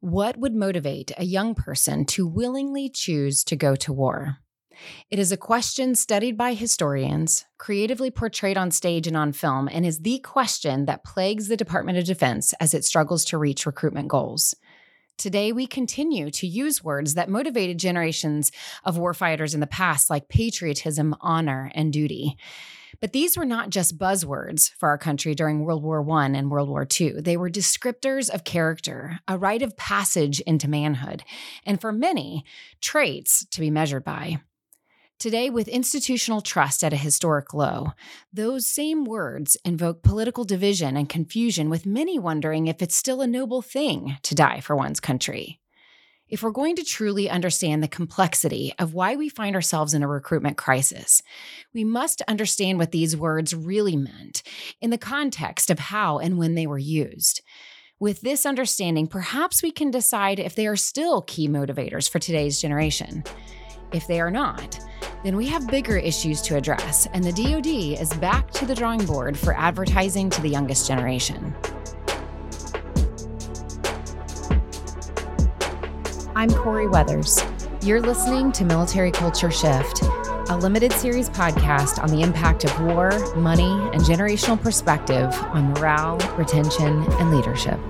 What 0.00 0.36
would 0.36 0.54
motivate 0.54 1.10
a 1.18 1.24
young 1.24 1.56
person 1.56 2.04
to 2.06 2.24
willingly 2.24 2.88
choose 2.88 3.42
to 3.42 3.56
go 3.56 3.74
to 3.74 3.92
war? 3.92 4.36
It 5.10 5.18
is 5.18 5.32
a 5.32 5.36
question 5.36 5.96
studied 5.96 6.36
by 6.36 6.54
historians, 6.54 7.46
creatively 7.58 8.08
portrayed 8.12 8.56
on 8.56 8.70
stage 8.70 9.08
and 9.08 9.16
on 9.16 9.32
film, 9.32 9.68
and 9.72 9.84
is 9.84 9.98
the 9.98 10.20
question 10.20 10.84
that 10.84 11.02
plagues 11.02 11.48
the 11.48 11.56
Department 11.56 11.98
of 11.98 12.04
Defense 12.04 12.52
as 12.60 12.74
it 12.74 12.84
struggles 12.84 13.24
to 13.24 13.38
reach 13.38 13.66
recruitment 13.66 14.06
goals. 14.06 14.54
Today, 15.16 15.50
we 15.50 15.66
continue 15.66 16.30
to 16.30 16.46
use 16.46 16.84
words 16.84 17.14
that 17.14 17.28
motivated 17.28 17.76
generations 17.76 18.52
of 18.84 18.98
warfighters 18.98 19.52
in 19.52 19.58
the 19.58 19.66
past, 19.66 20.10
like 20.10 20.28
patriotism, 20.28 21.16
honor, 21.20 21.72
and 21.74 21.92
duty. 21.92 22.36
But 23.00 23.12
these 23.12 23.36
were 23.36 23.44
not 23.44 23.70
just 23.70 23.98
buzzwords 23.98 24.70
for 24.78 24.88
our 24.88 24.98
country 24.98 25.34
during 25.34 25.64
World 25.64 25.82
War 25.82 26.08
I 26.10 26.26
and 26.26 26.50
World 26.50 26.68
War 26.68 26.86
II. 26.98 27.20
They 27.20 27.36
were 27.36 27.50
descriptors 27.50 28.30
of 28.30 28.44
character, 28.44 29.20
a 29.26 29.38
rite 29.38 29.62
of 29.62 29.76
passage 29.76 30.40
into 30.40 30.68
manhood, 30.68 31.24
and 31.64 31.80
for 31.80 31.92
many, 31.92 32.44
traits 32.80 33.46
to 33.46 33.60
be 33.60 33.70
measured 33.70 34.04
by. 34.04 34.40
Today, 35.18 35.50
with 35.50 35.66
institutional 35.66 36.40
trust 36.40 36.84
at 36.84 36.92
a 36.92 36.96
historic 36.96 37.52
low, 37.52 37.88
those 38.32 38.66
same 38.66 39.04
words 39.04 39.56
invoke 39.64 40.04
political 40.04 40.44
division 40.44 40.96
and 40.96 41.08
confusion, 41.08 41.68
with 41.68 41.84
many 41.84 42.20
wondering 42.20 42.68
if 42.68 42.80
it's 42.80 42.94
still 42.94 43.20
a 43.20 43.26
noble 43.26 43.60
thing 43.60 44.16
to 44.22 44.36
die 44.36 44.60
for 44.60 44.76
one's 44.76 45.00
country. 45.00 45.58
If 46.28 46.42
we're 46.42 46.50
going 46.50 46.76
to 46.76 46.84
truly 46.84 47.30
understand 47.30 47.82
the 47.82 47.88
complexity 47.88 48.74
of 48.78 48.92
why 48.92 49.16
we 49.16 49.30
find 49.30 49.56
ourselves 49.56 49.94
in 49.94 50.02
a 50.02 50.08
recruitment 50.08 50.58
crisis, 50.58 51.22
we 51.72 51.84
must 51.84 52.20
understand 52.28 52.78
what 52.78 52.92
these 52.92 53.16
words 53.16 53.54
really 53.54 53.96
meant 53.96 54.42
in 54.82 54.90
the 54.90 54.98
context 54.98 55.70
of 55.70 55.78
how 55.78 56.18
and 56.18 56.36
when 56.36 56.54
they 56.54 56.66
were 56.66 56.78
used. 56.78 57.40
With 57.98 58.20
this 58.20 58.44
understanding, 58.44 59.06
perhaps 59.06 59.62
we 59.62 59.70
can 59.70 59.90
decide 59.90 60.38
if 60.38 60.54
they 60.54 60.66
are 60.66 60.76
still 60.76 61.22
key 61.22 61.48
motivators 61.48 62.10
for 62.10 62.18
today's 62.18 62.60
generation. 62.60 63.24
If 63.92 64.06
they 64.06 64.20
are 64.20 64.30
not, 64.30 64.78
then 65.24 65.34
we 65.34 65.46
have 65.46 65.66
bigger 65.66 65.96
issues 65.96 66.42
to 66.42 66.56
address, 66.56 67.08
and 67.14 67.24
the 67.24 67.32
DoD 67.32 67.98
is 67.98 68.12
back 68.18 68.50
to 68.50 68.66
the 68.66 68.74
drawing 68.74 69.04
board 69.06 69.36
for 69.36 69.54
advertising 69.54 70.28
to 70.30 70.42
the 70.42 70.48
youngest 70.48 70.86
generation. 70.86 71.54
I'm 76.38 76.50
Corie 76.50 76.86
Weathers. 76.86 77.44
You're 77.82 78.00
listening 78.00 78.52
to 78.52 78.64
Military 78.64 79.10
Culture 79.10 79.50
Shift, 79.50 80.02
a 80.02 80.56
limited 80.56 80.92
series 80.92 81.28
podcast 81.28 82.00
on 82.00 82.10
the 82.10 82.22
impact 82.22 82.62
of 82.62 82.80
war, 82.80 83.10
money, 83.34 83.72
and 83.92 84.00
generational 84.02 84.62
perspective 84.62 85.34
on 85.46 85.72
morale, 85.72 86.16
retention, 86.36 87.02
and 87.14 87.34
leadership. 87.34 87.80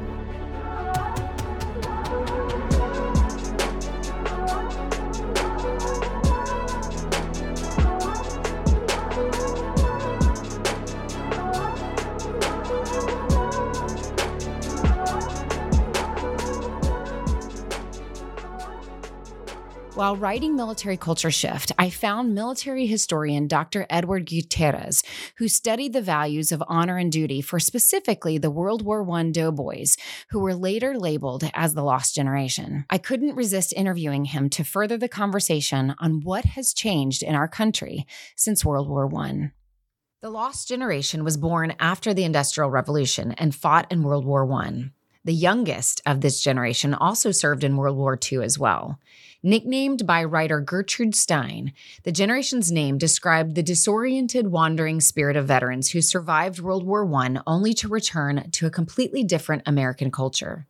While 19.99 20.15
writing 20.15 20.55
Military 20.55 20.97
Culture 20.97 21.33
Shift, 21.33 21.73
I 21.77 21.91
found 21.91 22.33
military 22.33 22.87
historian 22.87 23.49
Dr. 23.49 23.85
Edward 23.91 24.27
Gutiérrez, 24.27 25.05
who 25.39 25.49
studied 25.49 25.93
the 25.93 26.01
values 26.01 26.53
of 26.53 26.63
honor 26.69 26.99
and 26.99 27.11
duty 27.11 27.43
for 27.43 27.59
specifically 27.59 28.39
the 28.39 28.49
World 28.49 28.83
War 28.83 29.05
I 29.11 29.25
doughboys, 29.31 29.97
who 30.31 30.39
were 30.39 30.55
later 30.55 30.97
labeled 30.97 31.51
as 31.53 31.75
the 31.75 31.83
lost 31.83 32.15
generation. 32.15 32.85
I 32.89 32.99
couldn't 32.99 33.35
resist 33.35 33.73
interviewing 33.73 34.27
him 34.27 34.49
to 34.51 34.63
further 34.63 34.97
the 34.97 35.09
conversation 35.09 35.97
on 35.99 36.21
what 36.23 36.45
has 36.45 36.73
changed 36.73 37.25
in 37.25 37.35
our 37.35 37.49
country 37.49 38.07
since 38.37 38.65
World 38.65 38.89
War 38.89 39.13
I. 39.17 39.51
The 40.23 40.31
lost 40.31 40.69
generation 40.69 41.25
was 41.25 41.37
born 41.37 41.75
after 41.81 42.15
the 42.15 42.23
Industrial 42.23 42.71
Revolution 42.71 43.33
and 43.33 43.53
fought 43.53 43.91
in 43.91 44.05
World 44.05 44.25
War 44.25 44.49
I. 44.63 44.93
The 45.25 45.35
youngest 45.35 46.01
of 46.07 46.21
this 46.21 46.41
generation 46.41 46.95
also 46.95 47.33
served 47.33 47.65
in 47.65 47.77
World 47.77 47.97
War 47.97 48.17
II 48.31 48.45
as 48.45 48.61
well. 48.61 49.01
Nicknamed 49.43 50.05
by 50.05 50.25
writer 50.25 50.61
Gertrude 50.61 51.15
Stein, 51.15 51.73
the 52.03 52.11
generation's 52.11 52.73
name 52.73 52.99
described 52.99 53.55
the 53.55 53.63
disoriented, 53.63 54.49
wandering 54.49 55.01
spirit 55.01 55.37
of 55.37 55.47
veterans 55.47 55.93
who 55.93 56.03
survived 56.03 56.59
World 56.59 56.85
War 56.85 57.09
I 57.15 57.37
only 57.47 57.73
to 57.75 57.87
return 57.87 58.51
to 58.51 58.67
a 58.67 58.71
completely 58.71 59.23
different 59.23 59.63
American 59.65 60.11
culture. 60.11 60.67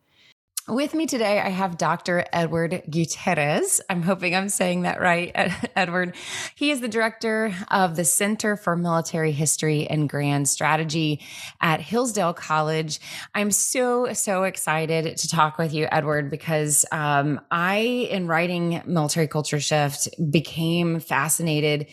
With 0.68 0.92
me 0.92 1.06
today, 1.06 1.40
I 1.40 1.48
have 1.48 1.78
Dr. 1.78 2.26
Edward 2.30 2.82
Gutiérrez. 2.90 3.80
I'm 3.88 4.02
hoping 4.02 4.36
I'm 4.36 4.50
saying 4.50 4.82
that 4.82 5.00
right, 5.00 5.32
Edward. 5.74 6.14
He 6.56 6.70
is 6.70 6.82
the 6.82 6.88
director 6.88 7.54
of 7.70 7.96
the 7.96 8.04
Center 8.04 8.54
for 8.54 8.76
Military 8.76 9.32
History 9.32 9.86
and 9.86 10.10
Grand 10.10 10.46
Strategy 10.46 11.20
at 11.62 11.80
Hillsdale 11.80 12.34
College. 12.34 13.00
I'm 13.34 13.50
so, 13.50 14.12
so 14.12 14.42
excited 14.42 15.16
to 15.16 15.28
talk 15.28 15.56
with 15.56 15.72
you, 15.72 15.88
Edward, 15.90 16.30
because 16.30 16.84
um, 16.92 17.40
I, 17.50 17.78
in 18.10 18.26
writing 18.26 18.82
Military 18.84 19.26
Culture 19.26 19.60
Shift, 19.60 20.10
became 20.30 21.00
fascinated 21.00 21.86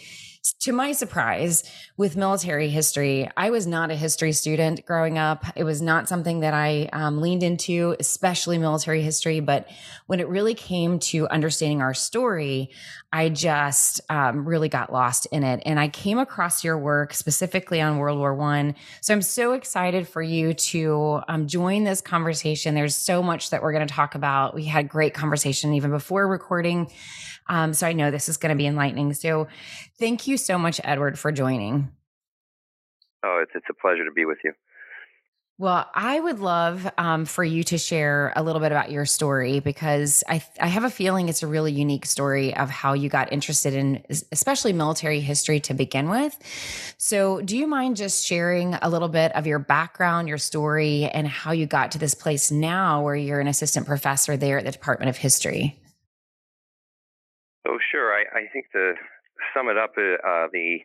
to 0.53 0.71
my 0.71 0.91
surprise, 0.91 1.63
with 1.97 2.15
military 2.15 2.69
history, 2.69 3.29
I 3.35 3.49
was 3.49 3.65
not 3.65 3.89
a 3.89 3.95
history 3.95 4.31
student 4.31 4.85
growing 4.85 5.17
up. 5.17 5.45
It 5.55 5.63
was 5.63 5.81
not 5.81 6.07
something 6.07 6.41
that 6.41 6.53
I 6.53 6.89
um, 6.93 7.19
leaned 7.19 7.41
into, 7.41 7.95
especially 7.99 8.57
military 8.57 9.01
history. 9.01 9.39
But 9.39 9.67
when 10.07 10.19
it 10.19 10.27
really 10.27 10.53
came 10.53 10.99
to 10.99 11.27
understanding 11.29 11.81
our 11.81 11.93
story, 11.93 12.69
I 13.11 13.29
just 13.29 14.01
um, 14.09 14.45
really 14.45 14.69
got 14.69 14.91
lost 14.91 15.25
in 15.31 15.43
it. 15.43 15.63
And 15.65 15.79
I 15.79 15.87
came 15.87 16.19
across 16.19 16.63
your 16.63 16.77
work 16.77 17.13
specifically 17.13 17.81
on 17.81 17.97
World 17.97 18.19
War 18.19 18.35
One. 18.35 18.75
So 19.01 19.13
I'm 19.13 19.21
so 19.21 19.53
excited 19.53 20.07
for 20.07 20.21
you 20.21 20.53
to 20.53 21.21
um, 21.27 21.47
join 21.47 21.85
this 21.85 22.01
conversation. 22.01 22.75
There's 22.75 22.95
so 22.95 23.23
much 23.23 23.49
that 23.49 23.63
we're 23.63 23.71
going 23.71 23.87
to 23.87 23.93
talk 23.93 24.15
about. 24.15 24.53
We 24.53 24.65
had 24.65 24.85
a 24.85 24.87
great 24.87 25.13
conversation 25.13 25.73
even 25.73 25.91
before 25.91 26.27
recording. 26.27 26.91
Um, 27.47 27.73
so 27.73 27.87
I 27.87 27.93
know 27.93 28.11
this 28.11 28.29
is 28.29 28.37
going 28.37 28.49
to 28.49 28.57
be 28.57 28.67
enlightening. 28.67 29.13
So 29.13 29.47
thank 29.99 30.27
you 30.27 30.37
so 30.37 30.57
much, 30.57 30.81
Edward, 30.83 31.19
for 31.19 31.31
joining. 31.31 31.91
Oh, 33.23 33.39
it's, 33.41 33.51
it's 33.55 33.65
a 33.69 33.73
pleasure 33.73 34.05
to 34.05 34.11
be 34.11 34.25
with 34.25 34.39
you. 34.43 34.53
Well, 35.57 35.89
I 35.93 36.19
would 36.19 36.39
love 36.39 36.91
um, 36.97 37.23
for 37.23 37.41
you 37.41 37.63
to 37.63 37.77
share 37.77 38.33
a 38.35 38.43
little 38.43 38.59
bit 38.59 38.73
about 38.73 38.91
your 38.91 39.05
story 39.05 39.61
because 39.61 40.21
I, 40.27 40.43
I 40.59 40.67
have 40.67 40.83
a 40.83 40.89
feeling 40.89 41.29
it's 41.29 41.43
a 41.43 41.47
really 41.47 41.71
unique 41.71 42.05
story 42.05 42.53
of 42.53 42.69
how 42.69 42.91
you 42.91 43.07
got 43.07 43.31
interested 43.31 43.73
in, 43.73 44.03
especially 44.33 44.73
military 44.73 45.21
history 45.21 45.61
to 45.61 45.73
begin 45.73 46.09
with. 46.09 46.37
So, 46.97 47.39
do 47.39 47.57
you 47.57 47.67
mind 47.67 47.95
just 47.95 48.25
sharing 48.25 48.73
a 48.73 48.89
little 48.89 49.07
bit 49.07 49.33
of 49.33 49.47
your 49.47 49.59
background, 49.59 50.27
your 50.27 50.37
story, 50.37 51.05
and 51.05 51.25
how 51.25 51.53
you 51.53 51.67
got 51.67 51.91
to 51.91 51.99
this 51.99 52.15
place 52.15 52.51
now 52.51 53.01
where 53.01 53.15
you're 53.15 53.39
an 53.39 53.47
assistant 53.47 53.87
professor 53.87 54.35
there 54.35 54.59
at 54.59 54.65
the 54.65 54.73
Department 54.73 55.07
of 55.07 55.15
History? 55.15 55.79
Oh, 57.67 57.77
sure. 57.91 58.13
I, 58.13 58.23
I 58.31 58.47
think 58.53 58.67
to 58.73 58.93
sum 59.53 59.69
it 59.69 59.77
up, 59.77 59.93
uh, 59.97 60.21
uh, 60.27 60.47
the 60.53 60.79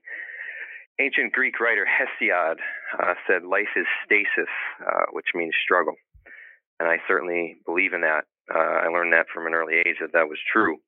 ancient 1.01 1.33
Greek 1.33 1.61
writer 1.61 1.87
Hesiod 1.87 2.57
uh, 2.99 3.15
said, 3.27 3.45
"Life 3.45 3.73
is 3.77 3.87
stasis," 4.05 4.51
uh, 4.87 5.07
which 5.13 5.29
means 5.35 5.55
struggle, 5.63 5.95
and 6.79 6.89
I 6.89 6.97
certainly 7.07 7.59
believe 7.67 7.93
in 7.93 8.01
that. 8.03 8.25
Uh, 8.53 8.59
I 8.85 8.89
learned 8.89 9.13
that 9.13 9.27
from 9.33 9.47
an 9.47 9.55
early 9.55 9.75
age 9.75 9.97
that 10.01 10.13
that 10.13 10.29
was 10.29 10.39
true. 10.53 10.79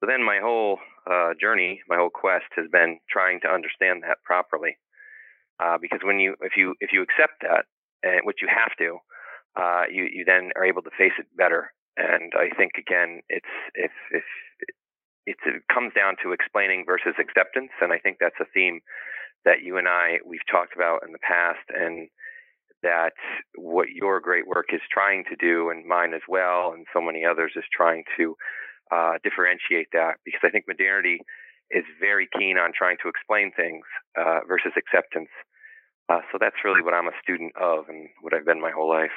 So 0.00 0.06
then, 0.06 0.24
my 0.24 0.40
whole 0.40 0.78
uh, 1.10 1.30
journey, 1.40 1.80
my 1.88 1.96
whole 1.96 2.10
quest, 2.10 2.46
has 2.56 2.66
been 2.70 2.98
trying 3.10 3.40
to 3.40 3.48
understand 3.48 4.02
that 4.02 4.18
properly. 4.24 4.76
because 5.80 6.00
when 6.04 6.20
you, 6.20 6.36
if 6.40 6.52
you, 6.56 6.74
if 6.80 6.90
you 6.92 7.02
accept 7.02 7.42
that, 7.42 7.64
and 8.02 8.20
which 8.24 8.38
you 8.42 8.48
have 8.48 8.76
to, 8.78 8.98
you 9.90 10.06
you 10.12 10.24
then 10.26 10.50
are 10.56 10.64
able 10.66 10.82
to 10.82 10.90
face 10.98 11.16
it 11.18 11.26
better. 11.36 11.72
And 11.96 12.32
I 12.38 12.54
think 12.56 12.72
again, 12.78 13.22
it's 13.28 13.54
if 13.74 13.90
if 14.12 14.22
it's, 15.28 15.44
it 15.44 15.62
comes 15.72 15.92
down 15.92 16.16
to 16.22 16.32
explaining 16.32 16.84
versus 16.86 17.14
acceptance, 17.20 17.70
and 17.80 17.92
I 17.92 17.98
think 17.98 18.16
that's 18.18 18.40
a 18.40 18.48
theme 18.54 18.80
that 19.44 19.62
you 19.62 19.76
and 19.76 19.86
I 19.86 20.18
we've 20.26 20.44
talked 20.50 20.74
about 20.74 21.04
in 21.06 21.12
the 21.12 21.20
past, 21.20 21.64
and 21.68 22.08
that 22.82 23.12
what 23.56 23.88
your 23.90 24.20
great 24.20 24.46
work 24.46 24.72
is 24.72 24.80
trying 24.90 25.24
to 25.28 25.36
do, 25.36 25.70
and 25.70 25.86
mine 25.86 26.14
as 26.14 26.24
well, 26.28 26.72
and 26.72 26.86
so 26.92 27.00
many 27.00 27.24
others 27.24 27.52
is 27.56 27.64
trying 27.74 28.04
to 28.16 28.34
uh, 28.90 29.14
differentiate 29.22 29.88
that 29.92 30.16
because 30.24 30.40
I 30.44 30.50
think 30.50 30.64
modernity 30.66 31.20
is 31.70 31.84
very 32.00 32.28
keen 32.38 32.56
on 32.56 32.72
trying 32.72 32.96
to 33.02 33.08
explain 33.08 33.52
things 33.52 33.84
uh, 34.16 34.40
versus 34.48 34.72
acceptance. 34.76 35.28
Uh, 36.08 36.24
so 36.32 36.38
that's 36.40 36.64
really 36.64 36.80
what 36.80 36.94
I'm 36.94 37.08
a 37.08 37.20
student 37.22 37.52
of, 37.60 37.88
and 37.88 38.08
what 38.22 38.32
I've 38.32 38.46
been 38.46 38.60
my 38.60 38.72
whole 38.72 38.88
life. 38.88 39.12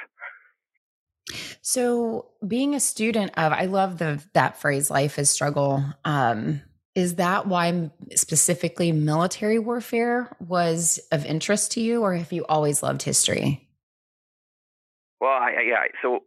So, 1.60 2.26
being 2.46 2.74
a 2.74 2.80
student 2.80 3.32
of, 3.38 3.52
I 3.52 3.66
love 3.66 3.98
the 3.98 4.22
that 4.32 4.60
phrase, 4.60 4.90
"life 4.90 5.18
is 5.18 5.30
struggle." 5.30 5.84
Um, 6.04 6.62
is 6.94 7.14
that 7.16 7.46
why 7.46 7.90
specifically 8.14 8.92
military 8.92 9.58
warfare 9.58 10.36
was 10.40 11.00
of 11.10 11.24
interest 11.24 11.72
to 11.72 11.80
you, 11.80 12.02
or 12.02 12.14
have 12.14 12.32
you 12.32 12.44
always 12.46 12.82
loved 12.82 13.02
history? 13.02 13.66
Well, 15.20 15.30
I, 15.30 15.62
yeah. 15.64 15.84
So 16.02 16.24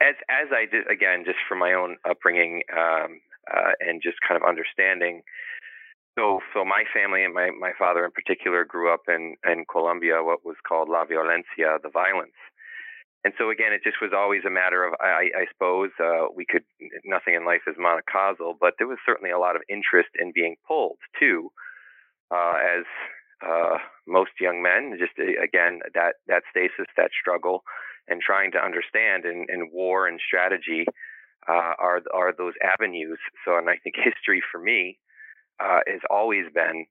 as 0.00 0.14
as 0.28 0.48
I 0.52 0.66
did 0.70 0.90
again, 0.90 1.24
just 1.24 1.38
from 1.48 1.58
my 1.58 1.72
own 1.72 1.96
upbringing 2.08 2.62
um, 2.72 3.20
uh, 3.52 3.72
and 3.80 4.02
just 4.02 4.18
kind 4.26 4.40
of 4.40 4.48
understanding. 4.48 5.22
So, 6.18 6.40
so 6.52 6.64
my 6.64 6.84
family 6.92 7.24
and 7.24 7.32
my 7.32 7.50
my 7.58 7.72
father 7.78 8.04
in 8.04 8.10
particular 8.10 8.64
grew 8.64 8.92
up 8.92 9.02
in 9.08 9.36
in 9.46 9.64
Colombia, 9.70 10.22
what 10.22 10.44
was 10.44 10.56
called 10.66 10.88
la 10.88 11.04
violencia, 11.04 11.78
the 11.82 11.90
violence. 11.92 12.34
And 13.24 13.34
so 13.36 13.50
again, 13.50 13.72
it 13.72 13.84
just 13.84 14.00
was 14.00 14.12
always 14.16 14.42
a 14.46 14.50
matter 14.50 14.84
of, 14.84 14.94
I, 15.00 15.28
I 15.36 15.44
suppose, 15.52 15.90
uh, 16.02 16.32
we 16.34 16.46
could 16.46 16.64
nothing 17.04 17.34
in 17.34 17.44
life 17.44 17.62
is 17.66 17.76
monocausal, 17.76 18.56
but 18.58 18.74
there 18.78 18.86
was 18.86 18.98
certainly 19.04 19.30
a 19.30 19.38
lot 19.38 19.56
of 19.56 19.62
interest 19.68 20.08
in 20.18 20.32
being 20.34 20.56
pulled 20.66 20.98
too, 21.18 21.50
uh, 22.30 22.54
as 22.56 22.84
uh, 23.46 23.76
most 24.06 24.32
young 24.40 24.62
men. 24.62 24.96
Just 24.98 25.12
uh, 25.18 25.42
again, 25.42 25.80
that 25.94 26.16
that 26.28 26.44
stasis, 26.50 26.86
that 26.96 27.10
struggle, 27.18 27.62
and 28.08 28.22
trying 28.22 28.52
to 28.52 28.58
understand 28.58 29.24
in 29.26 29.70
war 29.70 30.08
and 30.08 30.18
strategy 30.26 30.86
uh, 31.48 31.74
are 31.78 32.00
are 32.14 32.32
those 32.36 32.54
avenues. 32.64 33.18
So, 33.44 33.58
and 33.58 33.68
I 33.68 33.76
think 33.76 33.96
history 34.02 34.40
for 34.50 34.60
me 34.60 34.98
uh, 35.60 35.80
has 35.86 36.00
always 36.10 36.46
been 36.54 36.86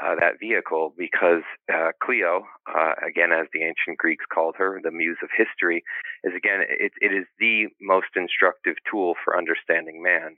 uh, 0.00 0.14
that 0.14 0.38
vehicle 0.38 0.94
because 0.96 1.42
uh, 1.72 1.90
Clio, 2.02 2.46
uh, 2.66 2.94
again, 3.06 3.32
as 3.32 3.46
the 3.52 3.62
ancient 3.62 3.98
Greeks 3.98 4.24
called 4.32 4.54
her, 4.58 4.80
the 4.82 4.90
muse 4.90 5.18
of 5.22 5.28
history, 5.36 5.82
is 6.22 6.32
again, 6.36 6.60
it, 6.68 6.92
it 7.00 7.12
is 7.12 7.26
the 7.40 7.66
most 7.80 8.14
instructive 8.14 8.76
tool 8.90 9.14
for 9.24 9.36
understanding 9.36 10.02
man. 10.02 10.36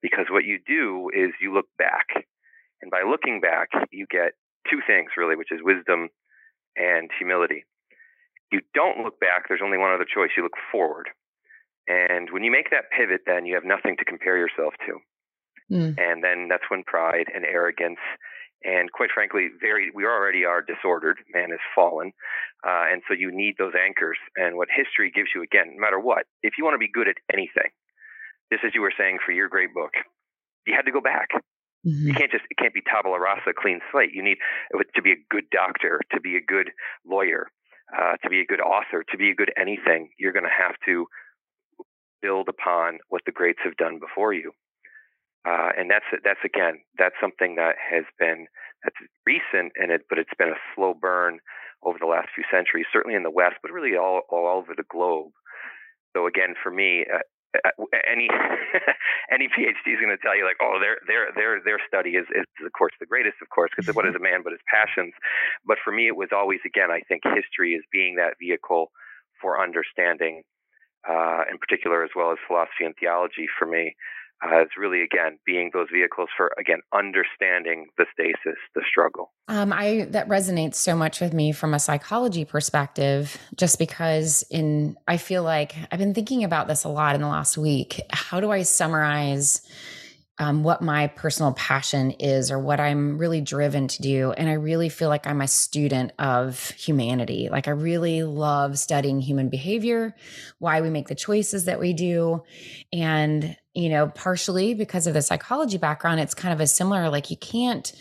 Because 0.00 0.26
what 0.30 0.44
you 0.44 0.58
do 0.66 1.10
is 1.14 1.30
you 1.40 1.54
look 1.54 1.68
back. 1.78 2.26
And 2.80 2.90
by 2.90 3.02
looking 3.08 3.40
back, 3.40 3.70
you 3.90 4.06
get 4.10 4.32
two 4.70 4.80
things 4.86 5.10
really, 5.16 5.36
which 5.36 5.52
is 5.52 5.60
wisdom 5.62 6.08
and 6.76 7.10
humility. 7.18 7.64
You 8.50 8.60
don't 8.74 9.02
look 9.02 9.18
back, 9.18 9.48
there's 9.48 9.62
only 9.64 9.78
one 9.78 9.92
other 9.92 10.06
choice. 10.06 10.30
You 10.36 10.42
look 10.42 10.58
forward. 10.70 11.08
And 11.88 12.30
when 12.30 12.44
you 12.44 12.50
make 12.50 12.70
that 12.70 12.90
pivot, 12.96 13.22
then 13.26 13.46
you 13.46 13.54
have 13.54 13.64
nothing 13.64 13.96
to 13.98 14.04
compare 14.04 14.36
yourself 14.36 14.74
to. 14.86 14.98
Mm. 15.74 15.98
And 15.98 16.22
then 16.22 16.48
that's 16.48 16.68
when 16.68 16.84
pride 16.84 17.26
and 17.34 17.44
arrogance 17.44 17.98
and 18.64 18.90
quite 18.92 19.10
frankly, 19.14 19.48
very 19.60 19.90
we 19.94 20.04
already 20.04 20.44
are 20.44 20.62
disordered. 20.62 21.18
Man 21.32 21.52
is 21.52 21.60
fallen, 21.74 22.12
uh, 22.66 22.86
and 22.90 23.02
so 23.08 23.14
you 23.14 23.30
need 23.32 23.54
those 23.58 23.74
anchors. 23.74 24.18
And 24.36 24.56
what 24.56 24.68
history 24.74 25.10
gives 25.14 25.30
you, 25.34 25.42
again, 25.42 25.74
no 25.74 25.80
matter 25.80 26.00
what, 26.00 26.26
if 26.42 26.54
you 26.58 26.64
want 26.64 26.74
to 26.74 26.78
be 26.78 26.90
good 26.92 27.08
at 27.08 27.16
anything, 27.32 27.70
just 28.52 28.64
as 28.64 28.72
you 28.74 28.82
were 28.82 28.92
saying 28.96 29.18
for 29.24 29.32
your 29.32 29.48
great 29.48 29.74
book, 29.74 29.92
you 30.66 30.74
had 30.74 30.86
to 30.86 30.92
go 30.92 31.00
back. 31.00 31.28
Mm-hmm. 31.86 32.08
You 32.08 32.14
can't 32.14 32.30
just 32.30 32.44
it 32.50 32.56
can't 32.56 32.74
be 32.74 32.82
tabula 32.82 33.18
rasa, 33.18 33.52
clean 33.56 33.80
slate. 33.90 34.14
You 34.14 34.22
need 34.22 34.38
to 34.72 35.02
be 35.02 35.12
a 35.12 35.20
good 35.30 35.50
doctor, 35.50 36.00
to 36.12 36.20
be 36.20 36.36
a 36.36 36.40
good 36.40 36.70
lawyer, 37.04 37.50
uh, 37.96 38.16
to 38.22 38.30
be 38.30 38.40
a 38.40 38.46
good 38.46 38.60
author, 38.60 39.04
to 39.10 39.16
be 39.16 39.30
a 39.30 39.34
good 39.34 39.52
anything. 39.56 40.10
You're 40.18 40.32
going 40.32 40.44
to 40.44 40.56
have 40.56 40.76
to 40.86 41.06
build 42.20 42.48
upon 42.48 42.98
what 43.08 43.22
the 43.26 43.32
greats 43.32 43.58
have 43.64 43.76
done 43.76 43.98
before 43.98 44.32
you. 44.32 44.52
Uh, 45.44 45.74
and 45.76 45.90
that's 45.90 46.06
that's 46.22 46.42
again 46.44 46.78
that's 46.98 47.16
something 47.20 47.56
that 47.56 47.74
has 47.74 48.04
been 48.18 48.46
that's 48.84 48.94
recent 49.26 49.72
and 49.74 49.90
it 49.90 50.02
but 50.08 50.18
it's 50.18 50.30
been 50.38 50.54
a 50.54 50.62
slow 50.74 50.94
burn 50.94 51.40
over 51.82 51.98
the 51.98 52.06
last 52.06 52.28
few 52.34 52.44
centuries, 52.50 52.86
certainly 52.92 53.16
in 53.16 53.22
the 53.22 53.30
West, 53.30 53.58
but 53.62 53.72
really 53.72 53.96
all 53.96 54.22
all 54.30 54.46
over 54.46 54.74
the 54.76 54.86
globe. 54.86 55.32
So 56.14 56.26
again, 56.26 56.54
for 56.62 56.70
me, 56.70 57.04
uh, 57.10 57.26
uh 57.58 57.84
any 58.06 58.28
any 59.34 59.48
PhD 59.50 59.86
is 59.90 60.00
going 60.00 60.14
to 60.14 60.22
tell 60.22 60.36
you 60.36 60.46
like, 60.46 60.62
oh, 60.62 60.78
their 60.78 61.02
their 61.10 61.34
their 61.34 61.58
their 61.64 61.80
study 61.86 62.14
is 62.14 62.26
is 62.30 62.46
of 62.64 62.72
course 62.72 62.92
the 63.00 63.10
greatest, 63.10 63.42
of 63.42 63.50
course, 63.50 63.70
because 63.74 63.90
what 63.94 64.06
is 64.06 64.14
a 64.14 64.22
man 64.22 64.46
but 64.46 64.54
his 64.54 64.62
passions. 64.70 65.12
But 65.66 65.78
for 65.82 65.92
me, 65.92 66.06
it 66.06 66.16
was 66.16 66.30
always 66.30 66.60
again, 66.64 66.90
I 66.90 67.02
think 67.08 67.22
history 67.26 67.74
is 67.74 67.82
being 67.90 68.16
that 68.16 68.38
vehicle 68.38 68.94
for 69.40 69.58
understanding, 69.58 70.42
uh, 71.02 71.50
in 71.50 71.58
particular, 71.58 72.04
as 72.04 72.14
well 72.14 72.30
as 72.30 72.38
philosophy 72.46 72.86
and 72.86 72.94
theology 72.94 73.50
for 73.58 73.66
me 73.66 73.98
uh, 74.42 74.64
really 74.78 75.02
again 75.02 75.38
being 75.46 75.70
those 75.72 75.88
vehicles 75.92 76.28
for 76.36 76.50
again 76.58 76.80
understanding 76.94 77.86
the 77.98 78.06
stasis 78.12 78.58
the 78.74 78.82
struggle 78.88 79.32
um, 79.48 79.72
i 79.72 80.06
that 80.10 80.28
resonates 80.28 80.74
so 80.74 80.96
much 80.96 81.20
with 81.20 81.32
me 81.32 81.52
from 81.52 81.74
a 81.74 81.78
psychology 81.78 82.44
perspective 82.44 83.38
just 83.56 83.78
because 83.78 84.44
in 84.50 84.96
i 85.06 85.16
feel 85.16 85.42
like 85.42 85.74
i've 85.90 85.98
been 85.98 86.14
thinking 86.14 86.44
about 86.44 86.68
this 86.68 86.84
a 86.84 86.88
lot 86.88 87.14
in 87.14 87.20
the 87.20 87.28
last 87.28 87.56
week 87.56 88.00
how 88.12 88.40
do 88.40 88.50
i 88.50 88.62
summarize 88.62 89.62
um, 90.38 90.64
what 90.64 90.82
my 90.82 91.08
personal 91.08 91.52
passion 91.52 92.10
is 92.12 92.50
or 92.50 92.58
what 92.58 92.80
I'm 92.80 93.18
really 93.18 93.40
driven 93.40 93.86
to 93.86 94.02
do. 94.02 94.32
And 94.32 94.48
I 94.48 94.54
really 94.54 94.88
feel 94.88 95.08
like 95.08 95.26
I'm 95.26 95.40
a 95.40 95.46
student 95.46 96.12
of 96.18 96.70
humanity. 96.70 97.48
Like, 97.50 97.68
I 97.68 97.72
really 97.72 98.24
love 98.24 98.78
studying 98.78 99.20
human 99.20 99.50
behavior, 99.50 100.16
why 100.58 100.80
we 100.80 100.90
make 100.90 101.08
the 101.08 101.14
choices 101.14 101.66
that 101.66 101.78
we 101.78 101.92
do. 101.92 102.42
And, 102.92 103.56
you 103.74 103.88
know, 103.88 104.08
partially 104.08 104.74
because 104.74 105.06
of 105.06 105.14
the 105.14 105.22
psychology 105.22 105.78
background, 105.78 106.20
it's 106.20 106.34
kind 106.34 106.52
of 106.52 106.60
a 106.60 106.66
similar, 106.66 107.08
like, 107.08 107.30
you 107.30 107.36
can't. 107.36 107.92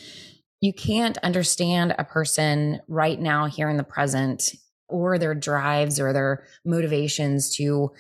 You 0.64 0.74
can't 0.74 1.18
understand 1.24 1.96
a 1.98 2.04
person 2.04 2.82
right 2.88 3.20
now, 3.20 3.48
here 3.48 3.68
in 3.68 3.78
the 3.78 3.84
present, 3.84 4.52
or 4.88 5.18
their 5.18 5.34
drives 5.34 6.00
or 6.00 6.14
their 6.14 6.46
motivations 6.64 7.56
to 7.56 7.92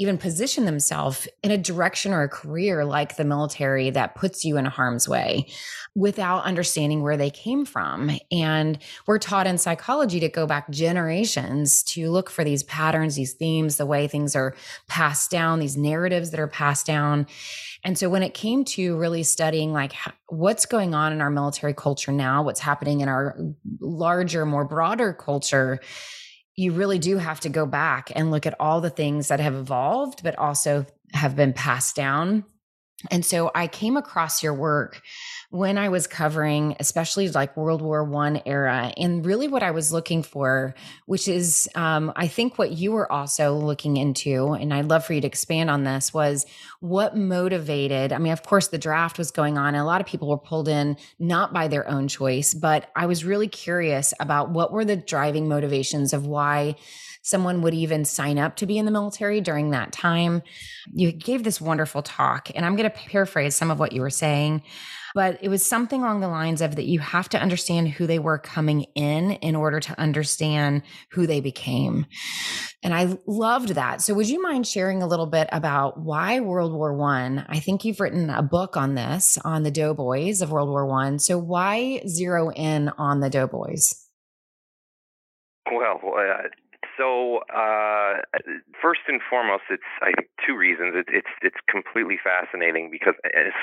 even 0.00 0.16
position 0.16 0.64
themselves 0.64 1.28
in 1.42 1.50
a 1.50 1.58
direction 1.58 2.14
or 2.14 2.22
a 2.22 2.28
career 2.28 2.86
like 2.86 3.16
the 3.16 3.24
military 3.24 3.90
that 3.90 4.14
puts 4.14 4.46
you 4.46 4.56
in 4.56 4.64
harm's 4.64 5.06
way 5.06 5.46
without 5.94 6.42
understanding 6.44 7.02
where 7.02 7.18
they 7.18 7.28
came 7.28 7.66
from. 7.66 8.10
And 8.32 8.78
we're 9.06 9.18
taught 9.18 9.46
in 9.46 9.58
psychology 9.58 10.18
to 10.20 10.30
go 10.30 10.46
back 10.46 10.70
generations 10.70 11.82
to 11.82 12.10
look 12.10 12.30
for 12.30 12.44
these 12.44 12.62
patterns, 12.62 13.14
these 13.14 13.34
themes, 13.34 13.76
the 13.76 13.84
way 13.84 14.08
things 14.08 14.34
are 14.34 14.56
passed 14.88 15.30
down, 15.30 15.58
these 15.58 15.76
narratives 15.76 16.30
that 16.30 16.40
are 16.40 16.48
passed 16.48 16.86
down. 16.86 17.26
And 17.84 17.98
so 17.98 18.08
when 18.08 18.22
it 18.22 18.32
came 18.32 18.64
to 18.66 18.96
really 18.96 19.22
studying 19.22 19.74
like 19.74 19.92
what's 20.28 20.64
going 20.64 20.94
on 20.94 21.12
in 21.12 21.20
our 21.20 21.30
military 21.30 21.74
culture 21.74 22.12
now, 22.12 22.42
what's 22.42 22.60
happening 22.60 23.02
in 23.02 23.08
our 23.10 23.36
larger, 23.80 24.46
more 24.46 24.64
broader 24.64 25.12
culture, 25.12 25.80
you 26.60 26.72
really 26.72 26.98
do 26.98 27.16
have 27.16 27.40
to 27.40 27.48
go 27.48 27.64
back 27.64 28.12
and 28.14 28.30
look 28.30 28.44
at 28.44 28.54
all 28.60 28.82
the 28.82 28.90
things 28.90 29.28
that 29.28 29.40
have 29.40 29.54
evolved, 29.54 30.22
but 30.22 30.38
also 30.38 30.84
have 31.14 31.34
been 31.34 31.54
passed 31.54 31.96
down. 31.96 32.44
And 33.10 33.24
so 33.24 33.50
I 33.54 33.66
came 33.66 33.96
across 33.96 34.42
your 34.42 34.52
work 34.52 35.00
when 35.50 35.78
I 35.78 35.88
was 35.88 36.06
covering, 36.06 36.76
especially 36.78 37.28
like 37.28 37.56
World 37.56 37.82
War 37.82 38.04
One 38.04 38.40
era, 38.46 38.92
and 38.96 39.26
really 39.26 39.48
what 39.48 39.64
I 39.64 39.72
was 39.72 39.92
looking 39.92 40.22
for, 40.22 40.76
which 41.06 41.26
is, 41.26 41.68
um, 41.74 42.12
I 42.14 42.28
think 42.28 42.56
what 42.56 42.70
you 42.70 42.92
were 42.92 43.10
also 43.10 43.54
looking 43.54 43.96
into, 43.96 44.52
and 44.52 44.72
I'd 44.72 44.88
love 44.88 45.04
for 45.04 45.12
you 45.12 45.20
to 45.20 45.26
expand 45.26 45.68
on 45.68 45.82
this, 45.82 46.14
was 46.14 46.46
what 46.78 47.16
motivated. 47.16 48.12
I 48.12 48.18
mean, 48.18 48.32
of 48.32 48.44
course, 48.44 48.68
the 48.68 48.78
draft 48.78 49.18
was 49.18 49.32
going 49.32 49.58
on, 49.58 49.74
and 49.74 49.78
a 49.78 49.84
lot 49.84 50.00
of 50.00 50.06
people 50.06 50.28
were 50.28 50.38
pulled 50.38 50.68
in 50.68 50.96
not 51.18 51.52
by 51.52 51.66
their 51.66 51.88
own 51.88 52.06
choice, 52.06 52.54
but 52.54 52.88
I 52.94 53.06
was 53.06 53.24
really 53.24 53.48
curious 53.48 54.14
about 54.20 54.50
what 54.50 54.72
were 54.72 54.84
the 54.84 54.96
driving 54.96 55.48
motivations 55.48 56.12
of 56.12 56.26
why 56.26 56.76
someone 57.22 57.60
would 57.62 57.74
even 57.74 58.04
sign 58.04 58.38
up 58.38 58.54
to 58.56 58.66
be 58.66 58.78
in 58.78 58.84
the 58.84 58.90
military 58.92 59.40
during 59.40 59.70
that 59.70 59.92
time. 59.92 60.42
You 60.92 61.10
gave 61.10 61.42
this 61.42 61.60
wonderful 61.60 62.02
talk, 62.02 62.50
and 62.54 62.64
I'm 62.64 62.76
going 62.76 62.88
to 62.88 62.96
paraphrase 62.96 63.56
some 63.56 63.72
of 63.72 63.80
what 63.80 63.92
you 63.92 64.00
were 64.00 64.10
saying 64.10 64.62
but 65.14 65.38
it 65.40 65.48
was 65.48 65.64
something 65.64 66.02
along 66.02 66.20
the 66.20 66.28
lines 66.28 66.60
of 66.60 66.76
that 66.76 66.86
you 66.86 66.98
have 66.98 67.28
to 67.28 67.38
understand 67.38 67.88
who 67.88 68.06
they 68.06 68.18
were 68.18 68.38
coming 68.38 68.86
in 68.94 69.32
in 69.32 69.54
order 69.54 69.80
to 69.80 69.98
understand 70.00 70.82
who 71.12 71.26
they 71.26 71.40
became. 71.40 72.06
And 72.82 72.94
I 72.94 73.16
loved 73.26 73.70
that. 73.70 74.00
So 74.00 74.14
would 74.14 74.28
you 74.28 74.42
mind 74.42 74.66
sharing 74.66 75.02
a 75.02 75.06
little 75.06 75.26
bit 75.26 75.48
about 75.52 76.00
why 76.00 76.40
World 76.40 76.72
War 76.72 76.94
1? 76.94 77.46
I? 77.48 77.60
I 77.60 77.62
think 77.62 77.84
you've 77.84 78.00
written 78.00 78.30
a 78.30 78.42
book 78.42 78.74
on 78.78 78.94
this 78.94 79.36
on 79.44 79.64
the 79.64 79.70
doughboys 79.70 80.40
of 80.40 80.50
World 80.50 80.70
War 80.70 80.86
1. 80.86 81.18
So 81.18 81.36
why 81.36 82.00
zero 82.08 82.50
in 82.50 82.88
on 82.96 83.20
the 83.20 83.28
doughboys? 83.28 84.08
Well, 85.70 86.00
uh, 86.02 86.48
so, 87.00 87.38
uh, 87.48 88.20
first 88.82 89.00
and 89.08 89.20
foremost, 89.28 89.64
it's 89.70 89.88
I 90.02 90.12
think 90.12 90.28
two 90.46 90.56
reasons. 90.56 90.92
It, 90.94 91.06
it's 91.08 91.32
it's 91.40 91.56
completely 91.66 92.18
fascinating 92.22 92.90
because, 92.92 93.14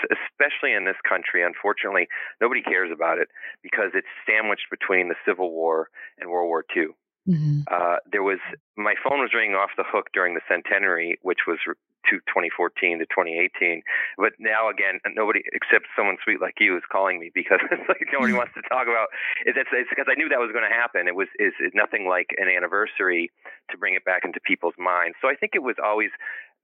especially 0.10 0.74
in 0.74 0.86
this 0.86 0.98
country, 1.08 1.46
unfortunately, 1.46 2.08
nobody 2.42 2.62
cares 2.64 2.90
about 2.92 3.20
it 3.20 3.30
because 3.62 3.94
it's 3.94 4.10
sandwiched 4.26 4.68
between 4.72 5.10
the 5.10 5.16
Civil 5.26 5.52
War 5.52 5.90
and 6.18 6.32
World 6.32 6.48
War 6.48 6.66
II. 6.76 6.98
Mm-hmm. 7.28 7.68
Uh, 7.68 7.98
there 8.10 8.24
was 8.24 8.40
my 8.78 8.96
phone 9.04 9.20
was 9.20 9.36
ringing 9.36 9.56
off 9.56 9.72
the 9.76 9.84
hook 9.84 10.08
during 10.14 10.34
the 10.34 10.42
centenary, 10.48 11.20
which 11.22 11.44
was 11.46 11.60
to 11.66 12.24
2014 12.32 13.00
to 13.00 13.06
2018. 13.06 13.84
But 14.18 14.34
now 14.40 14.70
again, 14.72 15.04
nobody 15.12 15.44
except 15.52 15.92
someone 15.92 16.16
sweet 16.24 16.40
like 16.40 16.56
you 16.60 16.78
is 16.78 16.88
calling 16.90 17.20
me 17.20 17.32
because 17.34 17.60
it's 17.72 17.88
like 17.88 18.08
nobody 18.12 18.32
mm-hmm. 18.32 18.48
wants 18.48 18.56
to 18.56 18.64
talk 18.72 18.88
about 18.88 19.12
it. 19.46 19.60
It's, 19.60 19.70
it's 19.76 19.92
because 19.92 20.08
I 20.08 20.16
knew 20.16 20.30
that 20.30 20.40
was 20.40 20.56
going 20.56 20.68
to 20.68 20.74
happen. 20.74 21.08
It 21.08 21.16
was 21.16 21.28
is 21.40 21.54
nothing 21.76 22.08
like 22.08 22.32
an 22.40 22.48
anniversary 22.48 23.30
to 23.72 23.78
bring 23.78 23.96
it 23.96 24.06
back 24.06 24.24
into 24.24 24.40
people's 24.40 24.80
minds. 24.80 25.20
So 25.22 25.28
I 25.28 25.36
think 25.36 25.52
it 25.54 25.64
was 25.64 25.76
always 25.84 26.12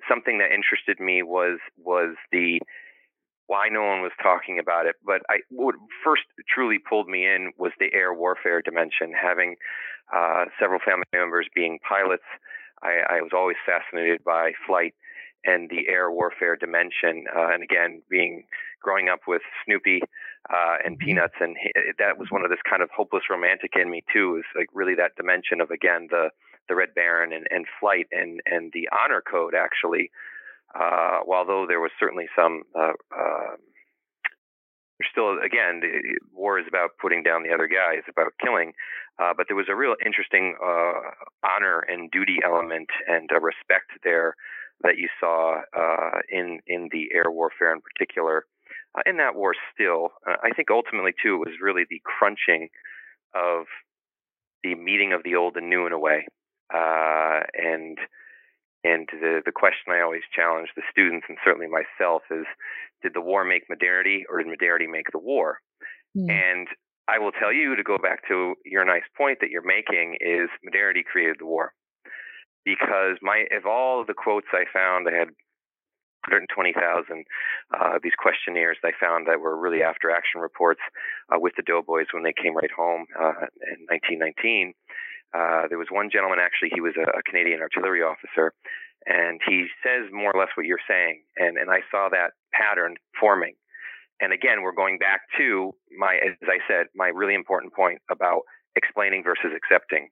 something 0.08 0.39
that 0.39 0.55
interested 0.55 1.00
me 1.00 1.24
was 1.24 1.60
was 1.75 2.15
the 2.32 2.63
why 3.48 3.67
no 3.70 3.84
one 3.84 4.01
was 4.01 4.12
talking 4.22 4.58
about 4.60 4.86
it. 4.86 4.96
But 5.05 5.22
I, 5.29 5.39
what 5.50 5.75
first 6.03 6.24
truly 6.48 6.79
pulled 6.79 7.08
me 7.08 7.25
in 7.25 7.51
was 7.58 7.72
the 7.79 7.91
air 7.93 8.13
warfare 8.13 8.62
dimension, 8.62 9.12
having 9.12 9.55
uh, 10.13 10.45
several 10.60 10.79
family 10.79 11.05
members 11.13 11.48
being 11.53 11.79
pilots. 11.88 12.24
I, 12.81 13.17
I 13.17 13.22
was 13.22 13.31
always 13.33 13.57
fascinated 13.65 14.24
by 14.24 14.51
flight 14.67 14.93
and 15.45 15.69
the 15.69 15.88
air 15.89 16.12
warfare 16.12 16.55
dimension. 16.55 17.25
Uh, 17.36 17.50
and 17.53 17.63
again, 17.63 18.01
being 18.10 18.43
growing 18.81 19.10
up 19.10 19.22
with 19.27 19.41
Snoopy 19.65 20.01
uh, 20.50 20.77
and 20.83 20.98
mm-hmm. 20.98 21.05
Peanuts, 21.05 21.36
and 21.39 21.55
that 22.00 22.17
was 22.17 22.29
one 22.29 22.43
of 22.43 22.50
this 22.50 22.60
kind 22.69 22.81
of 22.81 22.89
hopeless 22.95 23.24
romantic 23.29 23.74
in 23.75 23.89
me 23.89 24.03
too. 24.12 24.38
Is 24.38 24.45
like 24.55 24.67
really 24.74 24.95
that 24.95 25.15
dimension 25.15 25.62
of 25.62 25.72
again 25.72 26.07
the 26.10 26.29
the 26.69 26.75
Red 26.75 26.93
Baron 26.95 27.33
and, 27.33 27.48
and 27.50 27.65
flight 27.79 28.07
and 28.12 28.41
and 28.45 28.72
the 28.74 28.89
honor 28.91 29.22
code 29.22 29.53
actually. 29.55 30.12
Uh, 30.75 31.19
although 31.27 31.65
there 31.67 31.79
was 31.79 31.91
certainly 32.00 32.27
some. 32.36 32.63
There's 35.03 35.12
still 35.12 35.43
again 35.43 35.83
the, 35.83 36.15
war 36.31 36.60
is 36.60 36.65
about 36.67 36.95
putting 37.01 37.24
down 37.24 37.43
the 37.43 37.53
other 37.53 37.67
guy 37.67 38.00
it's 38.00 38.07
about 38.07 38.31
killing 38.39 38.72
uh, 39.19 39.33
but 39.36 39.45
there 39.48 39.57
was 39.57 39.67
a 39.69 39.75
real 39.75 39.95
interesting 40.03 40.55
uh, 40.63 41.13
honor 41.43 41.83
and 41.88 42.10
duty 42.10 42.38
element 42.43 42.89
and 43.07 43.29
respect 43.41 43.91
there 44.03 44.36
that 44.81 44.98
you 44.98 45.07
saw 45.19 45.62
uh, 45.77 46.19
in 46.29 46.60
in 46.65 46.89
the 46.91 47.10
air 47.13 47.29
warfare 47.29 47.74
in 47.74 47.81
particular. 47.81 48.45
Uh, 48.95 49.01
in 49.05 49.17
that 49.17 49.36
war, 49.36 49.53
still, 49.74 50.10
uh, 50.27 50.36
I 50.43 50.51
think 50.55 50.69
ultimately 50.69 51.13
too 51.22 51.36
it 51.36 51.50
was 51.50 51.62
really 51.62 51.83
the 51.89 52.01
crunching 52.03 52.69
of 53.36 53.65
the 54.63 54.75
meeting 54.75 55.13
of 55.13 55.22
the 55.24 55.36
old 55.36 55.57
and 55.57 55.69
new 55.69 55.86
in 55.86 55.93
a 55.93 56.00
way, 56.00 56.25
and 56.72 57.98
and 58.84 59.08
the 59.12 59.42
the 59.46 59.52
question 59.52 59.94
I 59.94 60.02
always 60.02 60.24
challenge 60.36 60.70
the 60.75 60.84
students 60.92 61.25
and 61.30 61.38
certainly 61.44 61.68
myself 61.68 62.24
is, 62.32 62.46
did 63.02 63.13
the 63.13 63.22
war 63.22 63.44
make 63.44 63.70
modernity 63.70 64.25
or 64.30 64.40
did 64.40 64.48
modernity 64.48 64.88
make 64.88 65.12
the 65.12 65.20
war? 65.20 65.60
Mm. 66.18 66.30
And 66.30 66.68
I 67.08 67.20
will 67.20 67.32
tell 67.32 67.52
you 67.52 67.75
to 67.75 67.84
go 67.84 67.98
back 67.98 68.28
to 68.28 68.56
your 68.66 68.86
nice 68.86 69.08
point 69.18 69.40
that 69.42 69.50
you're 69.50 69.66
making 69.66 70.18
is 70.22 70.50
modernity 70.63 71.04
created 71.04 71.38
the 71.40 71.46
war 71.46 71.74
because 72.66 73.18
my 73.22 73.46
of 73.52 73.66
all 73.66 74.02
of 74.02 74.08
the 74.08 74.13
quotes 74.13 74.48
I 74.54 74.66
found, 74.72 75.08
I 75.08 75.18
had 75.18 75.30
120,000 76.32 77.25
uh, 77.75 78.00
these 78.02 78.16
questionnaires 78.18 78.78
I 78.84 78.92
found 79.00 79.28
that 79.28 79.42
were 79.42 79.60
really 79.60 79.84
after 79.84 80.10
action 80.10 80.40
reports 80.40 80.80
uh, 81.34 81.38
with 81.38 81.54
the 81.58 81.63
Doughboys 81.63 82.08
when 82.13 82.24
they 82.24 82.34
came 82.34 82.56
right 82.56 82.72
home 82.72 83.06
uh, 83.20 83.52
in 83.60 83.84
1919. 83.92 84.74
Uh, 85.34 85.68
there 85.68 85.78
was 85.78 85.88
one 85.90 86.10
gentleman, 86.12 86.40
actually, 86.40 86.70
he 86.74 86.82
was 86.82 86.94
a, 86.98 87.10
a, 87.18 87.24
Canadian 87.24 87.60
artillery 87.60 88.02
officer, 88.04 88.54
and 89.06 89.42
he 89.46 89.66
says 89.82 90.06
more 90.13 90.32
or 90.34 90.40
less 90.40 90.54
what 90.56 90.68
you're 90.68 90.84
saying. 90.88 91.24
And, 91.38 91.58
and 91.58 91.72
I 91.72 91.82
saw 91.90 92.10
that 92.10 92.38
pattern 92.54 92.96
forming. 93.20 93.56
And 94.22 94.32
again, 94.32 94.62
we're 94.62 94.78
going 94.78 95.00
back 95.00 95.22
to 95.38 95.74
my, 95.98 96.16
as 96.24 96.38
I 96.44 96.62
said, 96.68 96.88
my 96.96 97.08
really 97.08 97.34
important 97.34 97.74
point 97.74 98.00
about 98.12 98.42
explaining 98.75 99.24
versus 99.24 99.52
accepting. 99.58 100.10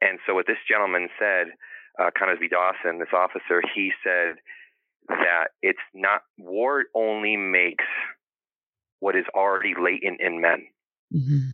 And 0.00 0.18
so 0.26 0.34
what 0.34 0.46
this 0.46 0.58
gentleman 0.68 1.08
said, 1.18 1.54
uh, 1.98 2.10
Dawson, 2.50 2.98
this 2.98 3.14
officer, 3.14 3.62
he 3.74 3.92
said 4.02 4.36
that 5.08 5.54
it's 5.62 5.78
not 5.94 6.22
war 6.38 6.84
only 6.94 7.36
makes 7.36 7.84
what 9.00 9.16
is 9.16 9.24
already 9.34 9.74
latent 9.80 10.20
in 10.20 10.40
men. 10.40 10.66
Mm-hmm. 11.14 11.50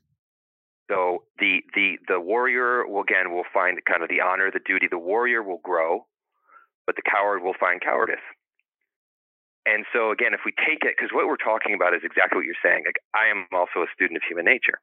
So 0.88 1.24
the 1.38 1.60
the 1.74 1.98
the 2.08 2.20
warrior 2.20 2.86
will 2.88 3.02
again 3.02 3.32
will 3.32 3.44
find 3.52 3.78
kind 3.84 4.02
of 4.02 4.08
the 4.08 4.20
honor, 4.20 4.50
the 4.50 4.64
duty. 4.64 4.88
The 4.90 4.98
warrior 4.98 5.42
will 5.42 5.60
grow, 5.62 6.06
but 6.86 6.96
the 6.96 7.02
coward 7.02 7.42
will 7.42 7.56
find 7.60 7.80
cowardice. 7.80 8.24
And 9.68 9.84
so 9.92 10.10
again, 10.10 10.32
if 10.32 10.40
we 10.48 10.52
take 10.56 10.80
it, 10.88 10.96
because 10.96 11.12
what 11.12 11.28
we're 11.28 11.36
talking 11.36 11.74
about 11.76 11.92
is 11.92 12.00
exactly 12.02 12.40
what 12.40 12.48
you're 12.48 12.64
saying. 12.64 12.88
Like 12.88 13.04
I 13.12 13.28
am 13.28 13.44
also 13.52 13.84
a 13.84 13.90
student 13.92 14.16
of 14.16 14.24
human 14.24 14.46
nature. 14.48 14.80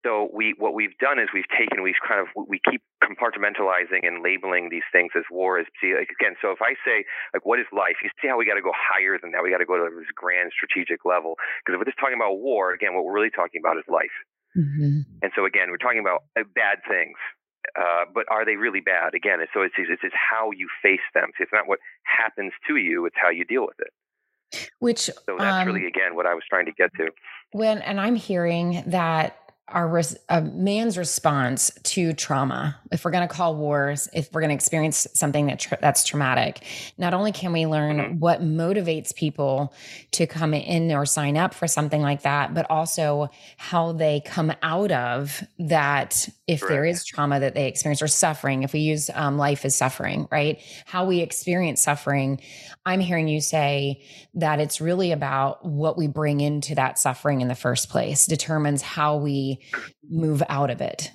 So 0.00 0.32
we 0.32 0.56
what 0.56 0.72
we've 0.72 0.96
done 0.96 1.20
is 1.20 1.28
we've 1.36 1.48
taken 1.52 1.84
we've 1.84 2.00
kind 2.00 2.24
of 2.24 2.32
we 2.48 2.56
keep 2.64 2.80
compartmentalizing 3.04 4.00
and 4.08 4.24
labeling 4.24 4.72
these 4.72 4.86
things 4.92 5.12
as 5.12 5.28
war 5.30 5.60
as 5.60 5.66
see 5.76 5.92
like 5.92 6.08
again 6.08 6.40
so 6.40 6.56
if 6.56 6.64
I 6.64 6.72
say 6.88 7.04
like 7.36 7.44
what 7.44 7.60
is 7.60 7.68
life 7.68 8.00
you 8.00 8.08
see 8.16 8.28
how 8.28 8.38
we 8.40 8.48
got 8.48 8.56
to 8.56 8.64
go 8.64 8.72
higher 8.72 9.20
than 9.20 9.32
that 9.32 9.42
we 9.44 9.52
got 9.52 9.60
to 9.60 9.68
go 9.68 9.76
to 9.76 9.92
this 9.92 10.08
grand 10.16 10.56
strategic 10.56 11.04
level 11.04 11.36
because 11.60 11.76
if 11.76 11.78
we're 11.80 11.90
just 11.92 12.00
talking 12.00 12.16
about 12.16 12.40
war 12.40 12.72
again 12.72 12.96
what 12.96 13.04
we're 13.04 13.12
really 13.12 13.28
talking 13.34 13.60
about 13.60 13.76
is 13.76 13.84
life 13.92 14.16
mm-hmm. 14.56 15.00
and 15.22 15.32
so 15.34 15.44
again 15.44 15.70
we're 15.70 15.78
talking 15.78 16.00
about 16.00 16.24
uh, 16.38 16.42
bad 16.54 16.78
things 16.88 17.16
uh, 17.78 18.04
but 18.12 18.24
are 18.30 18.44
they 18.44 18.56
really 18.56 18.80
bad? 18.80 19.14
Again 19.14 19.38
so 19.52 19.62
it's, 19.62 19.74
it's 19.78 20.00
it's 20.02 20.14
how 20.14 20.50
you 20.50 20.68
face 20.82 21.04
them. 21.14 21.28
See, 21.36 21.42
it's 21.42 21.52
not 21.52 21.68
what 21.68 21.78
happens 22.04 22.52
to 22.68 22.76
you 22.76 23.06
it's 23.06 23.16
how 23.20 23.30
you 23.30 23.44
deal 23.44 23.66
with 23.66 23.78
it. 23.78 24.70
Which 24.80 24.98
so 24.98 25.36
that's 25.38 25.62
um, 25.62 25.66
really 25.66 25.86
again 25.86 26.14
what 26.14 26.26
I 26.26 26.34
was 26.34 26.42
trying 26.48 26.66
to 26.66 26.72
get 26.72 26.90
to. 26.96 27.10
when 27.52 27.78
and 27.82 28.00
I'm 28.00 28.16
hearing 28.16 28.82
that 28.86 29.49
our 29.72 29.88
res- 29.88 30.16
a 30.28 30.40
man's 30.42 30.98
response 30.98 31.70
to 31.82 32.12
trauma 32.12 32.76
if 32.90 33.04
we're 33.04 33.10
going 33.10 33.26
to 33.26 33.32
call 33.32 33.54
wars 33.54 34.08
if 34.12 34.32
we're 34.32 34.40
going 34.40 34.50
to 34.50 34.54
experience 34.54 35.06
something 35.14 35.46
that 35.46 35.58
tra- 35.58 35.78
that's 35.80 36.04
traumatic 36.04 36.64
not 36.98 37.14
only 37.14 37.32
can 37.32 37.52
we 37.52 37.66
learn 37.66 37.98
mm-hmm. 37.98 38.18
what 38.18 38.42
motivates 38.42 39.14
people 39.14 39.72
to 40.10 40.26
come 40.26 40.54
in 40.54 40.90
or 40.92 41.06
sign 41.06 41.36
up 41.36 41.54
for 41.54 41.66
something 41.66 42.02
like 42.02 42.22
that 42.22 42.52
but 42.52 42.68
also 42.70 43.28
how 43.56 43.92
they 43.92 44.20
come 44.24 44.52
out 44.62 44.90
of 44.90 45.42
that 45.58 46.28
if 46.46 46.62
right. 46.62 46.68
there 46.68 46.84
is 46.84 47.04
trauma 47.04 47.40
that 47.40 47.54
they 47.54 47.68
experience 47.68 48.02
or 48.02 48.08
suffering 48.08 48.62
if 48.62 48.72
we 48.72 48.80
use 48.80 49.10
um, 49.14 49.38
life 49.38 49.64
as 49.64 49.76
suffering 49.76 50.26
right 50.30 50.60
how 50.84 51.04
we 51.04 51.20
experience 51.20 51.80
suffering 51.80 52.40
i'm 52.84 53.00
hearing 53.00 53.28
you 53.28 53.40
say 53.40 54.02
that 54.34 54.60
it's 54.60 54.80
really 54.80 55.12
about 55.12 55.64
what 55.64 55.96
we 55.96 56.06
bring 56.06 56.40
into 56.40 56.74
that 56.74 56.98
suffering 56.98 57.40
in 57.40 57.48
the 57.48 57.54
first 57.54 57.88
place 57.88 58.26
determines 58.26 58.82
how 58.82 59.16
we 59.16 59.59
move 60.08 60.42
out 60.48 60.70
of 60.70 60.80
it. 60.80 61.12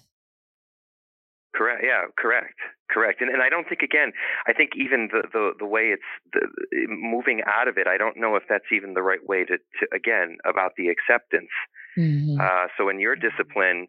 Correct. 1.56 1.84
Yeah. 1.84 2.04
Correct. 2.18 2.54
Correct. 2.90 3.22
And 3.22 3.30
and 3.30 3.42
I 3.42 3.50
don't 3.50 3.68
think 3.68 3.82
again. 3.82 4.12
I 4.48 4.54
think 4.54 4.72
even 4.76 5.10
the 5.12 5.24
the, 5.32 5.52
the 5.60 5.66
way 5.66 5.94
it's 5.94 6.04
the, 6.34 6.48
moving 6.88 7.42
out 7.48 7.68
of 7.68 7.78
it. 7.78 7.88
I 7.88 7.98
don't 7.98 8.18
know 8.18 8.36
if 8.36 8.44
that's 8.50 8.72
even 8.72 8.94
the 8.94 9.02
right 9.02 9.26
way 9.26 9.46
to, 9.46 9.58
to 9.58 9.88
again 9.94 10.38
about 10.46 10.74
the 10.78 10.90
acceptance. 10.90 11.50
Mm-hmm. 11.98 12.40
Uh, 12.40 12.68
so 12.78 12.90
in 12.90 13.00
your 13.00 13.16
discipline, 13.16 13.88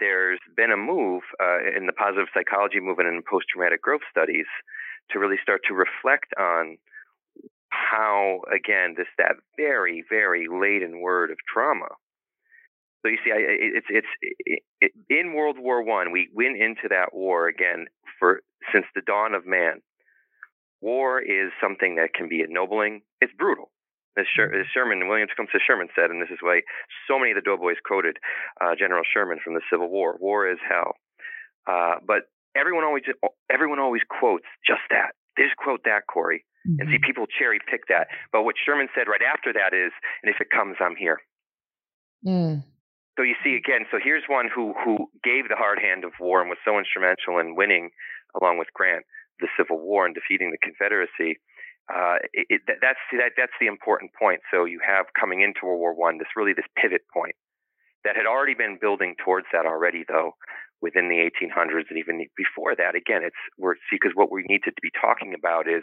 there's 0.00 0.40
been 0.56 0.72
a 0.72 0.76
move 0.76 1.22
uh, 1.40 1.58
in 1.76 1.86
the 1.86 1.92
positive 1.92 2.28
psychology 2.32 2.80
movement 2.80 3.08
and 3.08 3.24
post 3.24 3.46
traumatic 3.52 3.82
growth 3.82 4.02
studies 4.10 4.46
to 5.10 5.18
really 5.18 5.36
start 5.42 5.60
to 5.68 5.74
reflect 5.74 6.32
on 6.38 6.78
how 7.68 8.40
again 8.54 8.94
this 8.96 9.08
that 9.18 9.36
very 9.56 10.02
very 10.08 10.46
laden 10.48 11.00
word 11.00 11.30
of 11.30 11.36
trauma 11.52 11.88
so 13.04 13.10
you 13.10 13.18
see, 13.22 13.32
I, 13.32 13.36
it's 13.76 13.86
it's 13.90 14.06
it, 14.22 14.62
it, 14.80 14.92
in 15.10 15.34
World 15.34 15.56
War 15.60 15.84
One. 15.84 16.10
We 16.10 16.30
went 16.32 16.56
into 16.56 16.88
that 16.88 17.12
war 17.12 17.48
again 17.48 17.84
for 18.18 18.40
since 18.72 18.86
the 18.94 19.02
dawn 19.02 19.34
of 19.34 19.46
man. 19.46 19.84
War 20.80 21.20
is 21.20 21.52
something 21.60 21.96
that 21.96 22.14
can 22.14 22.28
be 22.28 22.40
ennobling. 22.40 23.02
It's 23.20 23.32
brutal. 23.36 23.70
As, 24.16 24.24
Sher- 24.32 24.48
mm-hmm. 24.48 24.60
as 24.60 24.66
Sherman 24.72 25.08
Williams 25.08 25.32
Tecumseh 25.36 25.58
Sherman 25.66 25.88
said, 25.96 26.08
and 26.08 26.22
this 26.22 26.30
is 26.30 26.38
why 26.40 26.60
so 27.08 27.18
many 27.18 27.32
of 27.32 27.36
the 27.36 27.44
Doughboys 27.44 27.76
quoted 27.84 28.16
uh, 28.60 28.72
General 28.78 29.02
Sherman 29.04 29.38
from 29.44 29.52
the 29.52 29.64
Civil 29.68 29.90
War: 29.90 30.16
"War 30.18 30.48
is 30.48 30.58
hell." 30.64 30.96
Uh, 31.68 32.00
but 32.06 32.32
everyone 32.56 32.84
always 32.84 33.04
everyone 33.52 33.80
always 33.80 34.02
quotes 34.08 34.48
just 34.64 34.86
that. 34.88 35.12
They 35.36 35.44
just 35.44 35.56
quote 35.56 35.84
that, 35.84 36.06
Corie, 36.08 36.46
mm-hmm. 36.64 36.80
and 36.80 36.88
see 36.88 36.96
mm-hmm. 36.96 37.04
people 37.04 37.26
cherry 37.26 37.60
pick 37.68 37.88
that. 37.88 38.08
But 38.32 38.44
what 38.44 38.54
Sherman 38.56 38.88
said 38.96 39.08
right 39.12 39.20
after 39.20 39.52
that 39.52 39.76
is, 39.76 39.92
"And 40.22 40.32
if 40.32 40.40
it 40.40 40.48
comes, 40.48 40.76
I'm 40.80 40.96
here." 40.96 41.20
Mm. 42.24 42.64
So 43.16 43.22
you 43.22 43.34
see 43.44 43.54
again. 43.54 43.86
So 43.90 43.98
here's 44.02 44.24
one 44.26 44.48
who 44.52 44.74
who 44.84 45.10
gave 45.22 45.48
the 45.48 45.56
hard 45.56 45.78
hand 45.78 46.04
of 46.04 46.12
war 46.18 46.40
and 46.40 46.50
was 46.50 46.58
so 46.64 46.78
instrumental 46.78 47.38
in 47.38 47.54
winning, 47.54 47.90
along 48.40 48.58
with 48.58 48.68
Grant, 48.74 49.04
the 49.40 49.48
Civil 49.56 49.78
War 49.78 50.06
and 50.06 50.14
defeating 50.14 50.50
the 50.50 50.58
Confederacy. 50.58 51.38
Uh, 51.86 52.16
it, 52.32 52.46
it, 52.48 52.60
that's 52.66 52.98
that 53.12 53.32
that's 53.36 53.54
the 53.60 53.66
important 53.66 54.10
point. 54.18 54.40
So 54.50 54.64
you 54.64 54.80
have 54.82 55.06
coming 55.18 55.42
into 55.42 55.66
World 55.66 55.80
War 55.80 55.94
One 55.94 56.18
this 56.18 56.34
really 56.34 56.52
this 56.52 56.66
pivot 56.74 57.02
point 57.12 57.36
that 58.04 58.16
had 58.16 58.26
already 58.26 58.54
been 58.54 58.78
building 58.80 59.14
towards 59.24 59.46
that 59.52 59.64
already, 59.64 60.04
though 60.06 60.34
within 60.84 61.08
the 61.08 61.16
1800s 61.16 61.88
and 61.88 61.98
even 61.98 62.26
before 62.36 62.76
that. 62.76 62.94
Again, 62.94 63.22
it's 63.24 63.40
we're 63.56 63.74
see 63.88 63.96
because 63.96 64.12
what 64.14 64.30
we 64.30 64.44
need 64.46 64.62
to 64.64 64.72
be 64.82 64.90
talking 65.00 65.32
about 65.32 65.68
is, 65.68 65.82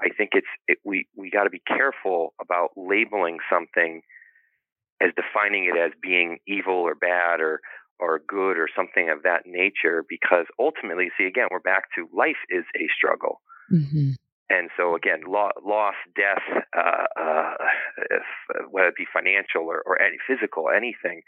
I 0.00 0.08
think 0.14 0.30
it's 0.32 0.50
it, 0.68 0.78
we 0.84 1.06
we 1.16 1.30
got 1.30 1.44
to 1.44 1.50
be 1.50 1.62
careful 1.66 2.34
about 2.40 2.70
labeling 2.76 3.38
something 3.50 4.02
as 5.00 5.10
defining 5.16 5.64
it 5.64 5.78
as 5.78 5.92
being 6.00 6.38
evil 6.46 6.74
or 6.74 6.94
bad 6.94 7.40
or 7.40 7.60
or 7.98 8.20
good 8.26 8.58
or 8.58 8.68
something 8.74 9.08
of 9.08 9.22
that 9.22 9.42
nature 9.46 10.04
because 10.08 10.46
ultimately 10.58 11.08
see 11.16 11.24
again 11.24 11.48
we're 11.50 11.60
back 11.60 11.84
to 11.94 12.08
life 12.14 12.40
is 12.50 12.64
a 12.76 12.86
struggle 12.94 13.40
mm-hmm. 13.72 14.10
and 14.50 14.70
so 14.76 14.94
again 14.94 15.20
lo- 15.26 15.56
loss 15.64 15.94
death 16.14 16.44
uh, 16.76 17.06
uh, 17.20 17.54
if, 18.10 18.22
whether 18.70 18.88
it 18.88 18.96
be 18.96 19.06
financial 19.12 19.62
or, 19.62 19.82
or 19.86 20.00
any 20.00 20.16
physical 20.26 20.68
anything 20.68 21.22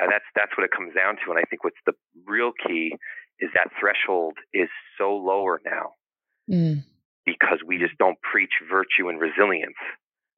uh, 0.00 0.06
that's 0.08 0.24
that's 0.34 0.56
what 0.56 0.64
it 0.64 0.70
comes 0.70 0.94
down 0.94 1.16
to 1.16 1.30
and 1.30 1.38
i 1.38 1.44
think 1.50 1.64
what's 1.64 1.82
the 1.86 1.94
real 2.26 2.52
key 2.66 2.94
is 3.40 3.50
that 3.54 3.70
threshold 3.78 4.34
is 4.52 4.68
so 4.96 5.14
lower 5.14 5.60
now 5.64 5.90
mm. 6.48 6.82
because 7.26 7.58
we 7.66 7.78
just 7.78 7.98
don't 7.98 8.18
preach 8.22 8.52
virtue 8.70 9.08
and 9.08 9.20
resilience 9.20 9.82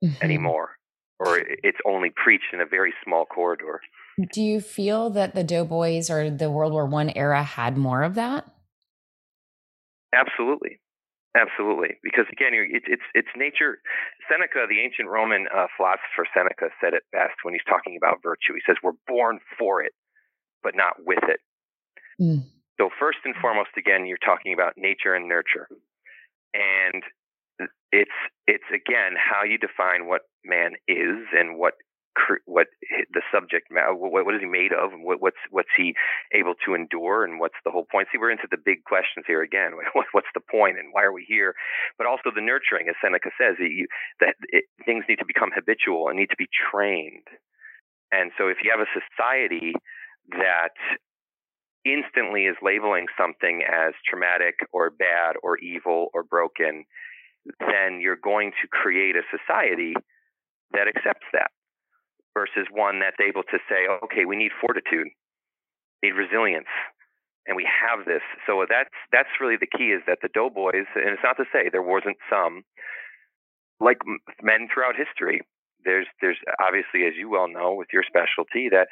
mm-hmm. 0.03 0.25
anymore 0.25 0.71
or 1.19 1.39
it's 1.39 1.79
only 1.87 2.11
preached 2.15 2.53
in 2.53 2.61
a 2.61 2.67
very 2.67 2.93
small 3.05 3.25
corridor. 3.25 3.81
Do 4.33 4.43
you 4.43 4.61
feel 4.61 5.11
that 5.11 5.35
the 5.35 5.45
Doughboys 5.45 6.11
or 6.11 6.31
the 6.31 6.51
World 6.51 6.73
War 6.73 6.87
One 6.87 7.11
era 7.11 7.43
had 7.43 7.77
more 7.77 8.03
of 8.03 8.15
that? 8.15 8.47
Absolutely. 10.15 10.81
Absolutely, 11.37 12.01
because 12.03 12.25
again, 12.33 12.53
it's 12.55 12.87
it's 12.89 13.03
it's 13.13 13.29
nature. 13.37 13.77
Seneca, 14.25 14.65
the 14.69 14.81
ancient 14.81 15.09
Roman 15.09 15.45
uh, 15.53 15.67
philosopher 15.77 16.25
Seneca, 16.33 16.73
said 16.81 16.95
it 16.95 17.05
best 17.13 17.37
when 17.43 17.53
he's 17.53 17.67
talking 17.69 17.99
about 18.01 18.23
virtue. 18.23 18.57
He 18.57 18.65
says, 18.65 18.77
"We're 18.83 18.97
born 19.07 19.41
for 19.59 19.83
it, 19.83 19.93
but 20.63 20.73
not 20.75 21.05
with 21.05 21.25
it." 21.29 21.41
Mm. 22.19 22.49
So 22.81 22.89
first 22.99 23.19
and 23.27 23.35
foremost, 23.37 23.77
again, 23.77 24.07
you're 24.07 24.23
talking 24.25 24.55
about 24.55 24.75
nature 24.79 25.15
and 25.15 25.29
nurture, 25.29 25.69
and 26.55 27.03
it's 27.93 28.17
it's 28.47 28.71
again 28.73 29.13
how 29.21 29.45
you 29.45 29.59
define 29.59 30.09
what 30.09 30.23
man 30.47 30.73
is 30.89 31.27
and 31.33 31.59
what 31.59 31.75
what 32.47 32.67
the 33.13 33.23
subject 33.33 33.69
what, 33.71 34.25
what 34.25 34.35
is 34.35 34.41
he 34.41 34.49
made 34.49 34.73
of, 34.73 34.93
and 34.93 35.05
what, 35.05 35.21
what's 35.21 35.41
what's 35.51 35.73
he 35.77 35.95
able 36.33 36.55
to 36.65 36.75
endure, 36.75 37.25
and 37.25 37.39
what's 37.41 37.61
the 37.65 37.71
whole 37.71 37.87
point? 37.91 38.09
See, 38.11 38.19
we're 38.19 38.31
into 38.31 38.49
the 38.51 38.61
big 38.63 38.85
questions 38.85 39.25
here 39.27 39.43
again. 39.43 39.73
what's 40.13 40.33
the 40.35 40.41
point, 40.41 40.79
and 40.79 40.93
why 40.93 41.03
are 41.03 41.13
we 41.13 41.25
here? 41.29 41.55
But 41.99 42.07
also 42.07 42.31
the 42.35 42.41
nurturing, 42.41 42.89
as 42.89 42.97
Seneca 43.03 43.31
says, 43.39 43.57
that, 43.59 43.71
you, 43.71 43.87
that 44.21 44.35
it, 44.49 44.65
things 44.85 45.05
need 45.09 45.19
to 45.21 45.29
become 45.29 45.51
habitual 45.55 46.09
and 46.09 46.19
need 46.19 46.31
to 46.31 46.41
be 46.41 46.49
trained. 46.71 47.29
And 48.13 48.31
so, 48.39 48.49
if 48.49 48.59
you 48.63 48.73
have 48.73 48.81
a 48.81 48.97
society 48.97 49.75
that 50.31 50.75
instantly 51.85 52.47
is 52.47 52.57
labeling 52.63 53.07
something 53.19 53.63
as 53.63 53.95
traumatic 54.09 54.57
or 54.73 54.91
bad 54.91 55.37
or 55.43 55.59
evil 55.59 56.09
or 56.15 56.25
broken, 56.25 56.85
then 57.61 58.01
you're 58.01 58.19
going 58.19 58.51
to 58.63 58.69
create 58.69 59.15
a 59.15 59.23
society 59.31 59.95
that 60.73 60.89
accepts 60.89 61.27
that 61.33 61.51
versus 62.35 62.69
one 62.71 63.01
that's 63.01 63.17
able 63.21 63.43
to 63.45 63.59
say, 63.69 63.89
okay, 64.05 64.25
we 64.25 64.37
need 64.37 64.53
fortitude, 64.61 65.09
need 66.03 66.13
resilience, 66.13 66.69
and 67.47 67.57
we 67.57 67.65
have 67.65 68.05
this. 68.05 68.23
So 68.47 68.67
that's 68.69 68.91
that's 69.13 69.33
really 69.41 69.57
the 69.57 69.71
key 69.71 69.95
is 69.97 70.03
that 70.07 70.19
the 70.21 70.29
doughboys, 70.29 70.85
and 70.95 71.11
it's 71.17 71.25
not 71.25 71.39
to 71.39 71.49
say 71.53 71.71
there 71.71 71.83
wasn't 71.83 72.19
some, 72.29 72.63
like 73.81 73.99
men 74.43 74.69
throughout 74.73 74.97
history. 74.97 75.41
There's 75.85 76.07
there's 76.21 76.39
obviously, 76.61 77.07
as 77.07 77.15
you 77.17 77.31
well 77.31 77.49
know, 77.49 77.75
with 77.75 77.89
your 77.93 78.03
specialty, 78.03 78.69
that 78.71 78.89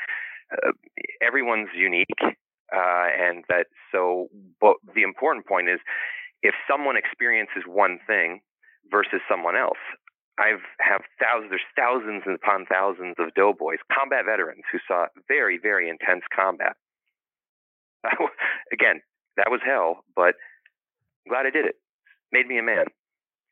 uh, 0.53 0.73
everyone's 1.21 1.75
unique, 1.77 2.23
uh, 2.23 3.09
and 3.19 3.45
that 3.49 3.67
so. 3.93 4.29
But 4.61 4.77
the 4.95 5.03
important 5.03 5.47
point 5.47 5.69
is, 5.69 5.81
if 6.43 6.55
someone 6.71 6.97
experiences 6.97 7.65
one 7.67 7.99
thing 8.07 8.41
versus 8.91 9.21
someone 9.29 9.57
else, 9.57 9.83
I've 10.39 10.65
have 10.81 11.03
thousands. 11.23 11.51
There's 11.51 11.75
thousands 11.77 12.23
upon 12.27 12.67
thousands 12.67 13.15
of 13.19 13.35
doughboys, 13.35 13.79
combat 13.93 14.25
veterans 14.27 14.65
who 14.71 14.79
saw 14.87 15.07
very, 15.29 15.59
very 15.59 15.89
intense 15.89 16.23
combat. 16.35 16.77
Again, 18.73 19.01
that 19.37 19.51
was 19.51 19.61
hell, 19.65 20.05
but 20.15 20.35
I'm 21.25 21.31
glad 21.31 21.47
I 21.47 21.51
did 21.51 21.67
it. 21.67 21.77
Made 22.33 22.49
me 22.49 22.59
a 22.59 22.63
man. 22.63 22.87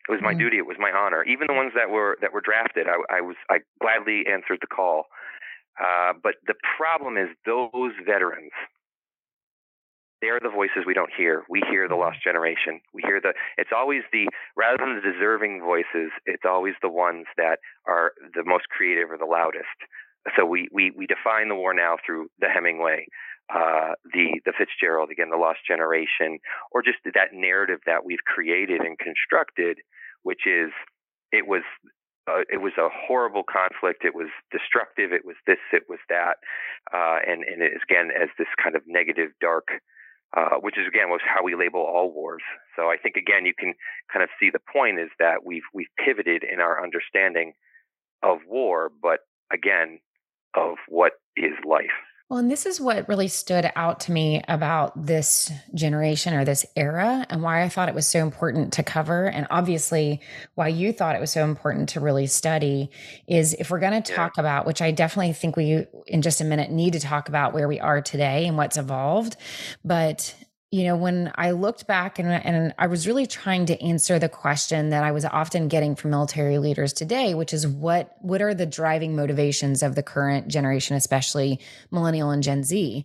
It 0.08 0.10
was 0.10 0.20
my 0.20 0.30
mm-hmm. 0.30 0.40
duty. 0.40 0.58
It 0.58 0.66
was 0.66 0.76
my 0.80 0.90
honor. 0.90 1.22
Even 1.22 1.46
the 1.46 1.54
ones 1.54 1.72
that 1.76 1.88
were 1.88 2.18
that 2.20 2.32
were 2.32 2.42
drafted, 2.42 2.88
I, 2.88 3.18
I 3.18 3.20
was 3.20 3.36
I 3.48 3.58
gladly 3.80 4.24
answered 4.26 4.58
the 4.60 4.66
call. 4.66 5.06
Uh, 5.80 6.12
but 6.20 6.34
the 6.46 6.54
problem 6.76 7.16
is 7.16 7.28
those 7.46 7.92
veterans 8.04 8.52
they're 10.22 10.40
the 10.40 10.48
voices 10.48 10.86
we 10.86 10.94
don't 10.94 11.10
hear. 11.14 11.42
We 11.50 11.60
hear 11.68 11.88
the 11.88 11.96
lost 11.96 12.22
generation. 12.22 12.80
We 12.94 13.02
hear 13.04 13.20
the, 13.20 13.34
it's 13.58 13.74
always 13.76 14.02
the, 14.12 14.30
rather 14.56 14.78
than 14.78 14.94
the 14.94 15.02
deserving 15.02 15.60
voices, 15.60 16.14
it's 16.24 16.46
always 16.46 16.74
the 16.80 16.88
ones 16.88 17.26
that 17.36 17.58
are 17.86 18.12
the 18.32 18.44
most 18.46 18.70
creative 18.70 19.10
or 19.10 19.18
the 19.18 19.26
loudest. 19.26 19.76
So 20.38 20.46
we, 20.46 20.68
we, 20.72 20.92
we 20.96 21.06
define 21.06 21.48
the 21.48 21.58
war 21.58 21.74
now 21.74 21.96
through 22.06 22.30
the 22.38 22.46
Hemingway, 22.46 23.06
uh, 23.52 23.98
the, 24.14 24.40
the 24.46 24.54
Fitzgerald, 24.56 25.10
again, 25.10 25.30
the 25.30 25.36
lost 25.36 25.58
generation, 25.66 26.38
or 26.70 26.80
just 26.80 26.98
that 27.04 27.34
narrative 27.34 27.80
that 27.86 28.06
we've 28.06 28.22
created 28.24 28.80
and 28.80 28.96
constructed, 28.96 29.78
which 30.22 30.46
is, 30.46 30.70
it 31.32 31.48
was 31.48 31.62
uh, 32.30 32.46
it 32.48 32.62
was 32.62 32.72
a 32.78 32.86
horrible 32.86 33.42
conflict. 33.42 34.04
It 34.04 34.14
was 34.14 34.28
destructive. 34.52 35.10
It 35.10 35.24
was 35.24 35.34
this. 35.44 35.58
It 35.72 35.82
was 35.88 35.98
that. 36.08 36.38
Uh, 36.94 37.18
and 37.26 37.42
and 37.42 37.62
it 37.62 37.72
is, 37.74 37.82
again 37.82 38.10
as 38.14 38.28
this 38.38 38.46
kind 38.62 38.76
of 38.76 38.82
negative, 38.86 39.30
dark 39.40 39.66
uh, 40.36 40.56
which 40.60 40.78
is 40.78 40.86
again 40.86 41.10
was 41.10 41.20
how 41.24 41.42
we 41.42 41.54
label 41.54 41.80
all 41.80 42.12
wars. 42.12 42.42
So 42.76 42.90
I 42.90 42.96
think 42.96 43.16
again 43.16 43.46
you 43.46 43.54
can 43.58 43.74
kind 44.12 44.22
of 44.22 44.30
see 44.40 44.50
the 44.50 44.60
point 44.72 44.98
is 44.98 45.10
that 45.18 45.44
we've 45.44 45.66
we've 45.74 45.92
pivoted 46.04 46.44
in 46.44 46.60
our 46.60 46.82
understanding 46.82 47.52
of 48.22 48.38
war, 48.46 48.90
but 49.02 49.20
again 49.52 50.00
of 50.54 50.76
what 50.88 51.12
is 51.36 51.52
life. 51.64 51.96
Well, 52.32 52.38
and 52.38 52.50
this 52.50 52.64
is 52.64 52.80
what 52.80 53.10
really 53.10 53.28
stood 53.28 53.70
out 53.76 54.00
to 54.00 54.12
me 54.12 54.40
about 54.48 55.06
this 55.06 55.52
generation 55.74 56.32
or 56.32 56.46
this 56.46 56.64
era 56.74 57.26
and 57.28 57.42
why 57.42 57.62
I 57.62 57.68
thought 57.68 57.90
it 57.90 57.94
was 57.94 58.06
so 58.06 58.20
important 58.20 58.72
to 58.72 58.82
cover. 58.82 59.26
And 59.26 59.46
obviously, 59.50 60.22
why 60.54 60.68
you 60.68 60.94
thought 60.94 61.14
it 61.14 61.20
was 61.20 61.30
so 61.30 61.44
important 61.44 61.90
to 61.90 62.00
really 62.00 62.26
study 62.26 62.90
is 63.26 63.52
if 63.52 63.70
we're 63.70 63.80
going 63.80 64.02
to 64.02 64.14
talk 64.14 64.38
about, 64.38 64.64
which 64.64 64.80
I 64.80 64.92
definitely 64.92 65.34
think 65.34 65.58
we, 65.58 65.84
in 66.06 66.22
just 66.22 66.40
a 66.40 66.44
minute, 66.44 66.70
need 66.70 66.94
to 66.94 67.00
talk 67.00 67.28
about 67.28 67.52
where 67.52 67.68
we 67.68 67.78
are 67.80 68.00
today 68.00 68.46
and 68.46 68.56
what's 68.56 68.78
evolved. 68.78 69.36
But 69.84 70.34
you 70.72 70.84
know, 70.84 70.96
when 70.96 71.30
I 71.34 71.50
looked 71.50 71.86
back 71.86 72.18
and, 72.18 72.28
and 72.30 72.74
I 72.78 72.86
was 72.86 73.06
really 73.06 73.26
trying 73.26 73.66
to 73.66 73.80
answer 73.82 74.18
the 74.18 74.30
question 74.30 74.88
that 74.88 75.04
I 75.04 75.12
was 75.12 75.26
often 75.26 75.68
getting 75.68 75.94
from 75.94 76.12
military 76.12 76.56
leaders 76.56 76.94
today, 76.94 77.34
which 77.34 77.52
is 77.52 77.66
what 77.66 78.16
what 78.22 78.40
are 78.40 78.54
the 78.54 78.64
driving 78.64 79.14
motivations 79.14 79.82
of 79.82 79.94
the 79.94 80.02
current 80.02 80.48
generation, 80.48 80.96
especially 80.96 81.60
millennial 81.90 82.30
and 82.30 82.42
Gen 82.42 82.64
Z? 82.64 83.04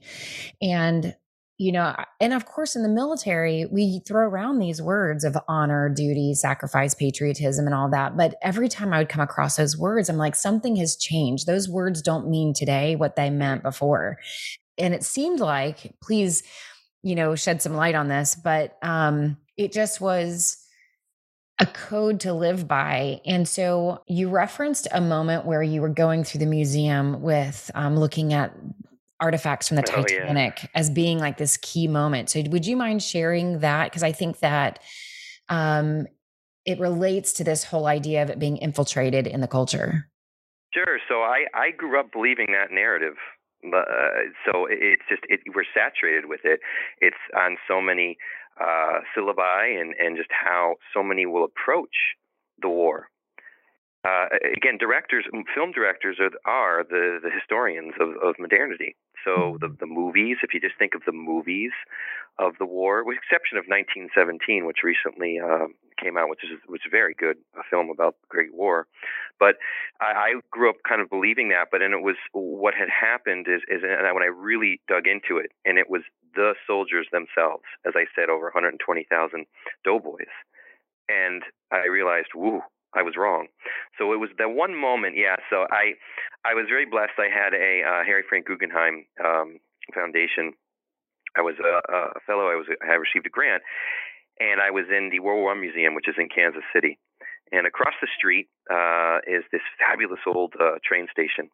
And 0.61 1.13
you 1.57 1.73
know, 1.73 1.93
and 2.21 2.33
of 2.33 2.45
course, 2.45 2.75
in 2.75 2.83
the 2.83 2.89
military, 2.89 3.65
we 3.65 3.99
throw 4.07 4.25
around 4.29 4.59
these 4.59 4.81
words 4.81 5.25
of 5.25 5.35
honor, 5.49 5.89
duty, 5.89 6.35
sacrifice, 6.35 6.93
patriotism, 6.93 7.65
and 7.65 7.75
all 7.75 7.89
that. 7.89 8.15
But 8.15 8.35
every 8.41 8.69
time 8.69 8.93
I 8.93 8.99
would 8.99 9.09
come 9.09 9.21
across 9.21 9.57
those 9.57 9.75
words, 9.75 10.07
I'm 10.07 10.17
like, 10.17 10.35
something 10.35 10.77
has 10.77 10.95
changed. 10.95 11.47
Those 11.47 11.67
words 11.67 12.01
don't 12.01 12.29
mean 12.29 12.53
today 12.53 12.95
what 12.95 13.17
they 13.17 13.29
meant 13.29 13.63
before. 13.63 14.19
And 14.77 14.93
it 14.93 15.03
seemed 15.03 15.39
like, 15.39 15.95
please 15.99 16.43
you 17.07 17.15
know, 17.15 17.35
shed 17.35 17.61
some 17.61 17.73
light 17.73 17.95
on 17.95 18.09
this, 18.09 18.35
but 18.35 18.77
um, 18.81 19.37
it 19.55 19.71
just 19.71 20.01
was 20.01 20.57
a 21.57 21.65
code 21.65 22.19
to 22.19 22.33
live 22.33 22.67
by. 22.67 23.21
And 23.25 23.47
so 23.47 24.03
you 24.07 24.29
referenced 24.29 24.89
a 24.91 24.99
moment 24.99 25.45
where 25.45 25.63
you 25.63 25.79
were 25.79 25.87
going 25.87 26.25
through 26.25 26.39
the 26.39 26.45
museum 26.45 27.21
with 27.21 27.71
um, 27.75 27.95
looking 27.95 28.33
at 28.33 28.53
artifacts 29.21 29.69
from 29.69 29.77
the 29.77 29.85
oh, 29.87 30.03
Titanic 30.03 30.63
yeah. 30.63 30.69
as 30.75 30.89
being 30.89 31.17
like 31.17 31.37
this 31.37 31.55
key 31.55 31.87
moment. 31.87 32.29
So 32.29 32.43
would 32.49 32.65
you 32.65 32.75
mind 32.75 33.01
sharing 33.01 33.59
that? 33.59 33.85
Because 33.85 34.03
I 34.03 34.11
think 34.11 34.39
that 34.39 34.79
um, 35.47 36.07
it 36.65 36.77
relates 36.77 37.31
to 37.33 37.45
this 37.45 37.63
whole 37.63 37.87
idea 37.87 38.21
of 38.21 38.29
it 38.29 38.37
being 38.37 38.57
infiltrated 38.57 39.27
in 39.27 39.39
the 39.39 39.47
culture. 39.47 40.09
Sure. 40.73 40.99
So 41.07 41.21
I, 41.21 41.45
I 41.53 41.71
grew 41.71 41.97
up 41.97 42.11
believing 42.11 42.47
that 42.47 42.69
narrative 42.69 43.15
uh, 43.73 44.29
so 44.45 44.67
it's 44.69 45.03
just 45.09 45.23
it, 45.29 45.41
we're 45.55 45.67
saturated 45.73 46.25
with 46.27 46.41
it. 46.43 46.59
It's 46.99 47.17
on 47.35 47.57
so 47.67 47.81
many 47.81 48.17
uh, 48.59 48.99
syllabi 49.15 49.79
and 49.79 49.93
and 49.99 50.17
just 50.17 50.29
how 50.31 50.75
so 50.93 51.03
many 51.03 51.25
will 51.25 51.43
approach 51.43 52.15
the 52.61 52.69
war. 52.69 53.09
Uh, 54.05 54.27
again, 54.55 54.77
directors, 54.77 55.25
film 55.53 55.71
directors 55.71 56.17
are 56.19 56.31
are 56.45 56.83
the 56.83 57.19
the 57.21 57.29
historians 57.29 57.93
of, 57.99 58.09
of 58.23 58.35
modernity. 58.39 58.95
So 59.23 59.57
the 59.59 59.75
the 59.79 59.85
movies, 59.85 60.37
if 60.43 60.53
you 60.53 60.59
just 60.59 60.77
think 60.77 60.95
of 60.95 61.01
the 61.05 61.11
movies 61.11 61.71
of 62.39 62.53
the 62.59 62.65
war, 62.65 63.03
with 63.03 63.17
exception 63.17 63.57
of 63.57 63.65
1917, 63.65 64.65
which 64.65 64.83
recently 64.83 65.39
uh, 65.39 65.67
came 66.01 66.17
out, 66.17 66.29
which 66.29 66.43
is 66.43 66.59
which 66.67 66.85
is 66.85 66.91
very 66.91 67.13
good, 67.13 67.37
a 67.57 67.63
film 67.69 67.89
about 67.89 68.15
the 68.21 68.27
Great 68.29 68.53
War. 68.53 68.87
But 69.39 69.57
I, 70.01 70.05
I 70.05 70.29
grew 70.51 70.69
up 70.69 70.77
kind 70.87 71.01
of 71.01 71.09
believing 71.09 71.49
that. 71.49 71.67
But 71.71 71.81
and 71.81 71.93
it 71.93 72.01
was 72.01 72.17
what 72.33 72.73
had 72.73 72.89
happened 72.89 73.47
is 73.49 73.61
is 73.67 73.81
and 73.83 74.13
when 74.13 74.23
I 74.23 74.31
really 74.31 74.81
dug 74.87 75.07
into 75.07 75.37
it, 75.37 75.51
and 75.65 75.77
it 75.77 75.89
was 75.89 76.01
the 76.35 76.53
soldiers 76.67 77.07
themselves, 77.11 77.63
as 77.85 77.93
I 77.95 78.05
said, 78.15 78.29
over 78.29 78.45
120,000 78.53 79.09
doughboys, 79.83 80.31
and 81.09 81.41
I 81.71 81.87
realized, 81.87 82.29
woo, 82.35 82.61
I 82.97 83.03
was 83.03 83.13
wrong. 83.15 83.47
So 83.97 84.11
it 84.13 84.19
was 84.19 84.29
that 84.39 84.49
one 84.49 84.73
moment, 84.73 85.15
yeah. 85.15 85.37
So 85.49 85.67
I, 85.69 85.93
I 86.43 86.53
was 86.57 86.65
very 86.67 86.85
blessed. 86.85 87.17
I 87.19 87.29
had 87.29 87.53
a 87.53 87.83
uh, 87.85 88.01
Harry 88.03 88.23
Frank 88.27 88.47
Guggenheim 88.47 89.05
um, 89.23 89.59
Foundation. 89.93 90.53
I 91.37 91.41
was 91.41 91.55
a, 91.61 91.73
a 91.93 92.19
fellow. 92.25 92.49
I 92.49 92.55
was 92.55 92.65
I 92.81 92.97
received 92.97 93.27
a 93.27 93.29
grant, 93.29 93.61
and 94.39 94.59
I 94.59 94.71
was 94.71 94.85
in 94.89 95.09
the 95.11 95.19
World 95.19 95.41
War 95.41 95.53
I 95.53 95.59
Museum, 95.59 95.93
which 95.93 96.09
is 96.09 96.15
in 96.17 96.29
Kansas 96.33 96.65
City. 96.73 96.97
And 97.51 97.67
across 97.67 97.93
the 98.01 98.09
street 98.17 98.49
uh, 98.69 99.19
is 99.27 99.43
this 99.51 99.61
fabulous 99.79 100.19
old 100.25 100.53
uh, 100.59 100.81
train 100.83 101.07
station, 101.11 101.49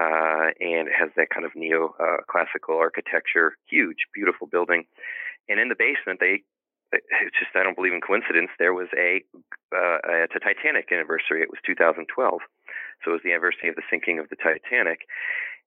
uh, 0.00 0.54
and 0.60 0.88
it 0.88 0.94
has 0.96 1.10
that 1.16 1.28
kind 1.34 1.44
of 1.44 1.52
neo-classical 1.54 2.76
uh, 2.76 2.86
architecture, 2.86 3.58
huge, 3.68 4.06
beautiful 4.14 4.46
building. 4.46 4.84
And 5.48 5.58
in 5.60 5.68
the 5.68 5.76
basement, 5.76 6.20
they 6.20 6.44
it's 6.92 7.36
just 7.38 7.54
I 7.54 7.62
don't 7.62 7.76
believe 7.76 7.92
in 7.92 8.00
coincidence. 8.00 8.50
There 8.58 8.74
was 8.74 8.88
a 8.96 9.22
uh, 9.74 9.98
a 10.04 10.40
Titanic 10.40 10.90
anniversary. 10.92 11.42
It 11.42 11.50
was 11.50 11.60
2012, 11.66 12.08
so 13.04 13.10
it 13.10 13.12
was 13.12 13.22
the 13.24 13.32
anniversary 13.32 13.68
of 13.68 13.76
the 13.76 13.86
sinking 13.90 14.18
of 14.18 14.28
the 14.28 14.36
Titanic. 14.36 15.06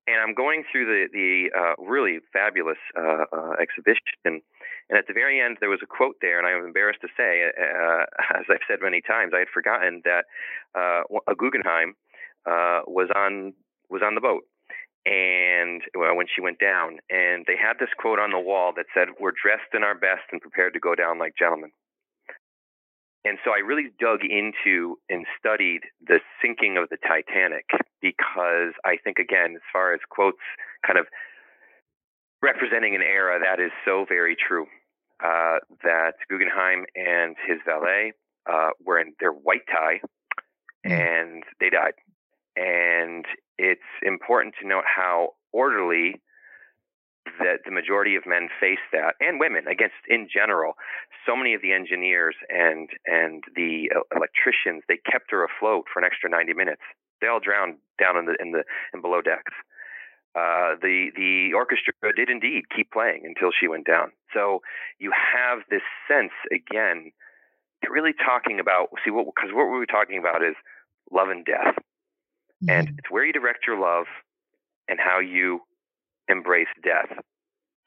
And 0.08 0.18
I'm 0.18 0.34
going 0.34 0.64
through 0.72 0.86
the 0.86 1.08
the 1.14 1.52
uh, 1.54 1.76
really 1.78 2.20
fabulous 2.34 2.82
uh, 2.98 3.26
uh, 3.32 3.54
exhibition, 3.62 4.18
And 4.26 4.42
at 4.90 5.06
the 5.08 5.14
very 5.14 5.40
end, 5.40 5.58
there 5.60 5.70
was 5.70 5.82
a 5.84 5.88
quote 5.88 6.18
there, 6.22 6.40
and 6.40 6.48
I'm 6.48 6.66
embarrassed 6.66 7.02
to 7.02 7.10
say, 7.16 7.46
uh, 7.46 8.06
as 8.38 8.46
I've 8.50 8.66
said 8.68 8.80
many 8.82 9.02
times, 9.02 9.34
I 9.36 9.40
had 9.40 9.54
forgotten 9.54 10.02
that 10.06 10.26
uh, 10.74 11.04
a 11.28 11.36
Guggenheim 11.36 11.96
was 12.88 13.10
on 13.16 13.54
was 13.90 14.02
on 14.02 14.16
the 14.16 14.22
boat, 14.22 14.48
and 15.06 15.82
well, 15.98 16.16
when 16.16 16.28
she 16.34 16.42
went 16.42 16.60
down, 16.60 17.00
and 17.10 17.46
they 17.48 17.58
had 17.58 17.80
this 17.80 17.90
quote 17.98 18.20
on 18.20 18.32
the 18.32 18.40
wall 18.40 18.74
that 18.76 18.86
said, 18.94 19.10
"We're 19.20 19.34
dressed 19.34 19.74
in 19.74 19.84
our 19.84 19.96
best 19.96 20.24
and 20.32 20.42
prepared 20.42 20.74
to 20.74 20.80
go 20.80 20.96
down 20.96 21.18
like 21.18 21.34
gentlemen." 21.38 21.72
And 23.24 23.38
so 23.46 23.52
I 23.52 23.60
really 23.60 23.90
dug 24.00 24.22
into 24.24 24.98
and 25.10 25.26
studied 25.38 25.82
the 26.06 26.20
sinking 26.42 26.78
of 26.78 26.90
the 26.90 26.98
Titanic 26.98 27.66
because 28.02 28.74
I 28.84 28.98
think, 29.04 29.20
again, 29.20 29.54
as 29.56 29.62
far 29.72 29.94
as 29.94 30.00
quotes 30.10 30.42
kind 30.86 30.98
of 30.98 31.06
representing 32.42 32.96
an 32.96 33.02
era, 33.02 33.40
that 33.40 33.62
is 33.62 33.72
so 33.86 34.06
very 34.08 34.36
true. 34.36 34.66
Uh, 35.24 35.60
that 35.84 36.14
Guggenheim 36.30 36.86
and 36.96 37.36
his 37.48 37.60
valet 37.64 38.14
uh, 38.52 38.70
were 38.84 39.00
in 39.00 39.14
their 39.20 39.32
white 39.32 39.62
tie 39.70 40.02
mm. 40.84 40.92
and 40.92 41.44
they 41.60 41.70
died. 41.70 41.94
And 42.56 43.26
it's 43.58 43.82
important 44.04 44.56
to 44.62 44.68
note 44.68 44.84
how 44.86 45.34
orderly 45.52 46.22
that 47.40 47.62
the 47.66 47.72
majority 47.72 48.16
of 48.16 48.26
men 48.26 48.50
face 48.60 48.82
that, 48.92 49.16
and 49.20 49.40
women 49.40 49.68
against 49.68 50.02
in 50.08 50.28
general. 50.32 50.74
So 51.26 51.36
many 51.36 51.54
of 51.54 51.62
the 51.62 51.72
engineers 51.72 52.36
and 52.50 52.90
and 53.06 53.44
the 53.56 53.92
electricians 54.16 54.84
they 54.88 54.98
kept 55.10 55.32
her 55.32 55.46
afloat 55.46 55.86
for 55.92 56.00
an 56.00 56.06
extra 56.06 56.30
90 56.30 56.54
minutes. 56.54 56.82
They 57.22 57.28
all 57.28 57.40
drowned 57.40 57.78
down 58.00 58.18
in 58.18 58.26
the 58.26 58.36
in 58.40 58.52
the 58.52 58.64
in 58.94 59.02
below 59.02 59.22
decks. 59.22 59.54
Uh, 60.34 60.80
the 60.82 61.12
the 61.16 61.54
orchestra 61.54 61.94
did 62.16 62.30
indeed 62.30 62.64
keep 62.74 62.92
playing 62.92 63.22
until 63.26 63.52
she 63.52 63.68
went 63.68 63.86
down. 63.86 64.12
So 64.34 64.62
you 64.98 65.12
have 65.12 65.60
this 65.70 65.84
sense 66.08 66.34
again, 66.50 67.12
really 67.88 68.14
talking 68.14 68.60
about 68.60 68.90
see 69.06 69.12
what 69.12 69.26
because 69.28 69.52
what 69.54 69.70
we 69.70 69.78
were 69.78 69.86
talking 69.86 70.18
about 70.18 70.42
is 70.42 70.56
love 71.12 71.30
and 71.30 71.46
death, 71.46 71.76
mm-hmm. 72.64 72.70
and 72.70 72.90
it's 72.98 73.10
where 73.10 73.26
you 73.26 73.34
direct 73.34 73.66
your 73.66 73.80
love 73.80 74.06
and 74.88 75.00
how 75.00 75.20
you 75.20 75.62
embrace 76.28 76.68
death. 76.84 77.12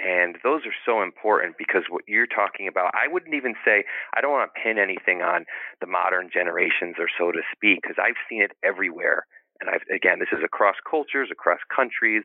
And 0.00 0.36
those 0.42 0.62
are 0.66 0.74
so 0.84 1.02
important 1.02 1.54
because 1.56 1.84
what 1.88 2.02
you're 2.08 2.26
talking 2.26 2.66
about, 2.66 2.90
I 2.94 3.06
wouldn't 3.06 3.34
even 3.34 3.54
say, 3.64 3.84
I 4.14 4.20
don't 4.20 4.32
want 4.32 4.50
to 4.50 4.60
pin 4.60 4.76
anything 4.76 5.22
on 5.22 5.46
the 5.80 5.86
modern 5.86 6.30
generations 6.32 6.96
or 6.98 7.06
so 7.16 7.30
to 7.30 7.40
speak, 7.54 7.80
because 7.82 7.96
I've 8.02 8.18
seen 8.28 8.42
it 8.42 8.52
everywhere. 8.64 9.26
And 9.60 9.70
I've, 9.70 9.86
again, 9.94 10.18
this 10.18 10.34
is 10.36 10.42
across 10.44 10.74
cultures, 10.82 11.28
across 11.30 11.60
countries, 11.74 12.24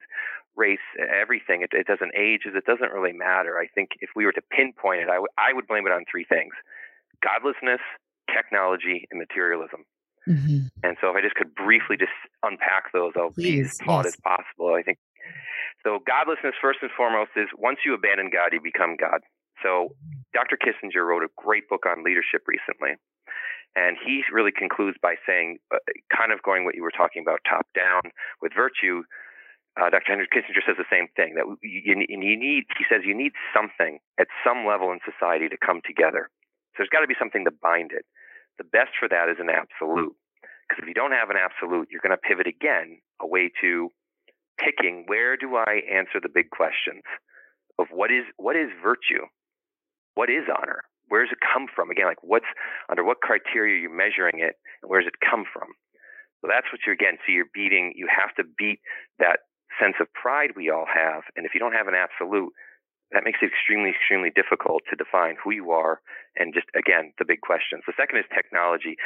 race, 0.55 0.83
everything. 0.97 1.61
It, 1.61 1.69
it 1.73 1.85
doesn't 1.85 2.11
age, 2.17 2.41
it 2.45 2.65
doesn't 2.65 2.91
really 2.91 3.13
matter. 3.13 3.59
I 3.59 3.67
think 3.67 3.91
if 4.01 4.09
we 4.15 4.25
were 4.25 4.33
to 4.33 4.41
pinpoint 4.49 5.01
it, 5.01 5.09
I, 5.09 5.21
w- 5.21 5.35
I 5.37 5.53
would 5.53 5.67
blame 5.67 5.85
it 5.85 5.93
on 5.93 6.05
three 6.09 6.25
things 6.25 6.53
godlessness, 7.21 7.81
technology, 8.33 9.07
and 9.11 9.19
materialism. 9.19 9.85
Mm-hmm. 10.27 10.67
And 10.83 10.97
so 11.01 11.09
if 11.09 11.15
I 11.15 11.21
just 11.21 11.35
could 11.35 11.53
briefly 11.55 11.97
just 11.97 12.15
unpack 12.43 12.91
those, 12.93 13.13
I'll 13.15 13.31
be 13.31 13.61
as 13.61 13.77
yes. 13.85 14.05
as 14.05 14.15
possible. 14.17 14.75
I 14.75 14.83
think 14.83 14.97
so 15.83 15.99
godlessness, 16.05 16.55
first 16.61 16.79
and 16.81 16.91
foremost, 16.91 17.31
is 17.35 17.47
once 17.57 17.79
you 17.85 17.93
abandon 17.93 18.29
God, 18.31 18.51
you 18.51 18.59
become 18.61 18.95
God. 18.99 19.21
So 19.63 19.95
Dr. 20.33 20.57
Kissinger 20.59 21.05
wrote 21.07 21.23
a 21.23 21.31
great 21.35 21.67
book 21.69 21.85
on 21.87 22.03
leadership 22.03 22.43
recently. 22.47 22.99
And 23.75 23.95
he 24.01 24.23
really 24.33 24.51
concludes 24.51 24.97
by 25.01 25.15
saying, 25.27 25.59
uh, 25.71 25.77
kind 26.09 26.33
of 26.33 26.41
going 26.41 26.65
what 26.65 26.75
you 26.75 26.83
were 26.83 26.95
talking 26.95 27.21
about, 27.21 27.39
top 27.47 27.67
down 27.75 28.11
with 28.41 28.51
virtue. 28.55 29.03
Uh, 29.79 29.89
Dr. 29.89 30.17
Henry 30.17 30.27
Kissinger 30.27 30.65
says 30.65 30.75
the 30.75 30.89
same 30.89 31.07
thing 31.15 31.35
that 31.35 31.45
you, 31.61 31.95
you 31.95 32.17
need, 32.17 32.65
he 32.75 32.85
says, 32.89 33.05
you 33.05 33.15
need 33.15 33.31
something 33.53 33.99
at 34.19 34.27
some 34.43 34.65
level 34.65 34.91
in 34.91 34.99
society 35.05 35.47
to 35.47 35.57
come 35.61 35.81
together. 35.85 36.27
So 36.73 36.83
there's 36.83 36.89
got 36.89 37.05
to 37.05 37.07
be 37.07 37.19
something 37.19 37.45
to 37.45 37.53
bind 37.61 37.91
it. 37.93 38.03
The 38.59 38.67
best 38.67 38.91
for 38.99 39.07
that 39.07 39.31
is 39.31 39.39
an 39.39 39.49
absolute. 39.49 40.13
Because 40.67 40.83
if 40.83 40.87
you 40.87 40.93
don't 40.93 41.17
have 41.17 41.31
an 41.31 41.39
absolute, 41.39 41.89
you're 41.89 42.03
going 42.03 42.13
to 42.13 42.21
pivot 42.21 42.45
again 42.45 43.01
away 43.19 43.49
to 43.63 43.89
picking 44.59 45.05
where 45.07 45.37
do 45.37 45.55
I 45.55 45.81
answer 45.89 46.19
the 46.21 46.29
big 46.29 46.51
questions 46.51 47.01
of 47.79 47.87
what 47.89 48.11
is 48.11 48.27
what 48.37 48.55
is 48.55 48.69
virtue, 48.83 49.25
what 50.13 50.29
is 50.29 50.45
honor, 50.51 50.83
where 51.07 51.23
does 51.23 51.31
it 51.31 51.39
come 51.41 51.65
from? 51.73 51.89
Again, 51.89 52.05
like 52.05 52.21
what's 52.21 52.51
under 52.91 53.03
what 53.03 53.23
criteria 53.23 53.73
are 53.73 53.83
you 53.87 53.89
measuring 53.89 54.43
it, 54.43 54.59
and 54.83 54.91
where 54.91 55.01
does 55.01 55.09
it 55.09 55.17
come 55.23 55.47
from? 55.47 55.73
So 56.43 56.47
that's 56.51 56.67
what 56.71 56.83
you're 56.85 56.93
again. 56.93 57.17
So 57.25 57.31
you're 57.31 57.51
beating. 57.53 57.93
You 57.95 58.07
have 58.11 58.35
to 58.35 58.43
beat 58.43 58.79
that 59.17 59.47
sense 59.81 59.95
of 59.99 60.11
pride 60.13 60.51
we 60.55 60.69
all 60.69 60.85
have, 60.85 61.23
and 61.35 61.47
if 61.47 61.55
you 61.55 61.59
don't 61.59 61.73
have 61.73 61.87
an 61.87 61.95
absolute, 61.95 62.51
that 63.11 63.25
makes 63.25 63.39
it 63.41 63.49
extremely, 63.49 63.89
extremely 63.89 64.29
difficult 64.29 64.83
to 64.89 64.95
define 64.95 65.35
who 65.41 65.51
you 65.51 65.71
are 65.71 66.01
and 66.37 66.53
just 66.53 66.67
again 66.77 67.13
the 67.17 67.25
big 67.25 67.41
questions. 67.41 67.83
The 67.87 67.97
second 67.97 68.19
is 68.19 68.25
technology 68.33 68.97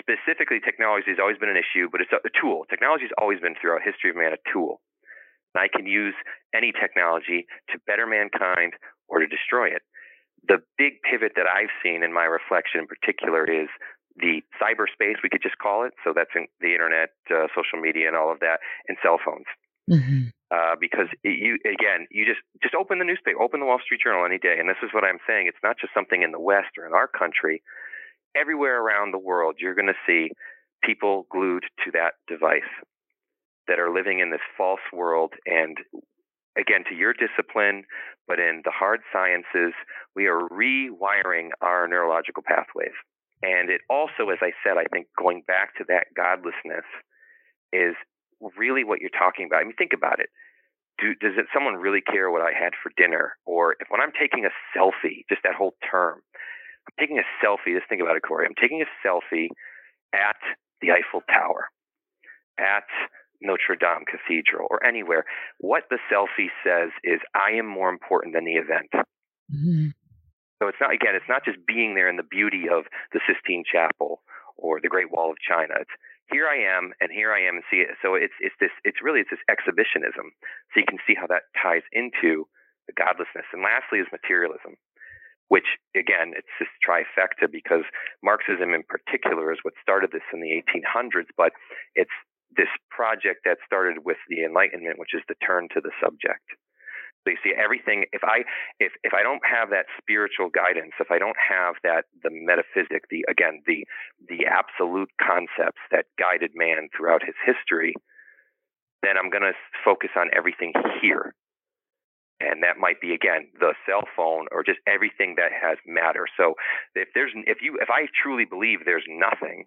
specifically 0.00 0.60
technology 0.60 1.12
has 1.12 1.20
always 1.20 1.38
been 1.38 1.52
an 1.52 1.60
issue, 1.60 1.88
but 1.90 2.00
it's 2.00 2.12
a, 2.12 2.32
tool. 2.40 2.64
Technology 2.68 3.04
has 3.04 3.16
always 3.18 3.40
been 3.40 3.54
throughout 3.60 3.82
history 3.84 4.10
of 4.10 4.16
man 4.16 4.32
a 4.32 4.40
tool. 4.52 4.80
And 5.54 5.60
I 5.60 5.68
can 5.68 5.86
use 5.86 6.14
any 6.54 6.72
technology 6.72 7.46
to 7.72 7.80
better 7.86 8.06
mankind 8.06 8.74
or 9.08 9.20
to 9.20 9.26
destroy 9.26 9.68
it. 9.68 9.82
The 10.48 10.62
big 10.78 11.02
pivot 11.02 11.32
that 11.36 11.46
I've 11.48 11.72
seen 11.82 12.02
in 12.02 12.12
my 12.12 12.24
reflection 12.24 12.80
in 12.80 12.86
particular 12.86 13.44
is 13.44 13.68
the 14.16 14.40
cyberspace, 14.56 15.20
we 15.22 15.28
could 15.28 15.42
just 15.42 15.58
call 15.58 15.84
it. 15.84 15.92
So 16.04 16.12
that's 16.14 16.32
the 16.32 16.72
internet, 16.72 17.10
uh, 17.28 17.48
social 17.52 17.80
media, 17.80 18.08
and 18.08 18.16
all 18.16 18.32
of 18.32 18.40
that, 18.40 18.60
and 18.88 18.96
cell 19.02 19.18
phones. 19.20 19.48
Mm-hmm. 19.90 20.32
Uh, 20.48 20.78
because 20.78 21.10
it, 21.24 21.42
you 21.42 21.58
again, 21.66 22.06
you 22.10 22.24
just 22.24 22.38
just 22.62 22.74
open 22.74 23.00
the 23.00 23.04
newspaper, 23.04 23.42
open 23.42 23.58
the 23.58 23.66
Wall 23.66 23.80
Street 23.82 24.00
Journal 24.02 24.24
any 24.24 24.38
day, 24.38 24.56
and 24.58 24.68
this 24.68 24.78
is 24.82 24.90
what 24.94 25.02
I'm 25.02 25.18
saying. 25.26 25.48
It's 25.48 25.62
not 25.64 25.74
just 25.80 25.92
something 25.92 26.22
in 26.22 26.30
the 26.30 26.38
West 26.38 26.78
or 26.78 26.86
in 26.86 26.94
our 26.94 27.08
country 27.08 27.62
everywhere 28.36 28.80
around 28.82 29.12
the 29.12 29.18
world, 29.18 29.56
you're 29.58 29.74
going 29.74 29.86
to 29.86 30.06
see 30.06 30.30
people 30.84 31.26
glued 31.30 31.64
to 31.84 31.90
that 31.92 32.14
device 32.28 32.70
that 33.66 33.80
are 33.80 33.92
living 33.92 34.20
in 34.20 34.30
this 34.30 34.44
false 34.56 34.84
world. 34.92 35.32
And 35.46 35.78
again, 36.56 36.84
to 36.88 36.94
your 36.94 37.12
discipline, 37.12 37.84
but 38.28 38.38
in 38.38 38.62
the 38.64 38.70
hard 38.70 39.00
sciences, 39.12 39.72
we 40.14 40.26
are 40.26 40.48
rewiring 40.48 41.50
our 41.60 41.88
neurological 41.88 42.42
pathways. 42.46 42.94
And 43.42 43.70
it 43.70 43.80
also, 43.90 44.30
as 44.30 44.38
I 44.40 44.52
said, 44.64 44.76
I 44.78 44.84
think 44.92 45.08
going 45.18 45.42
back 45.46 45.76
to 45.76 45.84
that 45.88 46.06
godlessness 46.16 46.86
is 47.72 47.94
really 48.56 48.84
what 48.84 49.00
you're 49.00 49.10
talking 49.10 49.46
about. 49.46 49.60
I 49.60 49.64
mean, 49.64 49.76
think 49.76 49.92
about 49.94 50.20
it. 50.20 50.28
Do, 50.98 51.14
does 51.20 51.36
it, 51.36 51.46
someone 51.52 51.74
really 51.74 52.00
care 52.00 52.30
what 52.30 52.42
I 52.42 52.52
had 52.52 52.72
for 52.82 52.90
dinner? 52.96 53.36
Or 53.44 53.76
if 53.80 53.88
when 53.88 54.00
I'm 54.00 54.12
taking 54.18 54.44
a 54.44 54.54
selfie, 54.76 55.24
just 55.28 55.42
that 55.44 55.54
whole 55.54 55.74
term, 55.90 56.20
I'm 56.88 56.96
taking 56.98 57.18
a 57.18 57.26
selfie. 57.44 57.76
Just 57.76 57.88
think 57.88 58.00
about 58.00 58.16
it, 58.16 58.22
Corie. 58.26 58.46
I'm 58.46 58.56
taking 58.60 58.82
a 58.82 58.88
selfie 59.06 59.48
at 60.14 60.40
the 60.80 60.92
Eiffel 60.92 61.22
Tower, 61.28 61.68
at 62.58 62.88
Notre 63.42 63.76
Dame 63.76 64.04
Cathedral, 64.08 64.68
or 64.70 64.84
anywhere. 64.84 65.24
What 65.58 65.84
the 65.90 65.98
selfie 66.10 66.48
says 66.64 66.90
is, 67.04 67.20
I 67.34 67.58
am 67.58 67.66
more 67.66 67.90
important 67.90 68.34
than 68.34 68.44
the 68.44 68.56
event. 68.56 68.88
Mm-hmm. 69.52 69.88
So 70.62 70.68
it's 70.68 70.78
not, 70.80 70.94
again, 70.94 71.14
it's 71.14 71.28
not 71.28 71.44
just 71.44 71.58
being 71.66 71.94
there 71.94 72.08
in 72.08 72.16
the 72.16 72.22
beauty 72.22 72.64
of 72.72 72.84
the 73.12 73.20
Sistine 73.28 73.64
Chapel 73.70 74.22
or 74.56 74.80
the 74.80 74.88
Great 74.88 75.12
Wall 75.12 75.30
of 75.30 75.36
China. 75.46 75.74
It's 75.80 75.90
here 76.30 76.48
I 76.48 76.58
am, 76.58 76.92
and 77.00 77.10
here 77.10 77.32
I 77.32 77.46
am, 77.46 77.62
and 77.62 77.66
see 77.70 77.82
it. 77.84 77.94
So 78.02 78.14
it's 78.14 78.34
it's 78.40 78.56
this 78.60 78.74
it's 78.84 79.02
really 79.02 79.20
it's 79.20 79.30
this 79.30 79.46
exhibitionism. 79.48 80.34
So 80.72 80.80
you 80.80 80.88
can 80.88 80.98
see 81.06 81.14
how 81.14 81.26
that 81.28 81.50
ties 81.54 81.86
into 81.92 82.48
the 82.86 82.94
godlessness. 82.94 83.46
And 83.52 83.62
lastly 83.62 83.98
is 84.00 84.06
materialism 84.10 84.78
which 85.48 85.78
again, 85.94 86.34
it's 86.34 86.50
this 86.58 86.68
trifecta 86.82 87.50
because 87.50 87.84
Marxism 88.22 88.74
in 88.74 88.82
particular 88.82 89.52
is 89.52 89.58
what 89.62 89.74
started 89.80 90.10
this 90.12 90.26
in 90.32 90.40
the 90.40 90.50
1800s, 90.58 91.30
but 91.36 91.52
it's 91.94 92.10
this 92.56 92.70
project 92.90 93.42
that 93.44 93.58
started 93.64 94.04
with 94.04 94.18
the 94.28 94.44
Enlightenment, 94.44 94.98
which 94.98 95.14
is 95.14 95.22
the 95.28 95.38
turn 95.46 95.68
to 95.74 95.80
the 95.80 95.92
subject. 96.02 96.46
You 97.32 97.38
see 97.42 97.54
everything. 97.56 98.04
If 98.12 98.22
I 98.24 98.44
if 98.78 98.92
if 99.02 99.14
I 99.14 99.22
don't 99.22 99.42
have 99.44 99.70
that 99.70 99.86
spiritual 99.98 100.48
guidance, 100.50 100.92
if 101.00 101.10
I 101.10 101.18
don't 101.18 101.36
have 101.36 101.74
that 101.82 102.04
the 102.22 102.30
metaphysic, 102.30 103.08
the 103.10 103.24
again 103.28 103.62
the 103.66 103.84
the 104.28 104.46
absolute 104.46 105.10
concepts 105.20 105.82
that 105.90 106.06
guided 106.18 106.52
man 106.54 106.88
throughout 106.96 107.22
his 107.24 107.34
history, 107.44 107.94
then 109.02 109.18
I'm 109.18 109.30
going 109.30 109.42
to 109.44 109.54
focus 109.84 110.10
on 110.16 110.30
everything 110.34 110.72
here 111.02 111.34
and 112.40 112.62
that 112.62 112.76
might 112.78 113.00
be 113.00 113.14
again 113.14 113.48
the 113.60 113.72
cell 113.88 114.04
phone 114.16 114.46
or 114.52 114.62
just 114.62 114.78
everything 114.86 115.34
that 115.36 115.52
has 115.52 115.78
matter 115.86 116.26
so 116.36 116.54
if 116.94 117.08
there's 117.14 117.32
if 117.46 117.58
you 117.62 117.78
if 117.80 117.88
i 117.90 118.06
truly 118.22 118.44
believe 118.44 118.80
there's 118.84 119.06
nothing 119.08 119.64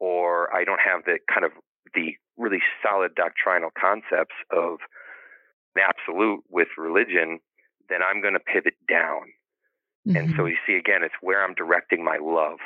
or 0.00 0.52
i 0.54 0.64
don't 0.64 0.80
have 0.80 1.04
the 1.04 1.18
kind 1.32 1.44
of 1.44 1.52
the 1.94 2.14
really 2.36 2.60
solid 2.82 3.14
doctrinal 3.14 3.70
concepts 3.78 4.36
of 4.50 4.78
absolute 5.76 6.42
with 6.48 6.68
religion 6.76 7.38
then 7.88 8.00
i'm 8.02 8.20
going 8.20 8.34
to 8.34 8.40
pivot 8.40 8.74
down 8.88 9.22
mm-hmm. 10.06 10.16
and 10.16 10.28
so 10.30 10.42
mm-hmm. 10.42 10.48
you 10.48 10.56
see 10.66 10.74
again 10.74 11.02
it's 11.02 11.14
where 11.20 11.44
i'm 11.44 11.54
directing 11.54 12.04
my 12.04 12.18
love 12.20 12.58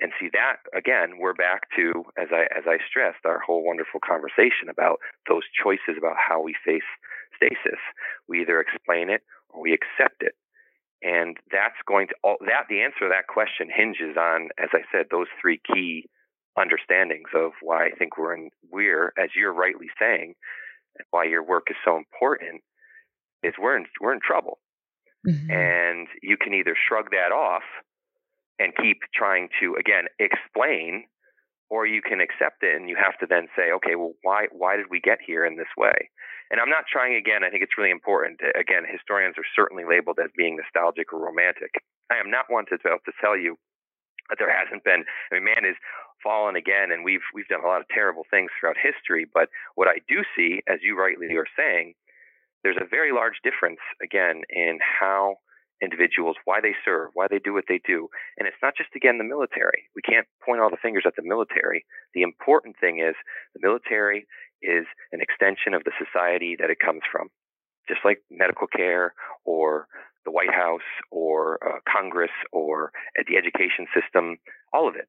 and 0.00 0.12
see 0.20 0.28
that 0.32 0.56
again 0.76 1.18
we're 1.18 1.34
back 1.34 1.62
to 1.76 2.04
as 2.18 2.28
i 2.32 2.42
as 2.56 2.64
i 2.66 2.78
stressed 2.88 3.24
our 3.24 3.40
whole 3.40 3.64
wonderful 3.64 4.00
conversation 4.00 4.68
about 4.68 4.98
those 5.28 5.42
choices 5.62 5.96
about 5.98 6.16
how 6.18 6.40
we 6.40 6.54
face 6.64 6.82
stasis. 7.36 7.80
We 8.28 8.40
either 8.40 8.60
explain 8.60 9.10
it 9.10 9.22
or 9.50 9.62
we 9.62 9.72
accept 9.72 10.22
it. 10.22 10.34
And 11.02 11.36
that's 11.52 11.76
going 11.86 12.08
to 12.08 12.14
all 12.24 12.36
that 12.40 12.64
the 12.68 12.80
answer 12.80 13.00
to 13.00 13.08
that 13.10 13.28
question 13.28 13.68
hinges 13.74 14.16
on, 14.16 14.48
as 14.58 14.70
I 14.72 14.82
said, 14.90 15.06
those 15.10 15.26
three 15.40 15.60
key 15.60 16.08
understandings 16.56 17.28
of 17.34 17.52
why 17.60 17.86
I 17.86 17.90
think 17.90 18.16
we're 18.16 18.34
in 18.34 18.50
we're, 18.70 19.12
as 19.18 19.30
you're 19.36 19.52
rightly 19.52 19.88
saying, 19.98 20.34
why 21.10 21.24
your 21.24 21.42
work 21.42 21.64
is 21.70 21.76
so 21.84 21.96
important, 21.96 22.62
is 23.42 23.54
we're 23.60 23.76
in 23.76 23.86
we're 24.00 24.14
in 24.14 24.20
trouble. 24.24 24.58
Mm-hmm. 25.26 25.50
And 25.50 26.08
you 26.22 26.36
can 26.36 26.52
either 26.52 26.76
shrug 26.76 27.10
that 27.10 27.32
off 27.32 27.62
and 28.58 28.72
keep 28.76 28.98
trying 29.14 29.48
to 29.60 29.74
again 29.78 30.04
explain 30.18 31.04
or 31.70 31.86
you 31.86 32.02
can 32.02 32.20
accept 32.20 32.62
it 32.62 32.76
and 32.76 32.88
you 32.88 32.96
have 32.96 33.18
to 33.18 33.26
then 33.26 33.48
say 33.56 33.72
okay 33.74 33.96
well 33.96 34.12
why 34.22 34.46
why 34.52 34.76
did 34.76 34.86
we 34.90 35.00
get 35.00 35.18
here 35.24 35.44
in 35.44 35.56
this 35.56 35.70
way 35.76 36.10
and 36.50 36.60
i'm 36.60 36.70
not 36.70 36.84
trying 36.90 37.16
again 37.16 37.42
i 37.42 37.50
think 37.50 37.62
it's 37.62 37.78
really 37.78 37.90
important 37.90 38.38
again 38.54 38.84
historians 38.86 39.34
are 39.38 39.54
certainly 39.56 39.82
labeled 39.82 40.18
as 40.22 40.30
being 40.36 40.56
nostalgic 40.56 41.12
or 41.12 41.18
romantic 41.18 41.72
i 42.10 42.16
am 42.16 42.30
not 42.30 42.46
one 42.48 42.64
to, 42.66 42.76
to 42.78 43.12
tell 43.20 43.36
you 43.36 43.56
that 44.28 44.36
there 44.38 44.52
hasn't 44.52 44.84
been 44.84 45.02
i 45.02 45.34
mean 45.34 45.44
man 45.44 45.64
is 45.64 45.76
fallen 46.24 46.56
again 46.56 46.90
and 46.90 47.04
we've 47.04 47.26
we've 47.34 47.48
done 47.48 47.62
a 47.62 47.68
lot 47.68 47.80
of 47.80 47.88
terrible 47.88 48.24
things 48.30 48.50
throughout 48.58 48.76
history 48.80 49.26
but 49.32 49.48
what 49.74 49.88
i 49.88 50.00
do 50.08 50.24
see 50.36 50.62
as 50.66 50.78
you 50.82 50.98
rightly 50.98 51.28
are 51.36 51.46
saying 51.56 51.94
there's 52.64 52.80
a 52.80 52.88
very 52.88 53.12
large 53.12 53.38
difference 53.44 53.80
again 54.02 54.40
in 54.48 54.78
how 54.80 55.36
individuals, 55.82 56.36
why 56.44 56.60
they 56.60 56.74
serve, 56.84 57.10
why 57.14 57.26
they 57.28 57.38
do 57.38 57.52
what 57.52 57.64
they 57.68 57.80
do. 57.86 58.08
And 58.38 58.48
it's 58.48 58.56
not 58.62 58.74
just, 58.76 58.90
again, 58.96 59.18
the 59.18 59.24
military. 59.24 59.84
We 59.94 60.02
can't 60.02 60.26
point 60.44 60.60
all 60.60 60.70
the 60.70 60.80
fingers 60.80 61.04
at 61.06 61.14
the 61.16 61.22
military. 61.22 61.84
The 62.14 62.22
important 62.22 62.76
thing 62.80 62.98
is 62.98 63.14
the 63.54 63.60
military 63.62 64.26
is 64.62 64.86
an 65.12 65.20
extension 65.20 65.74
of 65.74 65.84
the 65.84 65.92
society 66.00 66.56
that 66.58 66.70
it 66.70 66.78
comes 66.78 67.02
from, 67.10 67.28
just 67.86 68.00
like 68.04 68.22
medical 68.30 68.66
care 68.66 69.12
or 69.44 69.86
the 70.24 70.30
White 70.30 70.52
House 70.52 70.88
or 71.10 71.58
uh, 71.60 71.80
Congress 71.84 72.32
or 72.50 72.92
the 73.28 73.36
education 73.36 73.86
system, 73.92 74.38
all 74.72 74.88
of 74.88 74.96
it. 74.96 75.06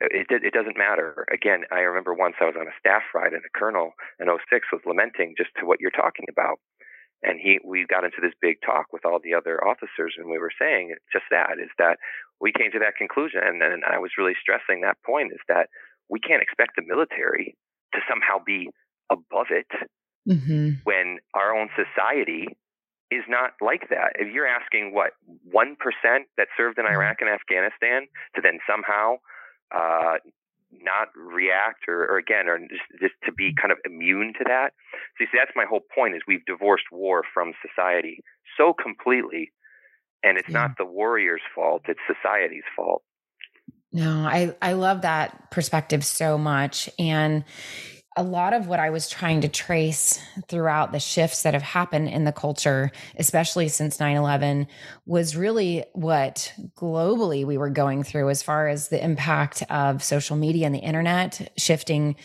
It, 0.00 0.30
it 0.30 0.54
doesn't 0.54 0.78
matter. 0.78 1.26
Again, 1.32 1.64
I 1.72 1.80
remember 1.80 2.14
once 2.14 2.36
I 2.40 2.44
was 2.44 2.54
on 2.54 2.68
a 2.68 2.78
staff 2.78 3.02
ride 3.14 3.32
and 3.32 3.42
a 3.42 3.58
colonel 3.58 3.94
in 4.20 4.26
06 4.26 4.66
was 4.72 4.82
lamenting 4.86 5.34
just 5.36 5.50
to 5.58 5.66
what 5.66 5.80
you're 5.80 5.90
talking 5.90 6.26
about 6.30 6.60
and 7.22 7.40
he 7.40 7.58
we 7.64 7.86
got 7.88 8.04
into 8.04 8.20
this 8.20 8.34
big 8.40 8.58
talk 8.64 8.86
with 8.92 9.04
all 9.04 9.18
the 9.22 9.34
other 9.34 9.62
officers 9.64 10.14
and 10.16 10.30
we 10.30 10.38
were 10.38 10.52
saying 10.58 10.94
just 11.12 11.24
that 11.30 11.58
is 11.58 11.70
that 11.78 11.98
we 12.40 12.52
came 12.52 12.70
to 12.70 12.78
that 12.78 12.96
conclusion 12.96 13.40
and, 13.42 13.62
and 13.62 13.82
i 13.84 13.98
was 13.98 14.12
really 14.18 14.34
stressing 14.40 14.80
that 14.80 14.98
point 15.04 15.32
is 15.32 15.42
that 15.48 15.68
we 16.08 16.20
can't 16.20 16.42
expect 16.42 16.72
the 16.76 16.86
military 16.86 17.56
to 17.92 18.00
somehow 18.08 18.38
be 18.44 18.70
above 19.10 19.50
it 19.50 19.70
mm-hmm. 20.28 20.78
when 20.84 21.18
our 21.34 21.56
own 21.56 21.68
society 21.74 22.46
is 23.10 23.24
not 23.28 23.52
like 23.60 23.88
that 23.88 24.12
if 24.16 24.32
you're 24.32 24.46
asking 24.46 24.92
what 24.92 25.12
1% 25.54 25.74
that 26.36 26.48
served 26.56 26.78
in 26.78 26.84
mm-hmm. 26.84 26.94
iraq 26.94 27.18
and 27.20 27.30
afghanistan 27.30 28.06
to 28.34 28.40
then 28.42 28.58
somehow 28.68 29.16
uh, 29.74 30.16
not 30.70 31.08
react 31.16 31.84
or, 31.88 32.04
or 32.04 32.18
again 32.18 32.48
or 32.48 32.58
just, 32.58 33.00
just 33.00 33.14
to 33.24 33.32
be 33.32 33.54
kind 33.60 33.72
of 33.72 33.78
immune 33.84 34.32
to 34.38 34.44
that 34.46 34.72
so 35.16 35.20
you 35.20 35.26
see 35.26 35.38
that's 35.38 35.56
my 35.56 35.64
whole 35.64 35.80
point 35.94 36.14
is 36.14 36.22
we've 36.28 36.44
divorced 36.44 36.84
war 36.92 37.22
from 37.32 37.52
society 37.66 38.22
so 38.56 38.74
completely 38.74 39.50
and 40.22 40.36
it's 40.36 40.48
yeah. 40.48 40.60
not 40.60 40.70
the 40.76 40.84
warrior's 40.84 41.40
fault 41.54 41.82
it's 41.88 42.00
society's 42.06 42.64
fault 42.76 43.02
no 43.92 44.26
i 44.26 44.54
i 44.60 44.74
love 44.74 45.02
that 45.02 45.50
perspective 45.50 46.04
so 46.04 46.36
much 46.36 46.90
and 46.98 47.44
a 48.18 48.22
lot 48.24 48.52
of 48.52 48.66
what 48.66 48.80
I 48.80 48.90
was 48.90 49.08
trying 49.08 49.42
to 49.42 49.48
trace 49.48 50.20
throughout 50.48 50.90
the 50.90 50.98
shifts 50.98 51.44
that 51.44 51.54
have 51.54 51.62
happened 51.62 52.08
in 52.08 52.24
the 52.24 52.32
culture, 52.32 52.90
especially 53.16 53.68
since 53.68 54.00
9 54.00 54.16
11, 54.16 54.66
was 55.06 55.36
really 55.36 55.84
what 55.92 56.52
globally 56.74 57.46
we 57.46 57.56
were 57.56 57.70
going 57.70 58.02
through 58.02 58.28
as 58.28 58.42
far 58.42 58.66
as 58.66 58.88
the 58.88 59.02
impact 59.02 59.62
of 59.70 60.02
social 60.02 60.36
media 60.36 60.66
and 60.66 60.74
the 60.74 60.80
internet 60.80 61.52
shifting. 61.56 62.16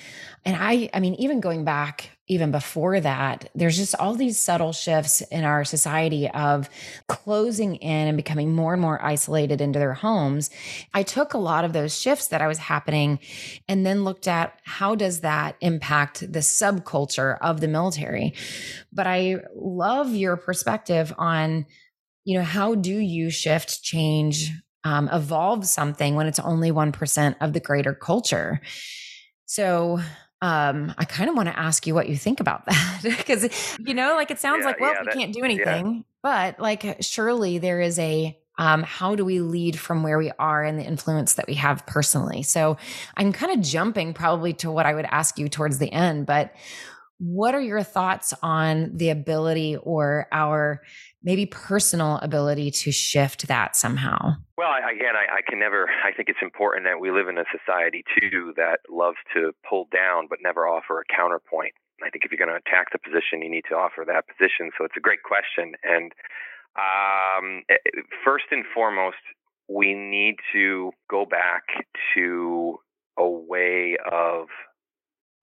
And 0.43 0.57
I, 0.59 0.89
I 0.95 0.99
mean, 0.99 1.13
even 1.15 1.41
going 1.41 1.63
back 1.63 2.09
even 2.27 2.51
before 2.51 3.01
that, 3.01 3.49
there's 3.53 3.75
just 3.75 3.95
all 3.95 4.15
these 4.15 4.39
subtle 4.39 4.71
shifts 4.71 5.21
in 5.23 5.43
our 5.43 5.65
society 5.65 6.29
of 6.29 6.69
closing 7.09 7.75
in 7.75 8.07
and 8.07 8.15
becoming 8.15 8.53
more 8.53 8.71
and 8.71 8.81
more 8.81 9.03
isolated 9.03 9.59
into 9.59 9.77
their 9.77 9.93
homes. 9.93 10.49
I 10.93 11.03
took 11.03 11.33
a 11.33 11.37
lot 11.37 11.65
of 11.65 11.73
those 11.73 11.99
shifts 11.99 12.27
that 12.27 12.41
I 12.41 12.47
was 12.47 12.59
happening 12.59 13.19
and 13.67 13.85
then 13.85 14.05
looked 14.05 14.29
at 14.29 14.57
how 14.63 14.95
does 14.95 15.19
that 15.19 15.57
impact 15.59 16.21
the 16.21 16.39
subculture 16.39 17.37
of 17.41 17.59
the 17.59 17.67
military. 17.67 18.33
But 18.93 19.05
I 19.05 19.37
love 19.53 20.15
your 20.15 20.37
perspective 20.37 21.13
on, 21.17 21.65
you 22.23 22.37
know, 22.37 22.45
how 22.45 22.75
do 22.75 22.97
you 22.97 23.31
shift, 23.31 23.83
change, 23.83 24.49
um, 24.85 25.09
evolve 25.11 25.65
something 25.65 26.15
when 26.15 26.27
it's 26.27 26.39
only 26.39 26.71
1% 26.71 27.35
of 27.41 27.51
the 27.51 27.59
greater 27.59 27.93
culture? 27.93 28.61
So 29.45 29.99
um, 30.43 30.93
I 30.97 31.05
kind 31.05 31.29
of 31.29 31.37
want 31.37 31.47
to 31.47 31.57
ask 31.57 31.87
you 31.87 31.95
what 31.95 32.09
you 32.09 32.17
think 32.17 32.41
about 32.41 32.65
that 32.65 32.99
because 33.01 33.47
you 33.79 33.93
know, 33.93 34.15
like 34.15 34.29
it 34.29 34.39
sounds 34.39 34.59
yeah, 34.61 34.65
like, 34.65 34.79
well, 34.79 34.93
yeah, 34.93 34.99
we 34.99 35.05
that, 35.05 35.13
can't 35.15 35.33
do 35.33 35.41
anything, 35.41 35.95
yeah. 35.95 36.01
but 36.21 36.59
like 36.59 36.97
surely 36.99 37.59
there 37.59 37.79
is 37.79 37.97
a 37.97 38.37
um, 38.57 38.83
how 38.83 39.15
do 39.15 39.23
we 39.23 39.39
lead 39.39 39.79
from 39.79 40.03
where 40.03 40.17
we 40.17 40.31
are 40.37 40.61
and 40.61 40.77
the 40.77 40.83
influence 40.83 41.35
that 41.35 41.47
we 41.47 41.53
have 41.55 41.85
personally? 41.85 42.43
So 42.43 42.77
I'm 43.15 43.31
kind 43.31 43.53
of 43.53 43.65
jumping 43.65 44.13
probably 44.13 44.51
to 44.55 44.69
what 44.69 44.85
I 44.85 44.93
would 44.93 45.05
ask 45.05 45.39
you 45.39 45.47
towards 45.47 45.79
the 45.79 45.91
end, 45.91 46.25
but 46.25 46.53
what 47.19 47.55
are 47.55 47.61
your 47.61 47.83
thoughts 47.83 48.33
on 48.41 48.91
the 48.95 49.09
ability 49.09 49.77
or 49.77 50.27
our 50.31 50.81
maybe 51.23 51.45
personal 51.45 52.17
ability 52.21 52.71
to 52.71 52.91
shift 52.91 53.47
that 53.47 53.75
somehow? 53.75 54.35
Well, 54.57 54.71
again, 54.71 55.15
I, 55.15 55.37
I, 55.37 55.41
can 55.47 55.59
never, 55.59 55.89
I 56.03 56.11
think 56.11 56.29
it's 56.29 56.41
important 56.41 56.85
that 56.85 56.99
we 56.99 57.11
live 57.11 57.27
in 57.27 57.37
a 57.37 57.45
society 57.51 58.03
too 58.19 58.53
that 58.57 58.79
loves 58.89 59.17
to 59.33 59.51
pull 59.67 59.87
down 59.91 60.27
but 60.29 60.39
never 60.41 60.67
offer 60.67 60.99
a 60.99 61.15
counterpoint. 61.15 61.73
I 62.03 62.09
think 62.09 62.25
if 62.25 62.31
you're 62.31 62.43
going 62.43 62.53
to 62.53 62.61
attack 62.67 62.91
the 62.91 62.99
position, 62.99 63.41
you 63.41 63.49
need 63.49 63.65
to 63.69 63.75
offer 63.75 64.03
that 64.05 64.25
position. 64.27 64.71
So 64.77 64.83
it's 64.83 64.97
a 64.97 64.99
great 64.99 65.23
question. 65.23 65.73
And 65.83 66.11
um, 66.75 67.63
eh, 67.69 67.77
first 68.25 68.45
and 68.51 68.65
foremost, 68.73 69.21
we 69.69 69.93
need 69.93 70.35
to 70.51 70.91
go 71.09 71.25
back 71.25 71.63
to 72.15 72.79
a 73.17 73.29
way 73.29 73.95
of 74.11 74.47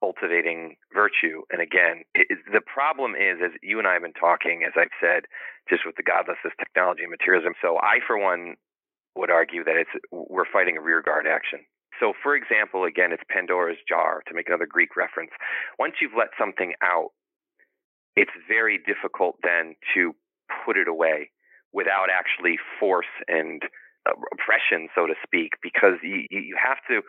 cultivating 0.00 0.76
virtue. 0.92 1.44
And 1.52 1.60
again, 1.60 2.02
it, 2.14 2.28
the 2.50 2.64
problem 2.64 3.12
is, 3.14 3.38
as 3.44 3.52
you 3.62 3.78
and 3.78 3.86
I 3.86 3.94
have 3.94 4.02
been 4.02 4.16
talking, 4.16 4.64
as 4.66 4.72
I've 4.76 4.96
said, 5.00 5.28
just 5.68 5.84
with 5.84 5.96
the 5.96 6.02
godlessness, 6.02 6.56
technology, 6.58 7.04
and 7.04 7.12
materialism. 7.12 7.52
So 7.60 7.76
I, 7.78 8.00
for 8.06 8.18
one, 8.18 8.56
would 9.14 9.30
argue 9.30 9.62
that 9.64 9.76
it's 9.76 9.90
we're 10.10 10.48
fighting 10.50 10.76
a 10.76 10.80
rearguard 10.80 11.26
action. 11.26 11.60
So, 11.98 12.14
for 12.22 12.34
example, 12.34 12.84
again, 12.84 13.12
it's 13.12 13.22
Pandora's 13.28 13.76
jar 13.86 14.22
to 14.26 14.34
make 14.34 14.48
another 14.48 14.66
Greek 14.66 14.96
reference. 14.96 15.30
Once 15.78 15.94
you've 16.00 16.16
let 16.16 16.28
something 16.38 16.72
out, 16.82 17.10
it's 18.16 18.32
very 18.48 18.78
difficult 18.78 19.36
then 19.42 19.76
to 19.94 20.14
put 20.64 20.76
it 20.76 20.88
away 20.88 21.30
without 21.72 22.08
actually 22.10 22.56
force 22.78 23.10
and 23.28 23.62
uh, 24.08 24.16
oppression, 24.32 24.88
so 24.94 25.06
to 25.06 25.14
speak, 25.22 25.52
because 25.62 26.00
you, 26.02 26.24
you 26.30 26.56
have 26.56 26.78
to 26.88 27.02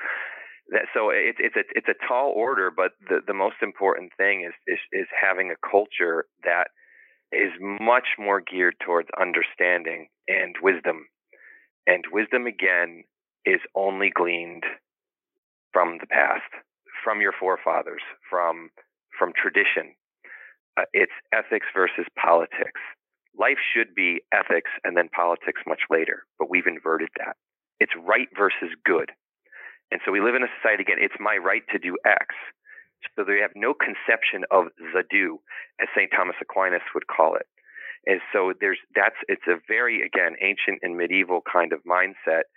that, 0.72 0.88
so 0.94 1.10
it's 1.10 1.38
it's 1.40 1.56
a 1.56 1.64
it's 1.76 1.88
a 1.88 2.08
tall 2.08 2.34
order, 2.36 2.72
but 2.72 2.94
the 3.08 3.20
the 3.26 3.34
most 3.34 3.58
important 3.62 4.12
thing 4.18 4.44
is 4.44 4.54
is 4.68 4.80
is 4.92 5.08
having 5.12 5.52
a 5.52 5.70
culture 5.70 6.26
that 6.44 6.70
is 7.32 7.52
much 7.60 8.16
more 8.18 8.42
geared 8.42 8.76
towards 8.84 9.10
understanding 9.20 10.08
and 10.28 10.56
wisdom, 10.62 11.08
and 11.88 12.06
wisdom 12.12 12.48
again 12.48 13.04
is 13.46 13.60
only 13.76 14.10
gleaned 14.10 14.64
from 15.74 15.98
the 16.00 16.08
past, 16.08 16.52
from 17.04 17.22
your 17.22 17.34
forefathers, 17.38 18.02
from 18.30 18.70
from 19.18 19.34
tradition. 19.36 19.94
Uh, 20.78 20.84
it's 20.94 21.12
ethics 21.34 21.68
versus 21.76 22.06
politics. 22.22 22.80
Life 23.38 23.60
should 23.74 23.94
be 23.96 24.22
ethics 24.34 24.72
and 24.84 24.96
then 24.96 25.10
politics 25.10 25.62
much 25.68 25.82
later, 25.90 26.24
but 26.40 26.50
we've 26.50 26.68
inverted 26.68 27.10
that. 27.18 27.36
It's 27.80 27.92
right 28.06 28.28
versus 28.38 28.76
good. 28.86 29.12
And 29.92 30.00
so 30.06 30.12
we 30.12 30.22
live 30.22 30.36
in 30.36 30.44
a 30.44 30.52
society 30.60 30.84
again, 30.84 30.98
it's 31.00 31.20
my 31.20 31.36
right 31.36 31.64
to 31.72 31.80
do 31.80 31.98
X. 32.06 32.34
So 33.16 33.24
they 33.24 33.42
have 33.42 33.52
no 33.56 33.74
conception 33.74 34.46
of 34.52 34.72
the 34.78 35.04
do, 35.10 35.40
as 35.82 35.90
St. 35.96 36.10
Thomas 36.16 36.36
Aquinas 36.42 36.86
would 36.94 37.08
call 37.08 37.36
it. 37.36 37.48
And 38.06 38.22
so 38.34 38.54
there's 38.60 38.80
that's 38.96 39.18
it's 39.28 39.46
a 39.48 39.62
very 39.68 40.02
again 40.02 40.36
ancient 40.42 40.80
and 40.82 40.98
medieval 40.98 41.42
kind 41.46 41.74
of 41.74 41.84
mindset 41.84 42.50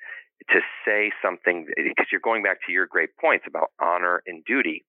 to 0.51 0.61
say 0.85 1.13
something 1.23 1.67
because 1.77 2.07
you're 2.11 2.25
going 2.25 2.43
back 2.43 2.59
to 2.67 2.73
your 2.73 2.87
great 2.87 3.11
points 3.21 3.45
about 3.47 3.73
honor 3.81 4.23
and 4.27 4.45
duty. 4.45 4.85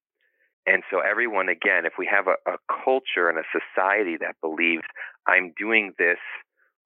And 0.66 0.82
so 0.90 1.00
everyone 1.00 1.50
again, 1.50 1.86
if 1.86 1.94
we 2.00 2.08
have 2.08 2.28
a, 2.28 2.36
a 2.50 2.58
culture 2.84 3.30
and 3.30 3.38
a 3.38 3.44
society 3.52 4.18
that 4.20 4.36
believes 4.42 4.84
I'm 5.28 5.54
doing 5.58 5.94
this 6.00 6.20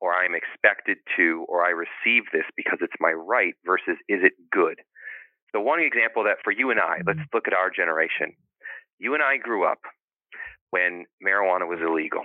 or 0.02 0.14
I'm 0.14 0.34
expected 0.36 0.98
to 1.18 1.46
or 1.48 1.64
I 1.64 1.70
receive 1.70 2.24
this 2.34 2.46
because 2.58 2.80
it's 2.82 3.00
my 3.00 3.12
right 3.12 3.54
versus 3.66 3.98
is 4.08 4.22
it 4.24 4.34
good? 4.52 4.82
So, 5.52 5.62
one 5.62 5.80
example 5.80 6.24
that 6.26 6.38
for 6.44 6.52
you 6.52 6.72
and 6.72 6.80
I, 6.80 6.98
let's 7.06 7.20
mm-hmm. 7.20 7.34
look 7.34 7.48
at 7.48 7.54
our 7.54 7.70
generation. 7.70 8.34
You 9.00 9.14
and 9.14 9.24
I 9.24 9.38
grew 9.38 9.66
up 9.66 9.80
when 10.72 11.06
marijuana 11.26 11.68
was 11.68 11.80
illegal. 11.82 12.24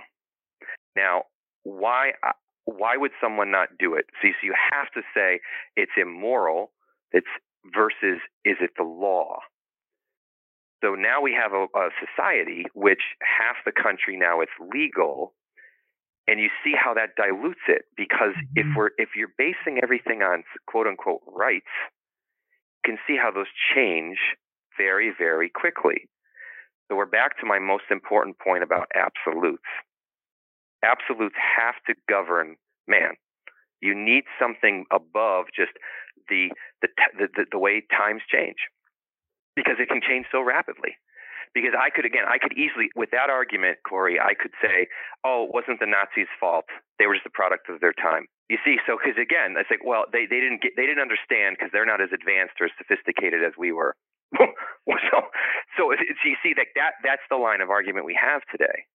Now, 0.95 1.23
why 1.63 2.11
why 2.65 2.97
would 2.97 3.11
someone 3.21 3.51
not 3.51 3.69
do 3.79 3.93
it? 3.93 4.05
See, 4.21 4.31
so 4.31 4.45
you 4.45 4.53
have 4.71 4.91
to 4.93 5.01
say 5.15 5.39
it's 5.75 5.91
immoral. 5.97 6.71
It's 7.11 7.27
versus 7.73 8.19
is 8.43 8.57
it 8.59 8.71
the 8.77 8.83
law? 8.83 9.39
So 10.83 10.93
now 10.93 11.21
we 11.21 11.33
have 11.33 11.53
a, 11.53 11.65
a 11.77 11.89
society 11.97 12.65
which 12.73 13.01
half 13.21 13.55
the 13.65 13.71
country 13.71 14.17
now 14.17 14.41
it's 14.41 14.51
legal, 14.73 15.33
and 16.27 16.39
you 16.39 16.49
see 16.63 16.73
how 16.77 16.93
that 16.93 17.15
dilutes 17.15 17.61
it 17.67 17.83
because 17.95 18.35
mm-hmm. 18.37 18.59
if 18.59 18.65
we're 18.75 18.89
if 18.97 19.09
you're 19.15 19.33
basing 19.37 19.79
everything 19.81 20.21
on 20.21 20.43
quote 20.67 20.87
unquote 20.87 21.21
rights, 21.27 21.71
can 22.85 22.97
see 23.07 23.17
how 23.17 23.31
those 23.31 23.51
change 23.75 24.17
very 24.77 25.11
very 25.17 25.49
quickly. 25.49 26.07
So 26.87 26.95
we're 26.95 27.05
back 27.07 27.39
to 27.39 27.45
my 27.45 27.57
most 27.59 27.85
important 27.89 28.37
point 28.37 28.63
about 28.63 28.87
absolutes. 28.93 29.63
Absolutes 30.83 31.35
have 31.57 31.75
to 31.87 31.95
govern 32.07 32.57
man. 32.87 33.13
You 33.81 33.95
need 33.95 34.23
something 34.39 34.85
above 34.91 35.45
just 35.55 35.71
the 36.29 36.49
the 36.81 36.89
the, 37.17 37.45
the 37.51 37.57
way 37.57 37.83
times 37.91 38.21
change 38.31 38.57
because 39.55 39.75
it 39.79 39.89
can 39.89 40.01
change 40.01 40.27
so 40.31 40.41
rapidly. 40.43 40.95
Because 41.55 41.71
I 41.71 41.87
could, 41.89 42.03
again, 42.03 42.27
I 42.27 42.37
could 42.37 42.51
easily, 42.59 42.91
with 42.99 43.15
that 43.15 43.31
argument, 43.31 43.79
Corie, 43.87 44.19
I 44.19 44.35
could 44.35 44.51
say, 44.59 44.91
oh, 45.23 45.47
it 45.47 45.55
wasn't 45.55 45.79
the 45.79 45.87
Nazis' 45.87 46.27
fault. 46.35 46.67
They 46.99 47.07
were 47.07 47.15
just 47.15 47.23
the 47.23 47.31
product 47.31 47.71
of 47.71 47.79
their 47.79 47.95
time. 47.95 48.27
You 48.51 48.59
see, 48.67 48.77
so 48.83 48.99
because 48.99 49.15
again, 49.15 49.55
it's 49.55 49.71
like, 49.71 49.81
well, 49.87 50.03
they, 50.11 50.27
they 50.27 50.43
didn't 50.43 50.61
get, 50.61 50.75
they 50.75 50.85
didn't 50.85 51.01
understand 51.01 51.55
because 51.55 51.71
they're 51.71 51.87
not 51.87 52.03
as 52.03 52.11
advanced 52.11 52.59
or 52.59 52.67
as 52.67 52.75
sophisticated 52.77 53.41
as 53.41 53.55
we 53.57 53.71
were. 53.71 53.95
so, 54.37 55.17
so, 55.79 55.81
so 55.95 56.23
you 56.27 56.37
see 56.43 56.53
that, 56.53 56.67
that 56.75 56.99
that's 57.01 57.25
the 57.31 57.39
line 57.39 57.63
of 57.63 57.71
argument 57.71 58.05
we 58.05 58.19
have 58.19 58.43
today 58.51 58.85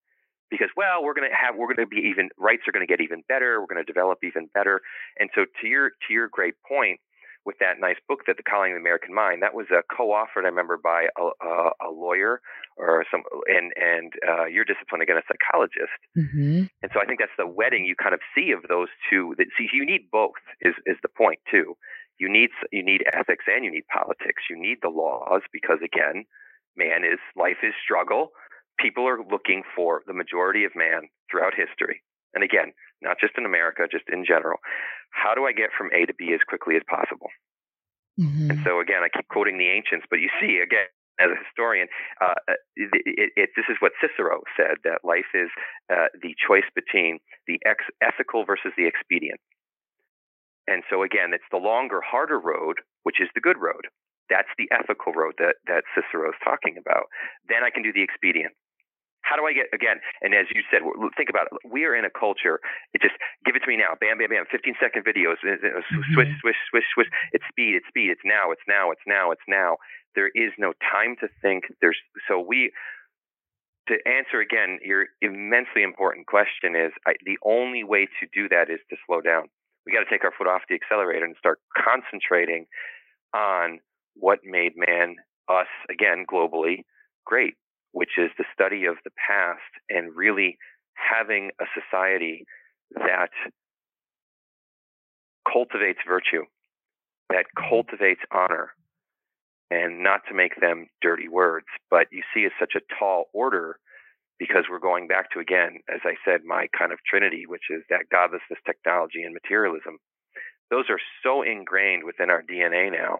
because 0.51 0.67
well 0.75 1.01
we're 1.01 1.15
going 1.15 1.27
to 1.27 1.33
have 1.33 1.55
we're 1.55 1.71
going 1.73 1.79
to 1.79 1.87
be 1.87 2.03
even 2.03 2.29
rights 2.37 2.63
are 2.67 2.75
going 2.75 2.85
to 2.85 2.91
get 2.91 3.01
even 3.01 3.23
better 3.27 3.59
we're 3.59 3.71
going 3.71 3.83
to 3.83 3.87
develop 3.87 4.19
even 4.21 4.51
better 4.53 4.81
and 5.17 5.31
so 5.33 5.45
to 5.61 5.67
your 5.67 5.89
to 6.05 6.13
your 6.13 6.27
great 6.27 6.53
point 6.67 6.99
with 7.45 7.57
that 7.59 7.79
nice 7.79 7.97
book 8.07 8.21
that 8.27 8.37
the 8.37 8.43
coddling 8.43 8.71
of 8.71 8.77
the 8.77 8.81
american 8.81 9.13
mind 9.13 9.41
that 9.41 9.53
was 9.53 9.67
a 9.71 9.81
co-authored 9.95 10.45
i 10.45 10.51
remember 10.51 10.77
by 10.77 11.07
a, 11.17 11.23
a, 11.45 11.71
a 11.87 11.89
lawyer 11.91 12.41
or 12.77 13.05
some 13.11 13.23
and 13.47 13.73
and 13.75 14.13
uh, 14.27 14.45
your 14.45 14.65
discipline 14.65 15.01
again 15.01 15.17
a 15.17 15.25
psychologist 15.27 15.99
mm-hmm. 16.17 16.63
and 16.81 16.91
so 16.93 16.99
i 17.01 17.05
think 17.05 17.19
that's 17.19 17.35
the 17.37 17.47
wedding 17.47 17.85
you 17.85 17.95
kind 17.95 18.13
of 18.13 18.21
see 18.35 18.51
of 18.51 18.61
those 18.69 18.89
two 19.09 19.33
that 19.37 19.47
see 19.57 19.67
you 19.73 19.85
need 19.85 20.09
both 20.11 20.39
is 20.61 20.75
is 20.85 20.97
the 21.01 21.09
point 21.09 21.39
too. 21.49 21.75
You 22.19 22.29
need 22.29 22.49
you 22.71 22.83
need 22.83 23.03
ethics 23.13 23.45
and 23.47 23.65
you 23.65 23.71
need 23.71 23.87
politics. 23.91 24.43
You 24.49 24.59
need 24.59 24.77
the 24.81 24.89
laws 24.89 25.41
because 25.51 25.79
again 25.83 26.25
man 26.75 27.03
is 27.03 27.19
life 27.35 27.63
is 27.63 27.73
struggle. 27.83 28.31
People 28.79 29.07
are 29.07 29.19
looking 29.29 29.63
for 29.75 30.01
the 30.07 30.13
majority 30.13 30.63
of 30.63 30.71
man 30.75 31.09
throughout 31.29 31.53
history 31.55 32.01
and 32.33 32.43
again 32.43 32.73
not 33.01 33.17
just 33.19 33.33
in 33.37 33.45
America, 33.45 33.89
just 33.89 34.05
in 34.13 34.23
general. 34.25 34.59
How 35.09 35.33
do 35.33 35.45
I 35.45 35.53
get 35.53 35.73
from 35.75 35.89
A 35.91 36.05
to 36.05 36.13
B 36.13 36.31
as 36.33 36.45
quickly 36.47 36.75
as 36.77 36.85
possible? 36.85 37.33
Mm-hmm. 38.19 38.51
And 38.51 38.59
so 38.63 38.79
again, 38.79 39.01
I 39.01 39.09
keep 39.09 39.27
quoting 39.27 39.57
the 39.57 39.69
ancients, 39.73 40.05
but 40.09 40.19
you 40.19 40.29
see 40.39 40.59
again. 40.61 40.87
As 41.19 41.29
a 41.29 41.37
historian, 41.37 41.85
uh, 42.17 42.33
it, 42.73 42.89
it, 43.05 43.29
it, 43.35 43.49
this 43.53 43.69
is 43.69 43.77
what 43.77 43.91
Cicero 44.01 44.41
said 44.57 44.81
that 44.87 45.05
life 45.05 45.29
is 45.35 45.53
uh, 45.91 46.09
the 46.17 46.33
choice 46.33 46.65
between 46.73 47.19
the 47.45 47.59
ex- 47.61 47.93
ethical 48.01 48.41
versus 48.41 48.73
the 48.73 48.87
expedient. 48.87 49.37
And 50.65 50.81
so, 50.89 51.03
again, 51.03 51.29
it's 51.29 51.45
the 51.51 51.61
longer, 51.61 52.01
harder 52.01 52.39
road, 52.39 52.81
which 53.03 53.21
is 53.21 53.29
the 53.35 53.41
good 53.43 53.59
road. 53.59 53.85
That's 54.31 54.49
the 54.57 54.71
ethical 54.71 55.13
road 55.13 55.35
that, 55.37 55.61
that 55.67 55.83
Cicero 55.93 56.29
is 56.29 56.39
talking 56.41 56.79
about. 56.79 57.05
Then 57.45 57.61
I 57.61 57.69
can 57.69 57.83
do 57.83 57.93
the 57.93 58.01
expedient. 58.01 58.55
How 59.21 59.35
do 59.37 59.45
I 59.45 59.53
get 59.53 59.69
again? 59.73 60.01
And 60.21 60.33
as 60.33 60.47
you 60.53 60.61
said, 60.69 60.81
think 61.17 61.29
about 61.29 61.47
it. 61.47 61.53
We 61.63 61.85
are 61.85 61.95
in 61.95 62.05
a 62.05 62.09
culture. 62.09 62.59
It 62.93 63.01
just 63.01 63.15
give 63.45 63.55
it 63.55 63.61
to 63.63 63.69
me 63.69 63.77
now. 63.77 63.93
Bam, 63.99 64.17
bam, 64.17 64.29
bam. 64.29 64.45
15 64.49 64.75
second 64.81 65.05
videos. 65.05 65.37
Mm-hmm. 65.45 66.13
Swish, 66.13 66.31
swish, 66.41 66.59
swish, 66.69 66.87
swish. 66.93 67.09
It's 67.31 67.45
speed. 67.49 67.75
It's 67.77 67.87
speed. 67.87 68.09
It's 68.09 68.25
now. 68.25 68.51
It's 68.51 68.65
now. 68.67 68.91
It's 68.91 69.05
now. 69.05 69.31
It's 69.31 69.47
now. 69.47 69.77
There 70.15 70.29
is 70.33 70.51
no 70.57 70.73
time 70.81 71.15
to 71.21 71.27
think. 71.41 71.65
There's 71.81 71.97
so 72.27 72.39
we. 72.39 72.71
To 73.89 73.97
answer 74.05 74.39
again 74.39 74.79
your 74.85 75.07
immensely 75.21 75.81
important 75.81 76.27
question 76.27 76.75
is 76.75 76.93
I, 77.07 77.13
the 77.25 77.37
only 77.43 77.83
way 77.83 78.07
to 78.21 78.27
do 78.31 78.47
that 78.49 78.69
is 78.69 78.79
to 78.89 78.95
slow 79.07 79.21
down. 79.21 79.49
We 79.85 79.91
got 79.91 80.05
to 80.05 80.09
take 80.09 80.23
our 80.23 80.31
foot 80.31 80.47
off 80.47 80.61
the 80.69 80.75
accelerator 80.75 81.25
and 81.25 81.35
start 81.37 81.59
concentrating 81.75 82.67
on 83.33 83.79
what 84.15 84.39
made 84.45 84.73
man 84.77 85.15
us 85.49 85.71
again 85.89 86.25
globally 86.31 86.83
great 87.25 87.55
which 87.91 88.17
is 88.17 88.29
the 88.37 88.45
study 88.53 88.85
of 88.85 88.95
the 89.03 89.11
past 89.27 89.71
and 89.89 90.15
really 90.15 90.57
having 90.95 91.51
a 91.59 91.65
society 91.73 92.45
that 92.95 93.31
cultivates 95.51 95.99
virtue, 96.07 96.43
that 97.29 97.45
mm-hmm. 97.45 97.69
cultivates 97.69 98.21
honor, 98.31 98.71
and 99.69 100.03
not 100.03 100.21
to 100.27 100.35
make 100.35 100.59
them 100.59 100.87
dirty 101.01 101.29
words, 101.29 101.67
but 101.89 102.07
you 102.11 102.21
see 102.33 102.41
it's 102.41 102.55
such 102.59 102.73
a 102.75 102.95
tall 102.99 103.25
order 103.33 103.77
because 104.37 104.65
we're 104.69 104.79
going 104.79 105.07
back 105.07 105.31
to 105.31 105.39
again, 105.39 105.79
as 105.87 106.01
I 106.03 106.15
said, 106.25 106.41
my 106.43 106.67
kind 106.77 106.91
of 106.91 106.99
trinity, 107.07 107.43
which 107.47 107.69
is 107.69 107.83
that 107.89 108.09
godlessness, 108.11 108.59
technology, 108.65 109.23
and 109.23 109.33
materialism. 109.33 109.97
Those 110.69 110.85
are 110.89 110.99
so 111.23 111.43
ingrained 111.43 112.03
within 112.03 112.29
our 112.29 112.41
DNA 112.41 112.91
now 112.91 113.19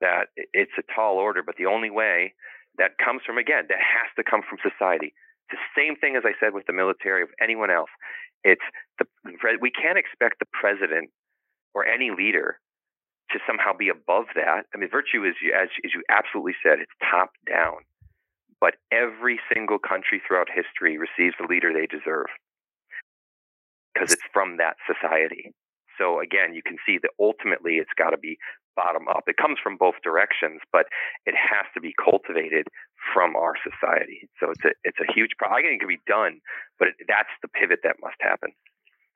that 0.00 0.26
it's 0.52 0.72
a 0.78 0.92
tall 0.94 1.16
order, 1.16 1.42
but 1.44 1.54
the 1.56 1.66
only 1.66 1.90
way 1.90 2.34
that 2.78 2.98
comes 2.98 3.22
from, 3.26 3.38
again, 3.38 3.64
that 3.68 3.78
has 3.78 4.10
to 4.16 4.24
come 4.24 4.42
from 4.42 4.58
society. 4.62 5.14
It's 5.48 5.60
the 5.60 5.74
same 5.76 5.96
thing 5.96 6.16
as 6.16 6.24
I 6.24 6.32
said 6.40 6.54
with 6.54 6.66
the 6.66 6.72
military 6.72 7.22
of 7.22 7.28
anyone 7.40 7.70
else. 7.70 7.90
It's 8.42 8.64
the, 8.98 9.06
we 9.60 9.70
can't 9.70 9.98
expect 9.98 10.38
the 10.38 10.50
president 10.52 11.10
or 11.74 11.86
any 11.86 12.10
leader 12.10 12.58
to 13.32 13.38
somehow 13.46 13.72
be 13.72 13.88
above 13.88 14.26
that. 14.34 14.66
I 14.74 14.78
mean, 14.78 14.90
virtue 14.90 15.24
is, 15.24 15.34
as, 15.54 15.68
as 15.84 15.90
you 15.94 16.02
absolutely 16.08 16.54
said, 16.62 16.78
it's 16.80 16.92
top 17.00 17.30
down. 17.48 17.84
But 18.60 18.74
every 18.92 19.40
single 19.52 19.78
country 19.78 20.22
throughout 20.26 20.48
history 20.48 20.96
receives 20.96 21.34
the 21.38 21.46
leader 21.48 21.72
they 21.72 21.86
deserve 21.86 22.26
because 23.92 24.12
it's 24.12 24.24
from 24.32 24.56
that 24.58 24.76
society. 24.86 25.52
So 25.98 26.20
again, 26.20 26.54
you 26.54 26.62
can 26.62 26.76
see 26.86 26.98
that 27.02 27.10
ultimately 27.20 27.76
it's 27.76 27.92
got 27.96 28.10
to 28.10 28.18
be 28.18 28.38
bottom 28.76 29.08
up. 29.08 29.24
It 29.26 29.36
comes 29.36 29.58
from 29.62 29.76
both 29.76 29.94
directions, 30.02 30.60
but 30.72 30.86
it 31.26 31.34
has 31.34 31.66
to 31.74 31.80
be 31.80 31.94
cultivated 32.02 32.68
from 33.12 33.36
our 33.36 33.54
society. 33.62 34.28
So 34.40 34.50
it's 34.50 34.64
a 34.64 34.72
it's 34.84 34.98
a 35.00 35.12
huge 35.12 35.30
problem. 35.38 35.58
I 35.58 35.62
think 35.62 35.74
it 35.76 35.80
can 35.80 35.88
be 35.88 36.02
done, 36.06 36.40
but 36.78 36.88
it, 36.88 36.94
that's 37.08 37.32
the 37.42 37.48
pivot 37.48 37.80
that 37.84 37.96
must 38.02 38.16
happen. 38.20 38.50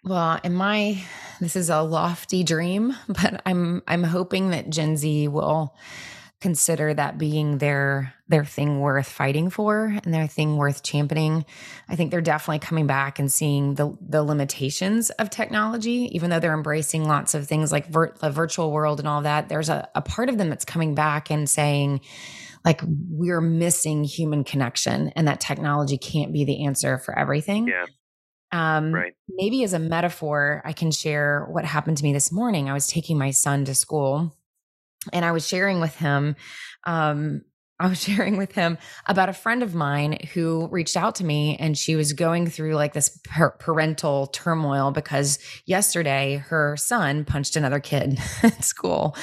Well, 0.05 0.41
in 0.45 0.55
my 0.55 1.03
this 1.41 1.57
is 1.57 1.71
a 1.71 1.83
lofty 1.83 2.45
dream, 2.45 2.95
but 3.09 3.43
I'm 3.47 3.83
I'm 3.87 4.05
hoping 4.05 4.51
that 4.51 4.71
Gen 4.71 4.97
Z 4.97 5.29
will 5.29 5.75
consider 6.41 6.95
that 6.95 7.19
being 7.19 7.59
their 7.59 8.15
their 8.29 8.45
thing 8.45 8.81
worth 8.81 9.09
fighting 9.09 9.51
for 9.51 9.87
and 9.87 10.15
their 10.15 10.29
thing 10.29 10.57
worth 10.57 10.83
championing. 10.83 11.45
I 11.89 11.97
think 11.97 12.11
they're 12.11 12.21
definitely 12.21 12.61
coming 12.61 12.87
back 12.87 13.19
and 13.19 13.33
seeing 13.33 13.75
the 13.75 13.97
the 14.01 14.23
limitations 14.23 15.11
of 15.11 15.31
technology, 15.31 16.09
even 16.13 16.31
though 16.31 16.39
they're 16.39 16.55
embracing 16.55 17.09
lots 17.09 17.35
of 17.35 17.49
things 17.49 17.73
like 17.73 17.89
vir- 17.89 18.15
the 18.21 18.31
virtual 18.31 18.71
world 18.71 19.01
and 19.01 19.09
all 19.09 19.23
that. 19.23 19.49
There's 19.49 19.69
a, 19.69 19.89
a 19.95 20.03
part 20.03 20.29
of 20.29 20.39
them 20.39 20.49
that's 20.49 20.65
coming 20.65 20.95
back 20.95 21.31
and 21.31 21.51
saying, 21.51 22.03
like, 22.65 22.83
we're 22.87 23.41
missing 23.41 24.05
human 24.05 24.45
connection 24.45 25.09
and 25.17 25.27
that 25.27 25.41
technology 25.41 25.99
can't 25.99 26.33
be 26.33 26.45
the 26.45 26.65
answer 26.65 26.99
for 26.99 27.19
everything. 27.19 27.69
Yeah. 27.69 27.87
Um, 28.51 28.95
right. 28.95 29.13
Maybe 29.29 29.63
as 29.65 29.73
a 29.75 29.79
metaphor, 29.79 30.63
I 30.65 30.73
can 30.73 30.91
share 30.91 31.47
what 31.51 31.65
happened 31.65 31.99
to 31.99 32.05
me 32.05 32.13
this 32.13 32.33
morning. 32.33 32.71
I 32.71 32.73
was 32.73 32.87
taking 32.87 33.19
my 33.19 33.31
son 33.31 33.65
to 33.67 33.75
school 33.75 34.38
and 35.13 35.25
I 35.25 35.33
was 35.33 35.47
sharing 35.47 35.81
with 35.81 35.97
him 35.97 36.37
um, 36.85 37.43
I 37.81 37.89
was 37.89 38.01
sharing 38.03 38.37
with 38.37 38.53
him 38.53 38.79
about 39.07 39.29
a 39.29 39.33
friend 39.33 39.63
of 39.63 39.75
mine 39.75 40.19
who 40.35 40.69
reached 40.71 40.97
out 40.97 41.17
to 41.17 41.25
me 41.25 41.57
and 41.59 41.77
she 41.77 41.97
was 41.97 42.13
going 42.13 42.49
through 42.49 42.75
like 42.75 42.93
this 42.93 43.21
parental 43.59 44.27
turmoil 44.29 44.91
because 44.91 45.39
yesterday 45.65 46.37
her 46.49 46.77
son 46.77 47.25
punched 47.25 47.57
another 47.57 47.81
kid 47.81 48.19
at 48.43 48.65
school. 48.65 49.17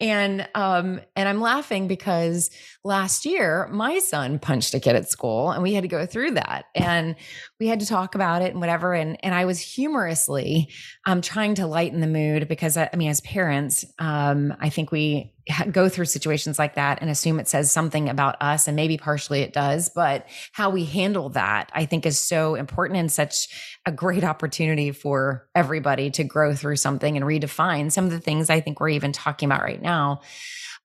And 0.00 0.48
um 0.54 1.00
and 1.16 1.28
I'm 1.28 1.40
laughing 1.40 1.88
because 1.88 2.50
last 2.84 3.24
year 3.24 3.66
my 3.72 3.98
son 3.98 4.38
punched 4.38 4.74
a 4.74 4.80
kid 4.80 4.94
at 4.94 5.08
school 5.08 5.50
and 5.50 5.62
we 5.62 5.72
had 5.72 5.82
to 5.82 5.88
go 5.88 6.04
through 6.04 6.32
that 6.32 6.66
and 6.74 7.16
we 7.58 7.66
had 7.66 7.80
to 7.80 7.86
talk 7.86 8.14
about 8.14 8.42
it 8.42 8.52
and 8.52 8.60
whatever 8.60 8.92
and 8.92 9.16
and 9.24 9.34
I 9.34 9.46
was 9.46 9.58
humorously 9.58 10.68
um 11.06 11.22
trying 11.22 11.54
to 11.56 11.66
lighten 11.66 12.00
the 12.00 12.06
mood 12.06 12.46
because 12.46 12.76
I, 12.76 12.90
I 12.92 12.96
mean 12.96 13.08
as 13.08 13.22
parents 13.22 13.86
um 13.98 14.54
I 14.60 14.68
think 14.68 14.92
we 14.92 15.32
go 15.70 15.88
through 15.88 16.06
situations 16.06 16.58
like 16.58 16.74
that 16.74 17.00
and 17.00 17.10
assume 17.10 17.40
it 17.40 17.48
says 17.48 17.70
something 17.70 18.08
about 18.08 18.36
us 18.40 18.68
and 18.68 18.76
maybe 18.76 18.98
partially 18.98 19.40
it 19.40 19.52
does 19.52 19.90
but 19.94 20.26
how 20.52 20.70
we 20.70 20.84
handle 20.86 21.28
that 21.28 21.70
i 21.74 21.84
think 21.84 22.06
is 22.06 22.18
so 22.18 22.54
important 22.54 22.98
and 22.98 23.12
such 23.12 23.48
a 23.84 23.92
great 23.92 24.24
opportunity 24.24 24.90
for 24.90 25.46
everybody 25.54 26.10
to 26.10 26.24
grow 26.24 26.54
through 26.54 26.76
something 26.76 27.16
and 27.16 27.26
redefine 27.26 27.92
some 27.92 28.06
of 28.06 28.10
the 28.10 28.20
things 28.20 28.48
i 28.48 28.58
think 28.58 28.80
we're 28.80 28.88
even 28.88 29.12
talking 29.12 29.46
about 29.46 29.62
right 29.62 29.82
now 29.82 30.20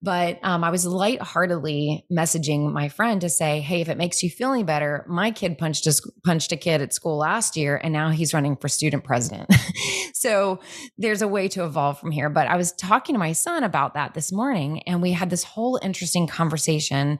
But 0.01 0.39
um, 0.43 0.63
I 0.63 0.69
was 0.69 0.85
lightheartedly 0.85 2.05
messaging 2.11 2.71
my 2.71 2.87
friend 2.87 3.19
to 3.21 3.29
say, 3.29 3.59
"Hey, 3.59 3.81
if 3.81 3.89
it 3.89 3.97
makes 3.97 4.23
you 4.23 4.29
feel 4.29 4.53
any 4.53 4.63
better, 4.63 5.05
my 5.09 5.31
kid 5.31 5.57
punched 5.57 5.87
a, 5.87 6.01
punched 6.23 6.51
a 6.51 6.57
kid 6.57 6.81
at 6.81 6.93
school 6.93 7.17
last 7.17 7.57
year, 7.57 7.79
and 7.83 7.91
now 7.91 8.09
he's 8.09 8.33
running 8.33 8.55
for 8.55 8.69
student 8.69 9.03
president. 9.03 9.53
so 10.13 10.59
there's 10.97 11.21
a 11.21 11.27
way 11.27 11.49
to 11.49 11.65
evolve 11.65 11.99
from 11.99 12.11
here." 12.11 12.29
But 12.29 12.47
I 12.47 12.55
was 12.55 12.71
talking 12.71 13.13
to 13.13 13.19
my 13.19 13.33
son 13.33 13.63
about 13.63 13.93
that 13.95 14.13
this 14.13 14.31
morning, 14.31 14.83
and 14.83 15.01
we 15.01 15.11
had 15.11 15.29
this 15.29 15.43
whole 15.43 15.79
interesting 15.81 16.27
conversation 16.27 17.19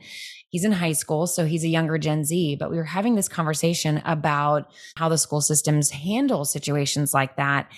he's 0.49 0.65
in 0.65 0.71
high 0.71 0.93
school, 0.93 1.27
so 1.27 1.45
he's 1.45 1.63
a 1.63 1.69
younger 1.69 1.97
Gen 1.97 2.25
Z, 2.25 2.57
but 2.59 2.71
we 2.71 2.77
were 2.77 2.83
having 2.83 3.15
this 3.15 3.29
conversation 3.29 4.01
about 4.03 4.71
how 4.95 5.07
the 5.07 5.17
school 5.17 5.41
systems 5.41 5.91
handle 5.91 6.43
situations 6.43 7.13
like 7.13 7.37
that. 7.37 7.71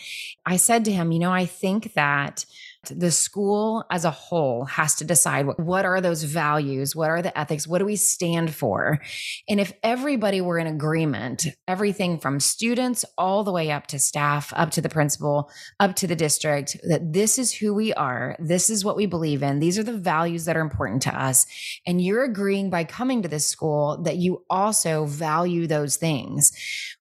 I 0.46 0.58
said 0.58 0.86
to 0.86 0.92
him, 0.92 1.12
you 1.12 1.20
know, 1.20 1.32
I 1.32 1.46
think 1.46 1.94
that 1.94 2.46
the 2.90 3.12
school 3.12 3.86
as 3.92 4.06
a 4.06 4.12
whole 4.12 4.66
has 4.66 4.96
to 4.96 5.04
decide 5.04 5.46
what, 5.46 5.60
what 5.60 5.86
are 5.86 6.02
those 6.02 6.24
values? 6.24 6.96
What 6.96 7.12
are 7.12 7.22
the 7.22 7.38
ethics? 7.38 7.68
What 7.68 7.78
do 7.78 7.86
we 7.86 7.96
stand 7.96 8.56
for? 8.56 9.00
And 9.48 9.60
if 9.60 9.74
everybody 9.84 10.42
were 10.42 10.58
in 10.58 10.66
agreement, 10.66 11.46
everything 11.68 12.20
from 12.20 12.40
students 12.40 13.06
all 13.20 13.44
the 13.44 13.52
way 13.52 13.70
up 13.70 13.86
to 13.88 14.00
staff, 14.00 14.52
up 14.56 14.72
to 14.72 14.82
the 14.82 14.90
principal, 14.90 15.52
up 15.80 15.96
to 15.98 16.08
the 16.08 16.16
district, 16.16 16.76
that 16.88 17.14
this 17.14 17.38
is 17.38 17.54
who 17.54 17.74
we 17.74 17.94
are, 17.94 18.36
this 18.40 18.70
is 18.70 18.84
what 18.84 18.96
we 18.96 19.06
believe 19.06 19.44
in, 19.44 19.60
these 19.60 19.78
are 19.78 19.84
the 19.84 19.94
values 19.94 20.46
that 20.46 20.58
are 20.58 20.62
important 20.62 21.04
to 21.04 21.22
us. 21.22 21.46
And 21.86 22.02
you're 22.02 22.24
agreeing 22.24 22.72
by 22.72 22.84
coming 22.84 23.22
to 23.22 23.30
this 23.30 23.46
school 23.46 24.02
that 24.04 24.18
you 24.18 24.44
also 24.50 25.06
value 25.06 25.68
those 25.68 25.98
things. 25.98 26.52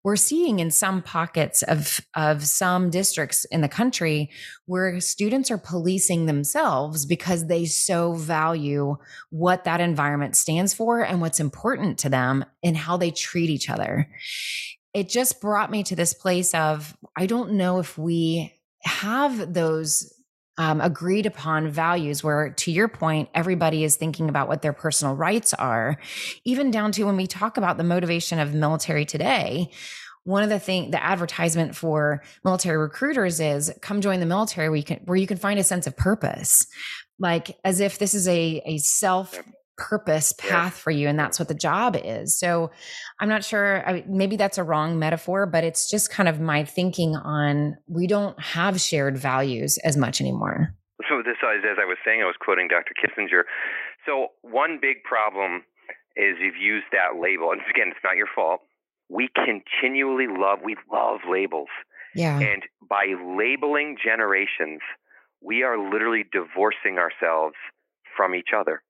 We're 0.04 0.16
seeing 0.16 0.60
in 0.60 0.70
some 0.70 1.02
pockets 1.02 1.62
of, 1.62 2.00
of 2.14 2.46
some 2.46 2.90
districts 2.90 3.46
in 3.46 3.62
the 3.62 3.68
country 3.68 4.30
where 4.66 5.00
students 5.00 5.50
are 5.50 5.58
policing 5.70 6.26
themselves 6.26 7.06
because 7.06 7.46
they 7.46 7.64
so 7.64 8.12
value 8.14 8.96
what 9.30 9.62
that 9.64 9.80
environment 9.80 10.34
stands 10.34 10.74
for 10.74 11.00
and 11.00 11.20
what's 11.20 11.38
important 11.38 11.96
to 11.96 12.08
them 12.08 12.44
and 12.64 12.76
how 12.76 12.96
they 12.96 13.12
treat 13.12 13.48
each 13.48 13.70
other. 13.70 14.10
It 14.92 15.08
just 15.08 15.40
brought 15.40 15.70
me 15.70 15.84
to 15.84 15.94
this 15.94 16.12
place 16.12 16.52
of 16.54 16.96
I 17.16 17.26
don't 17.26 17.52
know 17.52 17.78
if 17.78 17.96
we 17.96 18.52
have 18.82 19.54
those 19.54 20.12
um, 20.58 20.80
agreed 20.80 21.24
upon 21.24 21.70
values 21.70 22.24
where 22.24 22.50
to 22.50 22.72
your 22.72 22.88
point 22.88 23.28
everybody 23.32 23.84
is 23.84 23.96
thinking 23.96 24.28
about 24.28 24.48
what 24.48 24.62
their 24.62 24.72
personal 24.72 25.14
rights 25.14 25.54
are 25.54 25.96
even 26.44 26.72
down 26.72 26.90
to 26.92 27.04
when 27.04 27.16
we 27.16 27.28
talk 27.28 27.56
about 27.56 27.78
the 27.78 27.84
motivation 27.84 28.38
of 28.40 28.52
the 28.52 28.58
military 28.58 29.04
today 29.04 29.70
one 30.24 30.42
of 30.42 30.50
the 30.50 30.58
thing 30.58 30.90
the 30.90 31.02
advertisement 31.02 31.74
for 31.74 32.22
military 32.44 32.76
recruiters 32.76 33.40
is 33.40 33.72
come 33.80 34.00
join 34.00 34.20
the 34.20 34.26
military 34.26 34.68
where 34.68 34.76
you 34.76 34.84
can 34.84 34.98
where 35.04 35.16
you 35.16 35.26
can 35.26 35.38
find 35.38 35.58
a 35.58 35.64
sense 35.64 35.86
of 35.86 35.96
purpose. 35.96 36.66
Like 37.18 37.58
as 37.64 37.80
if 37.80 37.98
this 37.98 38.14
is 38.14 38.28
a 38.28 38.62
a 38.66 38.78
self 38.78 39.38
purpose 39.76 40.34
path 40.34 40.74
for 40.74 40.90
you 40.90 41.08
and 41.08 41.18
that's 41.18 41.38
what 41.38 41.48
the 41.48 41.54
job 41.54 41.96
is. 42.02 42.38
So 42.38 42.70
i'm 43.18 43.28
not 43.28 43.42
sure 43.42 43.88
I, 43.88 44.04
maybe 44.06 44.36
that's 44.36 44.58
a 44.58 44.64
wrong 44.64 44.98
metaphor 44.98 45.46
but 45.46 45.64
it's 45.64 45.90
just 45.90 46.10
kind 46.10 46.28
of 46.28 46.38
my 46.38 46.64
thinking 46.64 47.16
on 47.16 47.76
we 47.88 48.06
don't 48.06 48.38
have 48.38 48.78
shared 48.78 49.16
values 49.16 49.78
as 49.78 49.96
much 49.96 50.20
anymore. 50.20 50.74
So 51.08 51.22
this 51.24 51.36
is 51.40 51.64
as 51.64 51.78
i 51.80 51.86
was 51.86 51.96
saying 52.04 52.20
i 52.20 52.26
was 52.26 52.36
quoting 52.38 52.68
dr 52.68 52.92
kissinger. 53.00 53.44
So 54.04 54.28
one 54.42 54.78
big 54.80 55.02
problem 55.02 55.62
is 56.14 56.36
you've 56.40 56.60
used 56.60 56.86
that 56.92 57.18
label 57.18 57.52
and 57.52 57.62
again 57.70 57.88
it's 57.88 58.04
not 58.04 58.16
your 58.16 58.28
fault 58.34 58.60
we 59.10 59.28
continually 59.34 60.26
love, 60.28 60.60
we 60.64 60.76
love 60.90 61.20
labels. 61.28 61.68
Yeah. 62.14 62.38
And 62.38 62.62
by 62.88 63.14
labeling 63.36 63.96
generations, 64.02 64.80
we 65.42 65.62
are 65.62 65.78
literally 65.78 66.24
divorcing 66.32 66.98
ourselves 66.98 67.56
from 68.16 68.34
each 68.34 68.50
other. 68.56 68.82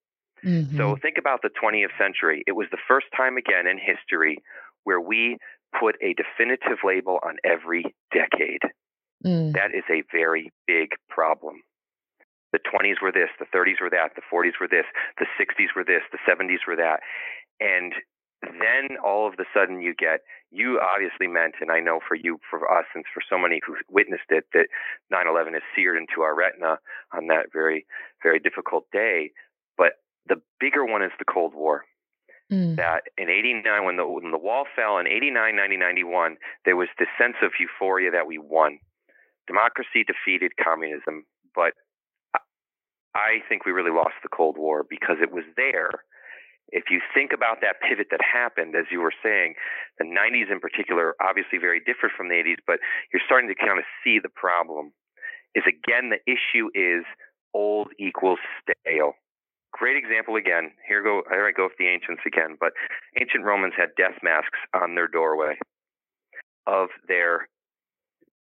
Mm-hmm. 0.45 0.77
So 0.77 0.97
think 1.01 1.17
about 1.19 1.41
the 1.43 1.51
20th 1.51 1.97
century. 1.99 2.43
It 2.47 2.53
was 2.53 2.67
the 2.71 2.79
first 2.89 3.07
time 3.17 3.37
again 3.37 3.67
in 3.67 3.79
history 3.79 4.39
where 4.85 5.01
we 5.01 5.39
put 5.79 5.97
a 6.03 6.15
definitive 6.15 6.79
label 6.85 7.19
on 7.23 7.37
every 7.45 7.85
decade. 8.13 8.63
Mm. 9.25 9.53
That 9.53 9.75
is 9.75 9.85
a 9.91 10.03
very 10.13 10.51
big 10.67 10.91
problem. 11.09 11.61
The 12.53 12.59
20s 12.59 13.01
were 13.01 13.13
this, 13.13 13.29
the 13.39 13.47
30s 13.55 13.81
were 13.81 13.91
that, 13.91 14.17
the 14.17 14.23
40s 14.33 14.59
were 14.61 14.69
this, 14.69 14.87
the 15.19 15.27
60s 15.39 15.77
were 15.77 15.85
this, 15.85 16.03
the 16.11 16.19
70s 16.27 16.67
were 16.67 16.77
that. 16.77 17.01
And 17.61 17.93
then 18.43 18.97
all 19.05 19.29
of 19.29 19.35
a 19.39 19.45
sudden 19.53 19.83
you 19.83 19.95
get 19.95 20.21
you 20.51 20.81
obviously 20.81 21.27
meant 21.27 21.55
and 21.61 21.71
i 21.71 21.79
know 21.79 22.01
for 22.07 22.15
you 22.15 22.39
for 22.49 22.71
us 22.73 22.87
and 22.95 23.05
for 23.13 23.23
so 23.29 23.39
many 23.39 23.61
who 23.67 23.77
witnessed 23.91 24.31
it 24.31 24.45
that 24.53 24.67
9-11 25.13 25.57
is 25.57 25.63
seared 25.77 25.99
into 25.99 26.23
our 26.23 26.35
retina 26.35 26.79
on 27.13 27.27
that 27.27 27.53
very 27.53 27.85
very 28.23 28.39
difficult 28.39 28.87
day. 28.93 29.31
But 29.77 29.95
the 30.29 30.41
bigger 30.59 30.85
one 30.85 31.03
is 31.03 31.13
the 31.19 31.25
cold 31.25 31.55
war. 31.55 31.85
Mm. 32.53 32.75
that 32.75 33.05
in 33.17 33.31
89 33.31 33.85
when 33.85 33.97
the 33.97 34.05
when 34.05 34.33
the 34.33 34.39
wall 34.39 34.65
fell 34.75 34.99
in 34.99 35.07
89 35.07 35.55
90 35.55 35.77
91 35.77 36.37
there 36.65 36.75
was 36.75 36.89
this 36.99 37.07
sense 37.17 37.37
of 37.45 37.53
euphoria 37.61 38.11
that 38.11 38.27
we 38.27 38.39
won. 38.39 38.81
Democracy 39.47 40.03
defeated 40.03 40.57
communism 40.57 41.25
but 41.55 41.75
i 43.15 43.39
think 43.49 43.65
we 43.65 43.71
really 43.71 43.93
lost 43.93 44.19
the 44.25 44.29
cold 44.29 44.59
war 44.59 44.85
because 44.89 45.19
it 45.23 45.31
was 45.31 45.45
there 45.57 46.03
if 46.73 46.91
you 46.91 47.01
think 47.15 47.33
about 47.33 47.61
that 47.61 47.81
pivot 47.83 48.09
that 48.11 48.21
happened, 48.23 48.75
as 48.75 48.87
you 48.91 49.01
were 49.01 49.15
saying, 49.23 49.55
the 49.99 50.05
90s 50.05 50.51
in 50.51 50.61
particular, 50.61 51.15
obviously 51.21 51.59
very 51.59 51.81
different 51.81 52.15
from 52.17 52.29
the 52.29 52.35
80s, 52.35 52.63
but 52.67 52.79
you're 53.13 53.23
starting 53.25 53.49
to 53.49 53.55
kind 53.55 53.79
of 53.79 53.85
see 54.03 54.19
the 54.19 54.29
problem. 54.29 54.93
Is 55.55 55.65
again, 55.67 56.11
the 56.11 56.23
issue 56.31 56.71
is 56.75 57.05
old 57.55 57.89
equals 57.99 58.39
stale. 58.63 59.15
Great 59.73 59.97
example 59.97 60.37
again. 60.37 60.71
Here 60.87 61.03
go. 61.03 61.23
Here 61.31 61.47
I 61.47 61.53
go 61.53 61.65
with 61.65 61.79
the 61.79 61.89
ancients 61.89 62.23
again. 62.27 62.57
But 62.59 62.73
ancient 63.21 63.45
Romans 63.45 63.75
had 63.77 63.91
death 63.97 64.19
masks 64.23 64.59
on 64.75 64.95
their 64.95 65.09
doorway 65.09 65.59
of 66.67 66.89
their 67.09 67.49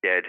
dead 0.03 0.23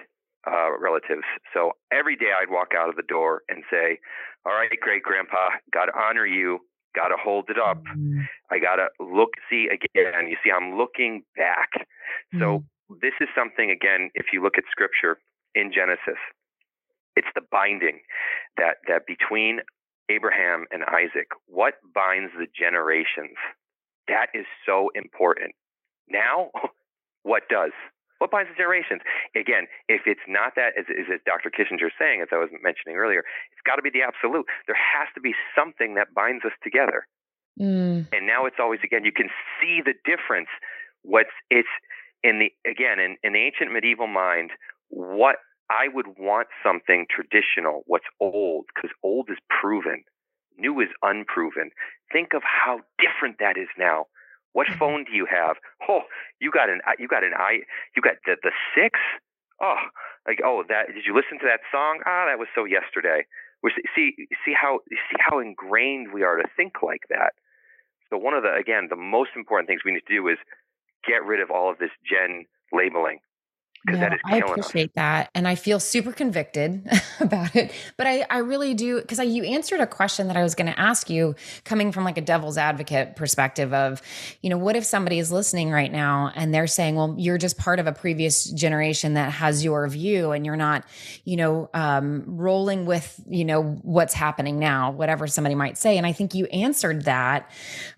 uh, 0.47 0.77
relatives. 0.79 1.25
So 1.53 1.73
every 1.93 2.17
day 2.17 2.33
I'd 2.33 2.51
walk 2.51 2.69
out 2.77 2.89
of 2.89 2.97
the 2.97 3.03
door 3.03 3.43
and 3.49 3.65
say, 3.71 3.99
"All 4.47 4.53
right, 4.53 4.71
great 4.81 5.03
grandpa, 5.03 5.51
to 5.73 5.93
honor 5.97 6.27
you 6.27 6.61
got 6.95 7.09
to 7.09 7.17
hold 7.17 7.49
it 7.49 7.57
up. 7.59 7.83
Mm. 7.97 8.27
I 8.51 8.59
got 8.59 8.77
to 8.77 8.89
look, 8.99 9.31
see 9.49 9.69
again. 9.69 10.29
You 10.29 10.37
see, 10.43 10.51
I'm 10.51 10.77
looking 10.77 11.23
back. 11.37 11.87
Mm. 12.35 12.41
So 12.41 12.65
this 13.01 13.13
is 13.21 13.29
something, 13.35 13.71
again, 13.71 14.11
if 14.15 14.27
you 14.33 14.43
look 14.43 14.59
at 14.59 14.65
scripture 14.71 15.19
in 15.55 15.73
Genesis, 15.73 16.19
it's 17.17 17.29
the 17.35 17.43
binding 17.51 18.01
that, 18.57 18.77
that 18.89 19.07
between 19.07 19.61
Abraham 20.11 20.67
and 20.71 20.83
Isaac, 20.85 21.29
what 21.47 21.75
binds 21.95 22.33
the 22.39 22.47
generations? 22.59 23.37
That 24.09 24.27
is 24.35 24.47
so 24.67 24.91
important. 24.95 25.55
Now, 26.09 26.51
what 27.23 27.45
does? 27.49 27.73
What 28.21 28.31
binds 28.31 28.53
the 28.53 28.57
generations? 28.57 29.01
Again, 29.35 29.65
if 29.89 30.05
it's 30.05 30.21
not 30.29 30.53
that, 30.55 30.77
as, 30.77 30.85
as 30.93 31.21
Dr. 31.25 31.49
Kissinger 31.49 31.89
is 31.89 31.97
saying, 31.97 32.21
as 32.21 32.29
I 32.31 32.37
was 32.37 32.53
mentioning 32.61 33.01
earlier, 33.01 33.25
it's 33.49 33.65
got 33.65 33.77
to 33.77 33.83
be 33.83 33.89
the 33.89 34.05
absolute. 34.05 34.45
There 34.69 34.77
has 34.77 35.09
to 35.17 35.21
be 35.25 35.33
something 35.57 35.97
that 35.97 36.13
binds 36.13 36.45
us 36.45 36.53
together. 36.63 37.09
Mm. 37.59 38.07
And 38.13 38.27
now 38.29 38.45
it's 38.45 38.61
always 38.61 38.81
again, 38.85 39.05
you 39.05 39.13
can 39.13 39.33
see 39.57 39.81
the 39.81 39.95
difference. 40.05 40.49
What's 41.03 41.33
it's 41.49 41.73
in 42.23 42.39
the 42.39 42.53
again 42.69 43.01
in, 43.01 43.17
in 43.25 43.33
the 43.33 43.41
ancient 43.41 43.73
medieval 43.73 44.07
mind, 44.07 44.51
what 44.89 45.37
I 45.71 45.89
would 45.93 46.19
want 46.19 46.49
something 46.63 47.07
traditional, 47.09 47.83
what's 47.87 48.05
old, 48.21 48.67
because 48.75 48.91
old 49.03 49.31
is 49.31 49.39
proven, 49.49 50.05
new 50.59 50.81
is 50.81 50.89
unproven. 51.03 51.71
Think 52.13 52.35
of 52.35 52.43
how 52.43 52.81
different 52.99 53.39
that 53.39 53.57
is 53.57 53.69
now. 53.79 54.07
What 54.53 54.67
mm-hmm. 54.67 54.79
phone 54.79 55.05
do 55.05 55.13
you 55.13 55.27
have? 55.31 55.57
Oh, 55.89 56.03
you 56.41 56.51
got 56.51 56.69
an 56.69 56.81
you 56.99 57.09
got 57.09 57.25
an 57.25 57.33
i 57.37 57.61
you 57.97 58.03
got 58.03 58.17
the 58.27 58.37
the 58.43 58.53
six. 58.75 58.99
Oh, 59.61 59.77
like 60.27 60.41
oh 60.45 60.65
that 60.69 60.95
did 60.95 61.05
you 61.07 61.15
listen 61.15 61.39
to 61.41 61.47
that 61.47 61.61
song? 61.71 62.01
Ah, 62.07 62.27
that 62.27 62.39
was 62.39 62.49
so 62.55 62.65
yesterday. 62.65 63.27
We 63.63 63.73
see 63.95 64.15
see 64.45 64.55
how 64.55 64.81
see 64.89 65.19
how 65.19 65.39
ingrained 65.39 66.13
we 66.13 66.23
are 66.23 66.37
to 66.37 66.49
think 66.57 66.83
like 66.83 67.09
that. 67.11 67.35
So 68.09 68.19
one 68.19 68.35
of 68.35 68.43
the 68.43 68.55
again 68.55 68.89
the 68.89 68.97
most 68.97 69.31
important 69.37 69.69
things 69.69 69.83
we 69.85 69.93
need 69.93 70.07
to 70.07 70.15
do 70.15 70.27
is 70.29 70.39
get 71.07 71.25
rid 71.25 71.41
of 71.41 71.51
all 71.51 71.71
of 71.71 71.79
this 71.79 71.95
gen 72.05 72.47
labeling 72.73 73.21
yeah, 73.89 74.17
I 74.25 74.39
appreciate 74.39 74.91
us. 74.91 74.95
that. 74.97 75.31
And 75.35 75.49
I 75.49 75.55
feel 75.55 75.81
super 75.81 76.13
convicted 76.13 76.87
about 77.21 77.57
it. 77.57 77.73
But 77.97 78.07
I, 78.07 78.27
I 78.29 78.39
really 78.39 78.75
do, 78.75 79.01
because 79.01 79.19
you 79.21 79.43
answered 79.45 79.81
a 79.81 79.87
question 79.87 80.29
that 80.29 80.37
I 80.37 80.43
was 80.43 80.55
going 80.55 80.71
to 80.71 80.79
ask 80.79 81.09
you 81.09 81.35
coming 81.65 81.91
from 81.91 82.05
like 82.05 82.19
a 82.19 82.21
devil's 82.21 82.59
advocate 82.59 83.17
perspective 83.17 83.73
of, 83.73 84.03
you 84.43 84.51
know, 84.51 84.59
what 84.59 84.77
if 84.77 84.85
somebody 84.85 85.19
is 85.19 85.33
listening 85.33 85.71
right 85.71 85.91
now 85.91 86.31
and 86.35 86.53
they're 86.53 86.67
saying, 86.67 86.97
well, 86.97 87.15
you're 87.19 87.39
just 87.39 87.57
part 87.57 87.79
of 87.79 87.87
a 87.87 87.93
previous 87.93 88.45
generation 88.45 89.15
that 89.15 89.33
has 89.33 89.65
your 89.65 89.89
view 89.89 90.33
and 90.33 90.45
you're 90.45 90.57
not, 90.57 90.85
you 91.25 91.37
know, 91.37 91.71
um, 91.73 92.25
rolling 92.27 92.85
with, 92.85 93.19
you 93.29 93.47
know, 93.47 93.63
what's 93.63 94.13
happening 94.13 94.59
now, 94.59 94.91
whatever 94.91 95.27
somebody 95.27 95.55
might 95.55 95.79
say. 95.79 95.97
And 95.97 96.07
I 96.07 96.13
think 96.13 96.35
you 96.35 96.45
answered 96.47 97.07
that 97.07 97.51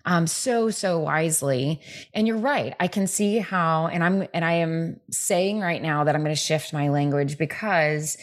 um, 0.05 0.27
so, 0.27 0.69
so 0.69 0.99
wisely. 0.99 1.81
And 2.13 2.25
you're 2.25 2.37
right. 2.37 2.73
I 2.79 2.87
can 2.87 3.05
see 3.05 3.39
how, 3.39 3.87
and 3.87 4.01
I'm, 4.01 4.27
and 4.33 4.45
I 4.45 4.53
am 4.53 5.01
saying 5.11 5.59
right 5.59 5.72
right 5.73 5.81
now 5.81 6.03
that 6.03 6.13
I'm 6.13 6.21
going 6.23 6.35
to 6.35 6.39
shift 6.39 6.71
my 6.71 6.89
language 6.89 7.39
because 7.39 8.15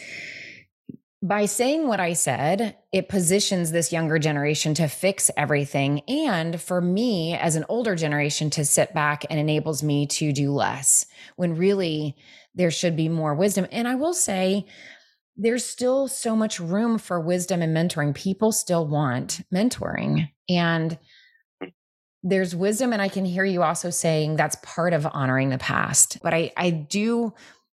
by 1.21 1.45
saying 1.45 1.85
what 1.85 1.99
I 1.99 2.13
said, 2.13 2.77
it 2.93 3.09
positions 3.09 3.71
this 3.71 3.91
younger 3.91 4.17
generation 4.19 4.73
to 4.75 4.87
fix 4.87 5.29
everything. 5.35 5.99
And 6.07 6.59
for 6.59 6.79
me, 6.79 7.35
as 7.35 7.57
an 7.57 7.65
older 7.67 7.95
generation, 7.95 8.49
to 8.51 8.63
sit 8.63 8.93
back 8.93 9.25
and 9.29 9.37
enables 9.37 9.83
me 9.83 10.07
to 10.07 10.31
do 10.31 10.51
less 10.53 11.05
when 11.35 11.57
really 11.57 12.15
there 12.55 12.71
should 12.71 12.95
be 12.95 13.09
more 13.09 13.35
wisdom. 13.35 13.67
And 13.69 13.85
I 13.85 13.95
will 13.95 14.13
say, 14.13 14.65
there's 15.35 15.65
still 15.65 16.07
so 16.07 16.35
much 16.35 16.59
room 16.59 16.97
for 16.97 17.19
wisdom 17.19 17.61
and 17.61 17.75
mentoring. 17.75 18.15
People 18.15 18.53
still 18.53 18.87
want 18.87 19.41
mentoring. 19.53 20.29
And 20.49 20.97
there's 22.23 22.55
wisdom. 22.55 22.93
And 22.93 23.01
I 23.01 23.09
can 23.09 23.25
hear 23.25 23.45
you 23.45 23.63
also 23.63 23.89
saying 23.89 24.35
that's 24.35 24.57
part 24.63 24.93
of 24.93 25.05
honoring 25.05 25.49
the 25.49 25.57
past. 25.57 26.17
But 26.21 26.33
I, 26.33 26.51
I 26.55 26.69
do 26.69 27.33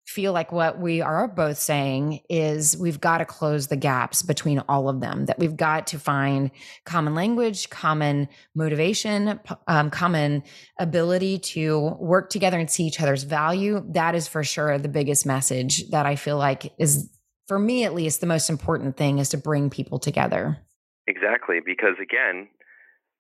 feel 0.07 0.33
like 0.33 0.53
what 0.53 0.79
we 0.79 1.01
are 1.01 1.29
both 1.29 1.57
saying 1.57 2.21
is 2.29 2.77
we've 2.77 3.01
got 3.01 3.19
to 3.19 3.25
close 3.25 3.69
the 3.69 3.77
gaps 3.77 4.23
between 4.23 4.59
all 4.69 4.89
of 4.89 5.01
them 5.01 5.27
that 5.27 5.39
we've 5.39 5.57
got 5.57 5.87
to 5.87 5.99
find 5.99 6.51
common 6.85 7.15
language 7.15 7.71
common 7.71 8.29
motivation 8.55 9.39
um, 9.69 9.91
common 9.91 10.43
ability 10.79 11.39
to 11.39 11.97
work 12.01 12.31
together 12.31 12.59
and 12.59 12.71
see 12.71 12.85
each 12.85 13.01
other's 13.01 13.23
value 13.23 13.83
that 13.91 14.15
is 14.15 14.27
for 14.27 14.43
sure 14.43 14.77
the 14.77 14.89
biggest 14.89 15.25
message 15.25 15.89
that 15.91 16.05
i 16.05 16.17
feel 16.17 16.37
like 16.37 16.73
is 16.79 17.09
for 17.47 17.59
me 17.59 17.85
at 17.85 17.95
least 17.95 18.21
the 18.21 18.27
most 18.27 18.51
important 18.51 18.97
thing 18.97 19.19
is 19.19 19.29
to 19.29 19.39
bring 19.39 19.71
people 19.71 20.01
together 20.01 20.59
exactly 21.07 21.59
because 21.65 21.95
again 22.03 22.49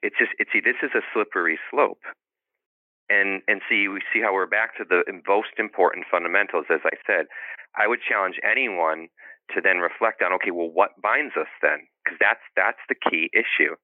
it's 0.02 0.18
just 0.18 0.32
it's 0.38 0.50
see 0.52 0.60
this 0.60 0.82
is 0.82 0.90
a 0.94 1.02
slippery 1.14 1.58
slope. 1.70 2.02
And 3.08 3.42
and 3.46 3.62
see 3.68 3.88
we 3.88 4.02
see 4.12 4.20
how 4.20 4.34
we're 4.34 4.46
back 4.46 4.76
to 4.76 4.84
the 4.84 5.02
most 5.26 5.58
important 5.58 6.06
fundamentals. 6.10 6.66
As 6.70 6.80
i 6.84 6.96
said 7.06 7.26
i 7.76 7.86
would 7.86 8.00
challenge 8.02 8.36
anyone 8.44 9.08
to 9.54 9.60
then 9.60 9.78
reflect 9.78 10.22
on 10.22 10.32
okay 10.34 10.50
well 10.50 10.70
what 10.70 11.00
binds 11.00 11.34
us 11.38 11.50
then? 11.62 11.86
Because 12.04 12.18
that's 12.20 12.44
that's 12.56 12.82
the 12.88 12.94
key 12.98 13.30
issue. 13.32 13.74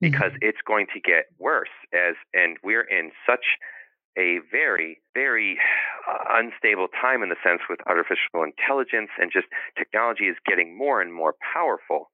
Because 0.00 0.32
mm-hmm. 0.32 0.48
it's 0.48 0.64
going 0.66 0.86
to 0.94 1.00
get 1.00 1.26
worse 1.38 1.72
as 1.92 2.14
and 2.32 2.56
we're 2.62 2.88
in 2.88 3.12
such 3.28 3.56
a 4.18 4.40
very 4.50 5.00
very 5.14 5.58
uh, 6.08 6.40
unstable 6.40 6.88
time 6.88 7.22
in 7.22 7.28
the 7.28 7.40
sense 7.44 7.60
with 7.68 7.78
artificial 7.86 8.42
intelligence 8.42 9.10
and 9.18 9.30
just 9.32 9.46
technology 9.78 10.24
is 10.24 10.36
getting 10.46 10.76
more 10.76 11.00
and 11.00 11.12
more 11.14 11.34
powerful. 11.54 12.10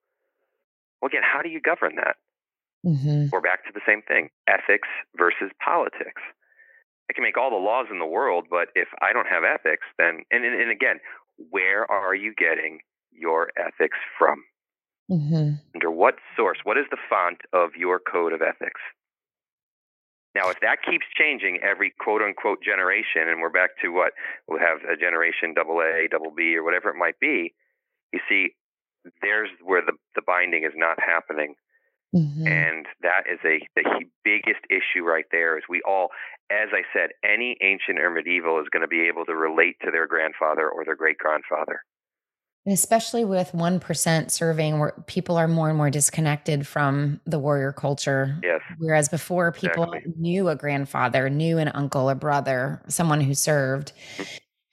Well 1.01 1.09
again 1.09 1.23
how 1.25 1.43
do 1.43 1.49
you 1.49 1.61
govern 1.61 1.97
that 1.97 2.17
Mm-hmm. 2.85 3.29
We're 3.33 3.41
back 3.41 3.65
to 3.67 3.73
the 3.75 3.81
same 3.87 4.03
thing 4.03 4.31
ethics 4.47 4.89
versus 5.17 5.51
politics. 5.65 6.23
I 7.11 7.13
can 7.13 7.23
make 7.23 7.39
all 7.39 7.51
the 7.51 7.57
laws 7.57 7.87
in 7.91 7.99
the 7.99 8.07
world, 8.07 8.47
but 8.51 8.69
if 8.75 8.89
I 9.01 9.13
don't 9.13 9.29
have 9.29 9.45
ethics, 9.45 9.87
then, 9.99 10.23
and, 10.31 10.45
and, 10.45 10.61
and 10.61 10.71
again, 10.71 10.99
where 11.51 11.91
are 11.91 12.15
you 12.15 12.35
getting 12.37 12.81
your 13.13 13.51
ethics 13.57 13.99
from? 14.19 14.43
Mm-hmm. 15.11 15.55
Under 15.75 15.91
what 15.91 16.17
source? 16.37 16.59
What 16.65 16.79
is 16.79 16.87
the 16.91 16.99
font 17.09 17.39
of 17.53 17.71
your 17.77 18.01
code 18.01 18.33
of 18.33 18.43
ethics? 18.43 18.81
Now, 20.35 20.51
if 20.51 20.61
that 20.61 20.85
keeps 20.85 21.07
changing 21.17 21.61
every 21.63 21.95
quote 21.99 22.21
unquote 22.21 22.63
generation, 22.63 23.29
and 23.29 23.41
we're 23.41 23.51
back 23.51 23.71
to 23.83 23.89
what 23.89 24.13
we'll 24.47 24.59
have 24.59 24.83
a 24.85 24.97
generation 24.97 25.55
double 25.55 25.81
A, 25.81 26.09
double 26.11 26.31
B, 26.31 26.57
or 26.57 26.65
whatever 26.65 26.91
it 26.91 26.97
might 26.99 27.19
be, 27.21 27.55
you 28.13 28.21
see, 28.29 28.51
there's 29.23 29.49
where 29.63 29.81
the, 29.81 29.93
the 30.15 30.23
binding 30.27 30.65
is 30.65 30.73
not 30.75 30.99
happening 31.01 31.55
Mm-hmm. 32.17 32.47
And 32.47 32.87
that 33.03 33.25
is 33.31 33.39
a 33.45 33.61
the 33.77 34.05
biggest 34.25 34.65
issue 34.71 35.05
right 35.05 35.27
there. 35.31 35.59
Is 35.59 35.65
we 35.69 35.83
all, 35.87 36.09
as 36.51 36.69
I 36.73 36.83
said, 36.93 37.11
any 37.23 37.57
ancient 37.61 37.99
or 37.99 38.11
medieval 38.11 38.59
is 38.61 38.67
going 38.73 38.83
to 38.83 38.89
be 38.89 39.07
able 39.07 39.27
to 39.27 39.35
relate 39.35 39.77
to 39.85 39.91
their 39.91 40.07
grandfather 40.07 40.69
or 40.69 40.85
their 40.85 40.97
great 40.97 41.19
grandfather. 41.19 41.81
And 42.65 42.73
especially 42.73 43.25
with 43.25 43.53
1% 43.53 44.31
serving, 44.31 44.81
where 44.81 44.93
people 45.07 45.37
are 45.37 45.47
more 45.47 45.69
and 45.69 45.79
more 45.79 45.89
disconnected 45.89 46.67
from 46.67 47.21
the 47.25 47.39
warrior 47.39 47.73
culture. 47.73 48.41
Yes. 48.43 48.61
Whereas 48.79 49.09
before, 49.09 49.53
people 49.53 49.85
exactly. 49.85 50.13
knew 50.19 50.49
a 50.49 50.57
grandfather, 50.57 51.31
knew 51.31 51.59
an 51.59 51.69
uncle, 51.69 52.09
a 52.09 52.17
brother, 52.17 52.83
someone 52.89 53.21
who 53.21 53.35
served. 53.35 53.93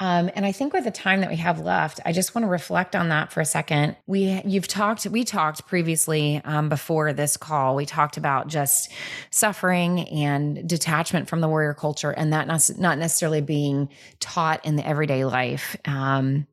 Um, 0.03 0.29
and 0.35 0.45
I 0.45 0.51
think 0.51 0.73
with 0.73 0.83
the 0.83 0.91
time 0.91 1.21
that 1.21 1.29
we 1.29 1.37
have 1.37 1.61
left, 1.61 2.01
I 2.05 2.11
just 2.11 2.35
want 2.35 2.43
to 2.43 2.49
reflect 2.49 2.93
on 2.93 3.07
that 3.07 3.31
for 3.31 3.39
a 3.39 3.45
second. 3.45 3.95
We 4.05 4.41
you've 4.43 4.67
talked, 4.67 5.05
we 5.05 5.23
talked 5.23 5.65
previously 5.65 6.41
um, 6.43 6.67
before 6.67 7.13
this 7.13 7.37
call. 7.37 7.77
We 7.77 7.85
talked 7.85 8.17
about 8.17 8.49
just 8.49 8.91
suffering 9.31 10.01
and 10.09 10.67
detachment 10.67 11.29
from 11.29 11.39
the 11.39 11.47
warrior 11.47 11.73
culture, 11.73 12.11
and 12.11 12.33
that 12.33 12.47
not, 12.47 12.69
not 12.77 12.97
necessarily 12.97 13.39
being 13.39 13.87
taught 14.19 14.65
in 14.65 14.75
the 14.75 14.85
everyday 14.85 15.23
life. 15.23 15.77
Um, 15.85 16.47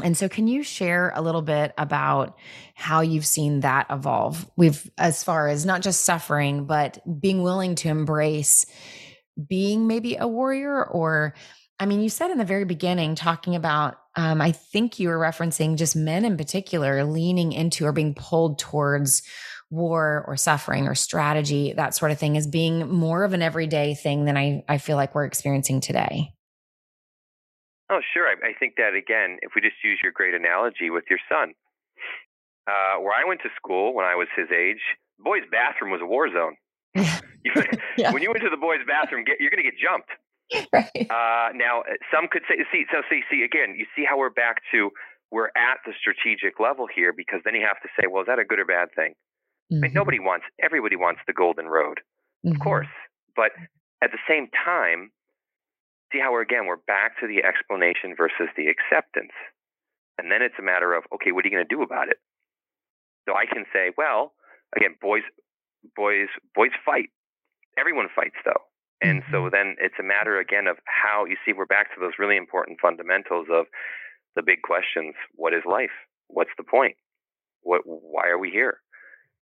and 0.00 0.16
so, 0.16 0.28
can 0.28 0.46
you 0.46 0.62
share 0.62 1.10
a 1.16 1.20
little 1.20 1.42
bit 1.42 1.74
about 1.76 2.38
how 2.74 3.00
you've 3.00 3.26
seen 3.26 3.58
that 3.60 3.88
evolve? 3.90 4.48
We've, 4.54 4.88
as 4.96 5.24
far 5.24 5.48
as 5.48 5.66
not 5.66 5.82
just 5.82 6.04
suffering, 6.04 6.66
but 6.66 7.00
being 7.20 7.42
willing 7.42 7.74
to 7.74 7.88
embrace 7.88 8.66
being 9.46 9.86
maybe 9.86 10.16
a 10.16 10.26
warrior 10.26 10.84
or 10.84 11.34
I 11.80 11.86
mean, 11.86 12.00
you 12.00 12.08
said 12.08 12.30
in 12.30 12.38
the 12.38 12.44
very 12.44 12.64
beginning, 12.64 13.14
talking 13.14 13.54
about, 13.54 13.98
um, 14.16 14.40
I 14.40 14.50
think 14.50 14.98
you 14.98 15.08
were 15.08 15.18
referencing 15.18 15.76
just 15.76 15.94
men 15.94 16.24
in 16.24 16.36
particular 16.36 17.04
leaning 17.04 17.52
into 17.52 17.86
or 17.86 17.92
being 17.92 18.14
pulled 18.14 18.58
towards 18.58 19.22
war 19.70 20.24
or 20.26 20.36
suffering 20.36 20.88
or 20.88 20.94
strategy, 20.94 21.72
that 21.74 21.94
sort 21.94 22.10
of 22.10 22.18
thing, 22.18 22.36
as 22.36 22.46
being 22.46 22.88
more 22.88 23.22
of 23.22 23.32
an 23.32 23.42
everyday 23.42 23.94
thing 23.94 24.24
than 24.24 24.36
I, 24.36 24.64
I 24.68 24.78
feel 24.78 24.96
like 24.96 25.14
we're 25.14 25.24
experiencing 25.24 25.80
today. 25.80 26.32
Oh, 27.90 28.00
sure. 28.12 28.26
I, 28.26 28.48
I 28.48 28.52
think 28.58 28.74
that, 28.76 28.94
again, 28.94 29.38
if 29.42 29.52
we 29.54 29.60
just 29.60 29.76
use 29.84 30.00
your 30.02 30.12
great 30.12 30.34
analogy 30.34 30.90
with 30.90 31.04
your 31.08 31.20
son, 31.28 31.52
uh, 32.66 33.00
where 33.00 33.14
I 33.14 33.26
went 33.26 33.40
to 33.42 33.50
school 33.56 33.94
when 33.94 34.04
I 34.04 34.14
was 34.16 34.26
his 34.36 34.48
age, 34.50 34.80
boys' 35.18 35.42
bathroom 35.50 35.92
was 35.92 36.00
a 36.02 36.06
war 36.06 36.28
zone. 36.28 36.56
yeah. 37.96 38.12
When 38.12 38.22
you 38.22 38.30
went 38.30 38.42
to 38.42 38.50
the 38.50 38.56
boys' 38.56 38.80
bathroom, 38.86 39.24
get, 39.24 39.36
you're 39.38 39.50
going 39.50 39.62
to 39.62 39.70
get 39.70 39.78
jumped. 39.78 40.10
right. 40.72 41.06
Uh, 41.10 41.52
now, 41.54 41.80
uh, 41.80 41.98
some 42.12 42.28
could 42.30 42.42
say, 42.48 42.56
see, 42.72 42.84
so 42.90 43.02
see, 43.10 43.22
see, 43.30 43.42
again, 43.42 43.74
you 43.76 43.86
see 43.96 44.04
how 44.08 44.18
we're 44.18 44.30
back 44.30 44.62
to 44.72 44.90
we're 45.30 45.52
at 45.56 45.78
the 45.84 45.92
strategic 45.98 46.58
level 46.58 46.86
here 46.88 47.12
because 47.12 47.40
then 47.44 47.54
you 47.54 47.66
have 47.66 47.80
to 47.82 47.88
say, 47.98 48.06
well, 48.08 48.22
is 48.22 48.26
that 48.26 48.38
a 48.38 48.44
good 48.44 48.58
or 48.58 48.64
bad 48.64 48.88
thing? 48.94 49.12
Mm-hmm. 49.12 49.76
I 49.76 49.80
mean, 49.80 49.90
mm-hmm. 49.90 49.98
nobody 49.98 50.20
wants, 50.20 50.46
everybody 50.62 50.96
wants 50.96 51.20
the 51.26 51.32
golden 51.32 51.66
road, 51.66 52.00
mm-hmm. 52.44 52.56
of 52.56 52.60
course. 52.60 52.88
But 53.36 53.52
at 54.02 54.10
the 54.10 54.18
same 54.28 54.48
time, 54.64 55.10
see 56.12 56.18
how 56.18 56.32
we're 56.32 56.42
again, 56.42 56.66
we're 56.66 56.80
back 56.88 57.20
to 57.20 57.26
the 57.26 57.44
explanation 57.44 58.14
versus 58.16 58.48
the 58.56 58.68
acceptance. 58.68 59.36
And 60.16 60.32
then 60.32 60.42
it's 60.42 60.56
a 60.58 60.62
matter 60.62 60.94
of, 60.94 61.04
okay, 61.14 61.30
what 61.30 61.44
are 61.44 61.48
you 61.48 61.54
going 61.54 61.66
to 61.66 61.74
do 61.74 61.82
about 61.82 62.08
it? 62.08 62.18
So 63.28 63.36
I 63.36 63.44
can 63.44 63.66
say, 63.72 63.92
well, 63.96 64.32
again, 64.74 64.96
boys, 65.00 65.22
boys, 65.94 66.28
boys 66.54 66.72
fight. 66.84 67.10
Everyone 67.78 68.08
fights 68.14 68.40
though. 68.44 68.64
And 69.00 69.22
so 69.30 69.42
mm-hmm. 69.42 69.54
then 69.54 69.76
it's 69.80 69.98
a 70.00 70.02
matter 70.02 70.38
again 70.38 70.66
of 70.66 70.76
how 70.84 71.24
you 71.24 71.36
see 71.44 71.52
we're 71.52 71.66
back 71.66 71.94
to 71.94 72.00
those 72.00 72.18
really 72.18 72.36
important 72.36 72.80
fundamentals 72.80 73.46
of 73.50 73.66
the 74.34 74.42
big 74.42 74.62
questions: 74.62 75.14
what 75.34 75.54
is 75.54 75.62
life? 75.64 75.94
What's 76.28 76.50
the 76.56 76.64
point? 76.64 76.96
What? 77.62 77.82
Why 77.84 78.28
are 78.28 78.38
we 78.38 78.50
here? 78.50 78.80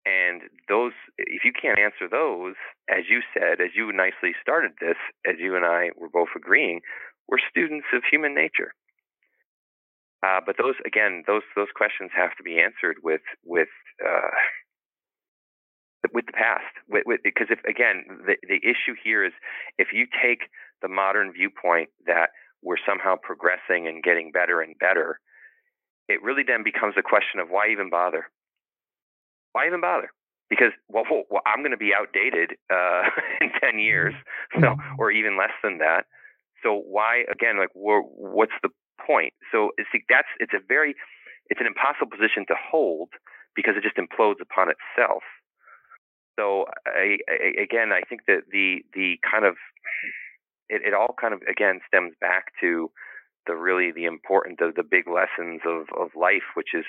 And 0.05 0.42
those, 0.68 0.92
if 1.16 1.44
you 1.44 1.53
can't 1.53 1.78
answer 1.78 2.09
those, 2.11 2.55
as 2.88 3.05
you 3.09 3.20
said, 3.32 3.61
as 3.61 3.70
you 3.76 3.92
nicely 3.92 4.34
started 4.42 4.72
this, 4.80 4.96
as 5.24 5.36
you 5.38 5.55
and 5.55 5.64
I 5.64 5.90
were 5.96 6.09
both 6.09 6.34
agreeing, 6.34 6.80
we're 7.28 7.38
students 7.48 7.86
of 7.94 8.03
human 8.11 8.34
nature. 8.34 8.74
Uh, 10.24 10.40
but 10.44 10.57
those, 10.59 10.74
again, 10.86 11.22
those 11.26 11.42
those 11.55 11.70
questions 11.74 12.11
have 12.14 12.36
to 12.36 12.42
be 12.42 12.59
answered 12.59 12.96
with 13.03 13.22
with 13.44 13.68
uh, 14.05 14.30
with 16.12 16.26
the 16.26 16.32
past. 16.32 16.74
With, 16.88 17.05
with, 17.07 17.20
because 17.22 17.48
if 17.50 17.62
again, 17.64 18.05
the 18.26 18.34
the 18.42 18.59
issue 18.59 18.98
here 18.98 19.24
is 19.24 19.32
if 19.78 19.88
you 19.92 20.07
take 20.07 20.50
the 20.80 20.88
modern 20.88 21.32
viewpoint 21.32 21.90
that 22.07 22.30
we're 22.62 22.80
somehow 22.86 23.16
progressing 23.20 23.86
and 23.86 24.03
getting 24.03 24.32
better 24.32 24.61
and 24.61 24.74
better, 24.78 25.20
it 26.09 26.22
really 26.22 26.42
then 26.46 26.62
becomes 26.64 26.94
a 26.98 27.03
question 27.03 27.38
of 27.40 27.48
why 27.48 27.70
even 27.70 27.90
bother? 27.90 28.26
Why 29.53 29.66
even 29.66 29.80
bother? 29.80 30.11
Because 30.50 30.72
well, 30.88 31.05
well 31.30 31.42
I'm 31.46 31.61
going 31.61 31.72
to 31.72 31.80
be 31.80 31.92
outdated 31.94 32.57
uh, 32.72 33.09
in 33.40 33.50
ten 33.62 33.78
years, 33.78 34.14
so 34.55 34.74
mm-hmm. 34.74 34.98
or 34.98 35.11
even 35.11 35.38
less 35.38 35.55
than 35.62 35.78
that. 35.78 36.07
So 36.62 36.74
why 36.74 37.24
again? 37.30 37.59
Like, 37.59 37.70
what's 37.74 38.57
the 38.62 38.70
point? 39.05 39.34
So 39.53 39.70
see, 39.92 40.03
that's 40.09 40.28
it's 40.40 40.53
a 40.53 40.62
very 40.66 40.94
it's 41.50 41.61
an 41.61 41.66
impossible 41.66 42.11
position 42.11 42.46
to 42.48 42.55
hold 42.59 43.11
because 43.55 43.74
it 43.76 43.82
just 43.82 43.96
implodes 43.96 44.40
upon 44.40 44.68
itself 44.70 45.22
so 46.39 46.66
I, 46.87 47.18
I, 47.28 47.62
again, 47.62 47.93
I 47.93 48.03
think 48.09 48.22
that 48.26 48.45
the 48.51 48.85
the 48.95 49.18
kind 49.28 49.45
of 49.45 49.57
it, 50.68 50.83
it 50.87 50.95
all 50.95 51.14
kind 51.20 51.35
of 51.35 51.43
again 51.51 51.80
stems 51.89 52.14
back 52.20 52.53
to 52.61 52.91
the 53.47 53.55
really 53.57 53.93
the 53.93 54.05
important 54.05 54.59
the, 54.59 54.72
the 54.74 54.83
big 54.85 55.07
lessons 55.09 55.62
of 55.66 55.87
of 55.99 56.11
life, 56.16 56.47
which 56.55 56.74
is 56.74 56.85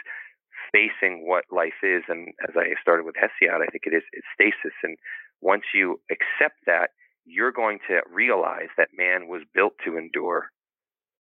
facing 0.72 1.28
what 1.28 1.46
life 1.52 1.82
is. 1.84 2.04
And 2.08 2.34
as 2.48 2.56
I 2.58 2.74
started 2.82 3.06
with 3.06 3.16
Hesiod, 3.16 3.62
I 3.62 3.68
think 3.72 3.84
it 3.86 3.94
is 3.96 4.04
it's 4.14 4.28
stasis. 4.34 4.76
And 4.84 4.98
once 5.42 5.64
you 5.74 6.00
accept 6.12 6.60
that, 6.66 6.92
you're 7.26 7.52
going 7.52 7.80
to 7.88 8.02
realize 8.12 8.70
that 8.78 8.90
man 8.98 9.28
was 9.28 9.42
built 9.54 9.74
to 9.86 9.98
endure, 9.98 10.50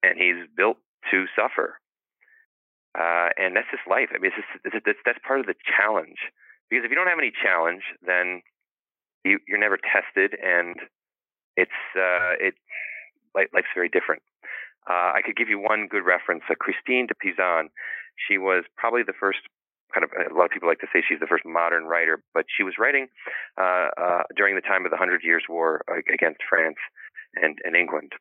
and 0.02 0.18
he's 0.18 0.46
built 0.56 0.78
to 1.10 1.26
suffer. 1.36 1.78
uh, 2.98 3.32
and 3.38 3.56
that's 3.56 3.70
just 3.70 3.88
life. 3.88 4.08
I 4.14 4.18
mean, 4.20 4.32
it's 4.36 4.36
just, 4.36 4.52
it's, 4.64 4.84
it's, 4.86 4.98
that's 5.04 5.18
part 5.26 5.40
of 5.40 5.46
the 5.46 5.54
challenge. 5.64 6.18
Because 6.72 6.88
if 6.88 6.90
you 6.90 6.96
don't 6.96 7.12
have 7.12 7.20
any 7.20 7.36
challenge, 7.36 7.84
then 8.00 8.40
you, 9.28 9.36
you're 9.44 9.60
never 9.60 9.76
tested, 9.76 10.32
and 10.40 10.80
it's 11.52 11.76
uh, 11.92 12.32
it 12.40 12.56
life's 13.36 13.68
very 13.76 13.92
different. 13.92 14.22
Uh, 14.88 15.12
I 15.12 15.20
could 15.20 15.36
give 15.36 15.50
you 15.50 15.60
one 15.60 15.84
good 15.84 16.00
reference. 16.00 16.48
Uh, 16.48 16.54
Christine 16.56 17.06
de 17.06 17.14
Pizan, 17.20 17.68
she 18.16 18.38
was 18.38 18.64
probably 18.78 19.02
the 19.04 19.12
first 19.12 19.44
kind 19.92 20.02
of 20.02 20.10
a 20.16 20.32
lot 20.32 20.46
of 20.46 20.50
people 20.50 20.66
like 20.66 20.80
to 20.80 20.88
say 20.94 21.04
she's 21.06 21.20
the 21.20 21.28
first 21.28 21.44
modern 21.44 21.84
writer, 21.84 22.24
but 22.32 22.46
she 22.48 22.64
was 22.64 22.80
writing 22.80 23.08
uh, 23.60 23.92
uh, 24.00 24.22
during 24.34 24.54
the 24.54 24.64
time 24.64 24.86
of 24.86 24.90
the 24.90 24.96
Hundred 24.96 25.20
Years' 25.22 25.44
War 25.50 25.84
against 26.08 26.40
France 26.48 26.80
and, 27.36 27.58
and 27.64 27.76
England. 27.76 28.12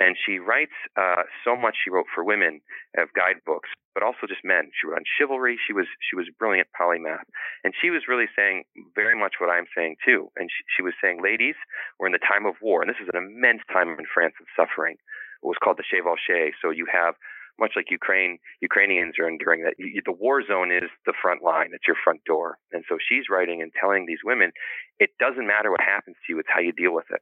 And 0.00 0.16
she 0.16 0.38
writes 0.40 0.74
uh, 0.96 1.28
so 1.44 1.54
much. 1.54 1.76
She 1.84 1.90
wrote 1.90 2.08
for 2.14 2.24
women 2.24 2.60
of 2.96 3.12
guidebooks, 3.12 3.68
but 3.92 4.02
also 4.02 4.24
just 4.26 4.40
men. 4.42 4.72
She 4.72 4.88
wrote 4.88 4.96
on 4.96 5.04
chivalry. 5.04 5.60
She 5.60 5.72
was 5.72 5.86
she 6.00 6.16
was 6.16 6.26
brilliant 6.38 6.68
polymath, 6.72 7.28
and 7.62 7.74
she 7.76 7.90
was 7.90 8.08
really 8.08 8.26
saying 8.34 8.64
very 8.96 9.14
much 9.18 9.34
what 9.38 9.52
I'm 9.52 9.68
saying 9.76 9.96
too. 10.04 10.32
And 10.36 10.48
she, 10.48 10.64
she 10.76 10.82
was 10.82 10.94
saying, 11.04 11.20
ladies, 11.22 11.54
we're 11.98 12.08
in 12.08 12.16
the 12.16 12.24
time 12.24 12.46
of 12.46 12.56
war, 12.62 12.80
and 12.80 12.88
this 12.88 13.00
is 13.02 13.12
an 13.12 13.20
immense 13.20 13.60
time 13.70 13.92
in 13.92 14.08
France 14.08 14.34
of 14.40 14.48
suffering. 14.56 14.96
It 15.42 15.46
was 15.46 15.60
called 15.62 15.78
the 15.78 15.84
Chevauchée. 15.84 16.52
So 16.60 16.70
you 16.70 16.86
have 16.90 17.14
much 17.60 17.72
like 17.76 17.90
Ukraine, 17.90 18.38
Ukrainians 18.60 19.14
are 19.20 19.28
enduring 19.28 19.62
that. 19.64 19.74
You, 19.78 20.00
the 20.04 20.12
war 20.16 20.42
zone 20.42 20.72
is 20.72 20.88
the 21.04 21.12
front 21.20 21.42
line. 21.42 21.70
It's 21.74 21.86
your 21.86 21.96
front 22.02 22.24
door. 22.24 22.56
And 22.72 22.84
so 22.88 22.96
she's 22.96 23.28
writing 23.30 23.60
and 23.60 23.70
telling 23.78 24.06
these 24.06 24.24
women, 24.24 24.50
it 24.98 25.10
doesn't 25.20 25.46
matter 25.46 25.70
what 25.70 25.80
happens 25.80 26.16
to 26.26 26.32
you. 26.32 26.38
It's 26.40 26.48
how 26.50 26.60
you 26.60 26.72
deal 26.72 26.94
with 26.94 27.06
it. 27.10 27.20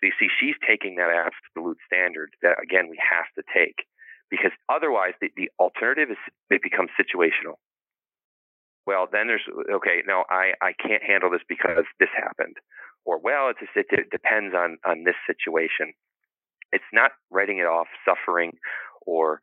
So 0.00 0.06
you 0.08 0.12
see, 0.18 0.28
she's 0.40 0.56
taking 0.66 0.96
that 0.96 1.10
absolute 1.10 1.78
standard 1.86 2.30
that 2.42 2.62
again 2.62 2.88
we 2.90 2.98
have 2.98 3.26
to 3.36 3.42
take 3.52 3.86
because 4.30 4.52
otherwise 4.68 5.14
the, 5.20 5.30
the 5.36 5.50
alternative 5.58 6.10
is 6.10 6.18
it 6.50 6.62
becomes 6.62 6.90
situational. 6.98 7.56
Well, 8.86 9.08
then 9.10 9.26
there's 9.28 9.46
okay. 9.70 10.02
No, 10.06 10.24
I 10.28 10.52
I 10.60 10.72
can't 10.72 11.02
handle 11.02 11.30
this 11.30 11.46
because 11.48 11.84
this 11.98 12.10
happened, 12.14 12.56
or 13.04 13.18
well, 13.18 13.48
it 13.48 13.56
just 13.58 13.72
it 13.76 14.10
depends 14.10 14.54
on 14.54 14.78
on 14.84 15.04
this 15.04 15.16
situation. 15.26 15.94
It's 16.72 16.84
not 16.92 17.12
writing 17.30 17.58
it 17.58 17.66
off 17.66 17.86
suffering 18.04 18.58
or 19.06 19.40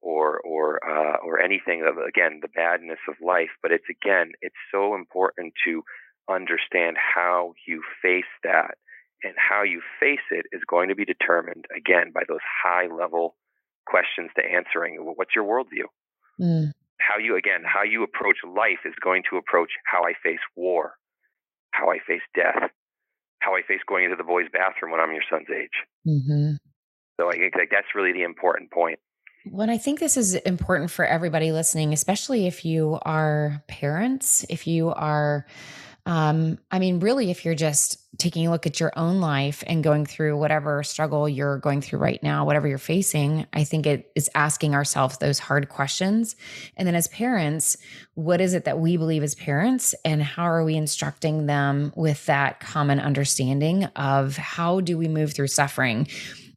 or 0.00 0.40
or 0.40 0.80
uh, 0.88 1.16
or 1.24 1.40
anything 1.40 1.84
of 1.86 1.98
again 1.98 2.40
the 2.40 2.48
badness 2.48 3.00
of 3.08 3.16
life, 3.20 3.50
but 3.62 3.72
it's 3.72 3.88
again 3.90 4.32
it's 4.40 4.56
so 4.72 4.94
important 4.94 5.52
to 5.66 5.82
understand 6.30 6.96
how 6.96 7.52
you 7.66 7.82
face 8.02 8.30
that 8.44 8.76
and 9.22 9.34
how 9.36 9.62
you 9.62 9.82
face 10.00 10.24
it 10.30 10.46
is 10.52 10.62
going 10.68 10.88
to 10.88 10.94
be 10.94 11.04
determined 11.04 11.66
again 11.76 12.12
by 12.12 12.22
those 12.28 12.44
high 12.62 12.86
level 12.86 13.36
questions 13.86 14.30
to 14.36 14.42
answering. 14.44 14.96
What's 15.00 15.34
your 15.34 15.44
worldview? 15.44 15.86
Mm. 16.40 16.72
How 16.98 17.18
you 17.18 17.36
again 17.36 17.62
how 17.64 17.82
you 17.82 18.02
approach 18.02 18.36
life 18.44 18.84
is 18.84 18.94
going 19.02 19.22
to 19.30 19.36
approach 19.36 19.70
how 19.84 20.02
I 20.02 20.12
face 20.22 20.42
war, 20.56 20.94
how 21.70 21.90
I 21.90 21.98
face 22.06 22.22
death, 22.34 22.70
how 23.40 23.54
I 23.54 23.62
face 23.66 23.80
going 23.88 24.04
into 24.04 24.16
the 24.16 24.24
boys' 24.24 24.46
bathroom 24.52 24.92
when 24.92 25.00
I'm 25.00 25.12
your 25.12 25.22
son's 25.30 25.48
age. 25.50 25.86
Mm-hmm. 26.06 26.54
So 27.20 27.28
I 27.30 27.36
think 27.36 27.54
like 27.56 27.70
that's 27.70 27.94
really 27.94 28.12
the 28.12 28.22
important 28.22 28.70
point. 28.70 28.98
Well, 29.50 29.70
I 29.70 29.78
think 29.78 30.00
this 30.00 30.16
is 30.16 30.34
important 30.34 30.90
for 30.90 31.04
everybody 31.04 31.52
listening, 31.52 31.92
especially 31.92 32.46
if 32.46 32.64
you 32.64 32.98
are 33.02 33.62
parents, 33.68 34.44
if 34.50 34.66
you 34.66 34.90
are, 34.90 35.46
um, 36.08 36.58
I 36.70 36.78
mean, 36.78 37.00
really, 37.00 37.30
if 37.30 37.44
you're 37.44 37.54
just 37.54 37.98
taking 38.16 38.46
a 38.46 38.50
look 38.50 38.66
at 38.66 38.80
your 38.80 38.90
own 38.96 39.20
life 39.20 39.62
and 39.66 39.84
going 39.84 40.06
through 40.06 40.38
whatever 40.38 40.82
struggle 40.82 41.28
you're 41.28 41.58
going 41.58 41.82
through 41.82 41.98
right 41.98 42.22
now, 42.22 42.46
whatever 42.46 42.66
you're 42.66 42.78
facing, 42.78 43.46
I 43.52 43.62
think 43.64 43.86
it 43.86 44.10
is 44.16 44.30
asking 44.34 44.74
ourselves 44.74 45.18
those 45.18 45.38
hard 45.38 45.68
questions. 45.68 46.34
And 46.78 46.88
then 46.88 46.94
as 46.94 47.08
parents, 47.08 47.76
what 48.14 48.40
is 48.40 48.54
it 48.54 48.64
that 48.64 48.80
we 48.80 48.96
believe 48.96 49.22
as 49.22 49.34
parents, 49.34 49.94
and 50.02 50.22
how 50.22 50.44
are 50.44 50.64
we 50.64 50.76
instructing 50.76 51.44
them 51.44 51.92
with 51.94 52.24
that 52.24 52.58
common 52.58 53.00
understanding 53.00 53.84
of 53.94 54.34
how 54.38 54.80
do 54.80 54.96
we 54.96 55.08
move 55.08 55.34
through 55.34 55.48
suffering? 55.48 56.08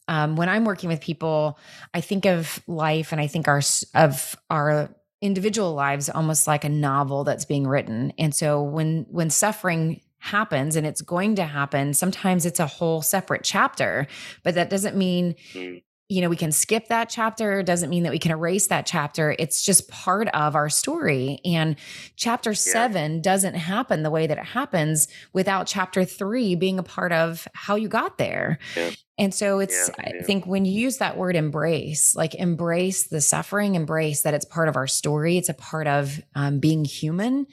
um, 0.08 0.36
when 0.36 0.50
I'm 0.50 0.66
working 0.66 0.90
with 0.90 1.00
people, 1.00 1.58
I 1.94 2.02
think 2.02 2.26
of 2.26 2.62
life 2.68 3.12
and 3.14 3.22
I 3.22 3.28
think 3.28 3.48
our 3.48 3.62
of 3.94 4.36
our 4.50 4.90
individual 5.22 5.74
lives 5.74 6.10
almost 6.10 6.48
like 6.48 6.64
a 6.64 6.70
novel 6.70 7.24
that's 7.24 7.46
being 7.46 7.68
written. 7.68 8.12
And 8.18 8.34
so 8.34 8.62
when 8.62 9.06
when 9.10 9.30
suffering 9.30 10.02
happens 10.18 10.76
and 10.76 10.86
it's 10.86 11.02
going 11.02 11.36
to 11.36 11.44
happen, 11.46 11.94
sometimes 11.94 12.46
it's 12.46 12.60
a 12.60 12.68
whole 12.68 13.02
separate 13.02 13.44
chapter, 13.44 14.08
but 14.44 14.56
that 14.56 14.70
doesn't 14.70 14.96
mean 14.96 15.36
mm 15.54 15.82
you 16.12 16.20
know, 16.20 16.28
we 16.28 16.36
can 16.36 16.52
skip 16.52 16.90
that 16.90 17.08
chapter. 17.08 17.64
doesn't 17.64 17.90
mean 17.90 18.04
that 18.04 18.12
we 18.12 18.20
can 18.20 18.32
erase 18.32 18.68
that 18.68 18.86
chapter. 18.86 19.34
It's 19.40 19.64
just 19.64 19.88
part 19.88 20.28
of 20.34 20.58
our 20.58 20.68
story. 20.68 21.40
And 21.46 21.78
chapter 22.18 22.50
yeah. 22.50 22.56
seven 22.56 23.22
doesn't 23.22 23.54
happen 23.54 24.04
the 24.04 24.12
way 24.12 24.28
that 24.28 24.38
it 24.38 24.44
happens 24.44 25.08
without 25.32 25.68
chapter 25.68 26.04
three 26.04 26.56
being 26.56 26.80
a 26.80 26.84
part 26.84 27.14
of 27.14 27.48
how 27.54 27.76
you 27.76 27.88
got 27.88 28.18
there. 28.18 28.60
Yeah. 28.76 28.92
And 29.18 29.34
so 29.34 29.60
it's, 29.60 29.90
yeah, 30.00 30.06
I 30.20 30.24
think 30.24 30.48
when 30.48 30.66
you 30.66 30.72
use 30.72 30.98
that 30.98 31.16
word 31.16 31.36
embrace, 31.36 32.16
like 32.16 32.34
embrace 32.34 33.08
the 33.08 33.22
suffering, 33.22 33.76
embrace 33.76 34.22
that 34.24 34.34
it's 34.34 34.46
part 34.46 34.68
of 34.68 34.76
our 34.76 34.88
story, 34.88 35.38
it's 35.38 35.48
a 35.48 35.54
part 35.54 35.86
of 35.88 36.20
um, 36.34 36.60
being 36.60 36.84
human. 36.84 37.46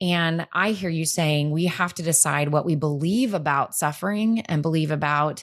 And 0.00 0.46
I 0.52 0.70
hear 0.70 0.90
you 0.90 1.04
saying 1.04 1.50
we 1.50 1.66
have 1.66 1.92
to 1.94 2.02
decide 2.02 2.50
what 2.50 2.64
we 2.64 2.76
believe 2.76 3.34
about 3.34 3.74
suffering 3.74 4.40
and 4.42 4.62
believe 4.62 4.92
about 4.92 5.42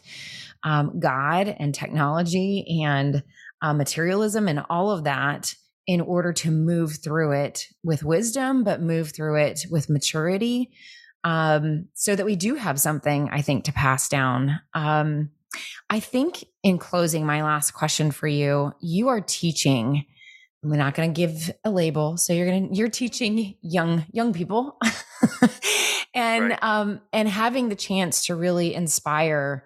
um, 0.65 0.99
God 0.99 1.55
and 1.59 1.73
technology 1.73 2.81
and 2.83 3.23
uh, 3.61 3.73
materialism 3.73 4.49
and 4.49 4.63
all 4.69 4.91
of 4.91 5.05
that 5.05 5.53
in 5.87 6.01
order 6.01 6.33
to 6.33 6.51
move 6.51 6.97
through 7.01 7.31
it 7.31 7.67
with 7.83 8.03
wisdom, 8.03 8.63
but 8.63 8.81
move 8.81 9.11
through 9.15 9.37
it 9.37 9.65
with 9.69 9.89
maturity 9.89 10.71
um, 11.23 11.87
so 11.93 12.15
that 12.15 12.25
we 12.25 12.35
do 12.35 12.55
have 12.55 12.79
something, 12.79 13.29
I 13.31 13.41
think, 13.41 13.65
to 13.65 13.73
pass 13.73 14.09
down. 14.09 14.59
Um, 14.73 15.29
I 15.89 15.99
think 15.99 16.43
in 16.63 16.77
closing, 16.77 17.25
my 17.25 17.43
last 17.43 17.71
question 17.71 18.11
for 18.11 18.27
you 18.27 18.73
you 18.81 19.07
are 19.09 19.21
teaching. 19.21 20.05
We're 20.63 20.77
not 20.77 20.95
going 20.95 21.13
to 21.13 21.15
give 21.15 21.51
a 21.63 21.69
label, 21.69 22.17
so 22.17 22.33
you're 22.33 22.47
going 22.47 22.69
to 22.69 22.75
you're 22.75 22.89
teaching 22.89 23.55
young 23.61 24.05
young 24.11 24.33
people, 24.33 24.77
and 26.15 26.49
right. 26.49 26.63
um 26.63 27.01
and 27.13 27.27
having 27.27 27.69
the 27.69 27.75
chance 27.75 28.25
to 28.25 28.35
really 28.35 28.73
inspire 28.73 29.65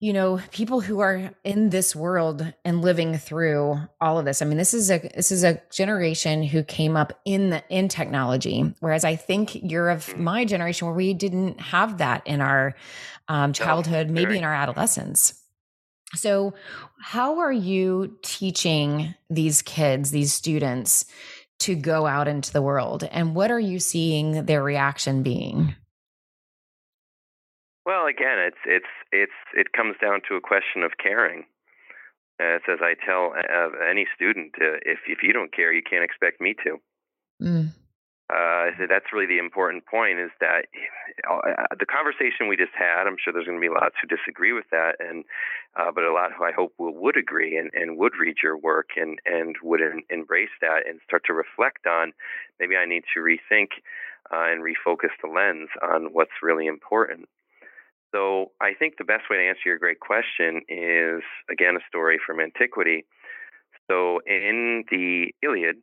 you 0.00 0.14
know 0.14 0.40
people 0.50 0.80
who 0.80 1.00
are 1.00 1.30
in 1.44 1.68
this 1.68 1.94
world 1.94 2.52
and 2.64 2.80
living 2.80 3.18
through 3.18 3.78
all 4.00 4.18
of 4.18 4.24
this. 4.24 4.40
I 4.40 4.46
mean 4.46 4.56
this 4.56 4.74
is 4.74 4.90
a 4.90 4.98
this 5.14 5.30
is 5.30 5.44
a 5.44 5.60
generation 5.70 6.42
who 6.42 6.64
came 6.64 6.96
up 6.96 7.20
in 7.24 7.50
the 7.50 7.62
in 7.68 7.88
technology 7.88 8.74
whereas 8.80 9.04
i 9.04 9.14
think 9.14 9.54
you're 9.62 9.90
of 9.90 10.06
mm-hmm. 10.06 10.24
my 10.24 10.44
generation 10.44 10.86
where 10.86 10.96
we 10.96 11.12
didn't 11.12 11.60
have 11.60 11.98
that 11.98 12.26
in 12.26 12.40
our 12.40 12.74
um, 13.28 13.52
childhood 13.52 14.08
no, 14.08 14.14
maybe 14.14 14.38
in 14.38 14.44
our 14.44 14.54
adolescence. 14.54 15.34
So 16.14 16.54
how 17.00 17.38
are 17.38 17.52
you 17.52 18.18
teaching 18.22 19.14
these 19.28 19.62
kids 19.62 20.10
these 20.10 20.32
students 20.32 21.04
to 21.60 21.76
go 21.76 22.06
out 22.06 22.26
into 22.26 22.52
the 22.52 22.62
world? 22.62 23.04
And 23.04 23.34
what 23.34 23.50
are 23.50 23.60
you 23.60 23.78
seeing 23.78 24.46
their 24.46 24.62
reaction 24.62 25.22
being 25.22 25.76
well, 27.86 28.06
again, 28.06 28.38
it's 28.38 28.62
it's 28.66 28.92
it's 29.12 29.40
it 29.54 29.72
comes 29.72 29.96
down 30.00 30.20
to 30.28 30.36
a 30.36 30.40
question 30.40 30.82
of 30.82 30.92
caring. 31.02 31.44
Uh, 32.40 32.56
it's 32.56 32.64
as 32.68 32.78
I 32.80 32.94
tell 32.94 33.32
uh, 33.36 33.70
any 33.88 34.06
student, 34.14 34.54
uh, 34.60 34.80
if 34.82 35.00
if 35.06 35.22
you 35.22 35.32
don't 35.32 35.52
care, 35.52 35.72
you 35.72 35.82
can't 35.82 36.04
expect 36.04 36.40
me 36.40 36.54
to. 36.64 36.80
Mm. 37.42 37.72
Uh, 38.30 38.70
so 38.78 38.86
that's 38.88 39.12
really 39.12 39.26
the 39.26 39.38
important 39.38 39.84
point. 39.86 40.20
Is 40.20 40.30
that 40.40 40.66
uh, 41.28 41.66
the 41.78 41.86
conversation 41.86 42.46
we 42.46 42.56
just 42.56 42.76
had? 42.78 43.08
I'm 43.08 43.16
sure 43.18 43.32
there's 43.32 43.46
going 43.46 43.58
to 43.58 43.68
be 43.68 43.72
lots 43.72 43.96
who 44.00 44.06
disagree 44.06 44.52
with 44.52 44.70
that, 44.70 44.94
and 45.00 45.24
uh, 45.74 45.90
but 45.92 46.04
a 46.04 46.12
lot 46.12 46.30
who 46.38 46.44
I 46.44 46.52
hope 46.52 46.72
will 46.78 46.94
would 46.94 47.16
agree 47.16 47.56
and, 47.56 47.70
and 47.74 47.98
would 47.98 48.12
read 48.20 48.36
your 48.42 48.56
work 48.56 48.90
and 48.96 49.18
and 49.26 49.56
would 49.64 49.80
in, 49.80 50.02
embrace 50.10 50.54
that 50.60 50.86
and 50.88 51.00
start 51.04 51.24
to 51.26 51.32
reflect 51.32 51.86
on 51.86 52.12
maybe 52.60 52.76
I 52.76 52.86
need 52.86 53.02
to 53.14 53.20
rethink 53.20 53.82
uh, 54.30 54.46
and 54.46 54.62
refocus 54.62 55.10
the 55.20 55.28
lens 55.28 55.70
on 55.82 56.12
what's 56.12 56.38
really 56.42 56.66
important. 56.66 57.28
So 58.12 58.52
I 58.60 58.74
think 58.74 58.94
the 58.98 59.04
best 59.04 59.24
way 59.30 59.36
to 59.36 59.48
answer 59.48 59.66
your 59.66 59.78
great 59.78 60.00
question 60.00 60.62
is 60.68 61.22
again 61.50 61.76
a 61.76 61.86
story 61.88 62.18
from 62.24 62.40
antiquity. 62.40 63.04
So 63.90 64.20
in 64.26 64.84
the 64.90 65.32
Iliad 65.42 65.76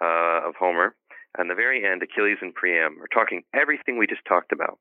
uh, 0.00 0.48
of 0.48 0.54
Homer, 0.58 0.94
on 1.38 1.48
the 1.48 1.54
very 1.54 1.84
end, 1.84 2.02
Achilles 2.02 2.38
and 2.42 2.54
Priam 2.54 3.00
are 3.00 3.08
talking 3.12 3.42
everything 3.54 3.98
we 3.98 4.06
just 4.06 4.24
talked 4.26 4.52
about. 4.52 4.78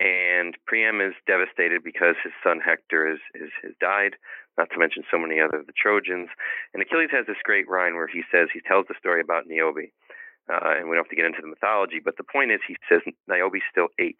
And 0.00 0.56
Priam 0.66 1.00
is 1.00 1.12
devastated 1.26 1.84
because 1.84 2.16
his 2.24 2.32
son 2.42 2.58
Hector 2.64 3.06
is, 3.06 3.20
is, 3.34 3.50
has 3.62 3.72
died, 3.80 4.16
not 4.56 4.70
to 4.70 4.78
mention 4.78 5.04
so 5.10 5.18
many 5.18 5.38
other 5.40 5.62
the 5.64 5.76
Trojans. 5.76 6.30
And 6.72 6.82
Achilles 6.82 7.12
has 7.12 7.26
this 7.26 7.36
great 7.44 7.68
rhyme 7.68 7.94
where 7.94 8.08
he 8.08 8.22
says, 8.32 8.48
he 8.52 8.62
tells 8.66 8.86
the 8.88 8.94
story 8.98 9.20
about 9.20 9.46
Niobe. 9.46 9.92
Uh, 10.50 10.80
and 10.80 10.88
we 10.88 10.96
don't 10.96 11.04
have 11.04 11.10
to 11.10 11.16
get 11.16 11.26
into 11.26 11.42
the 11.42 11.52
mythology, 11.52 12.00
but 12.02 12.16
the 12.16 12.24
point 12.24 12.50
is 12.50 12.60
he 12.66 12.76
says 12.88 13.02
Niobe 13.28 13.60
still 13.70 13.88
ate 14.00 14.18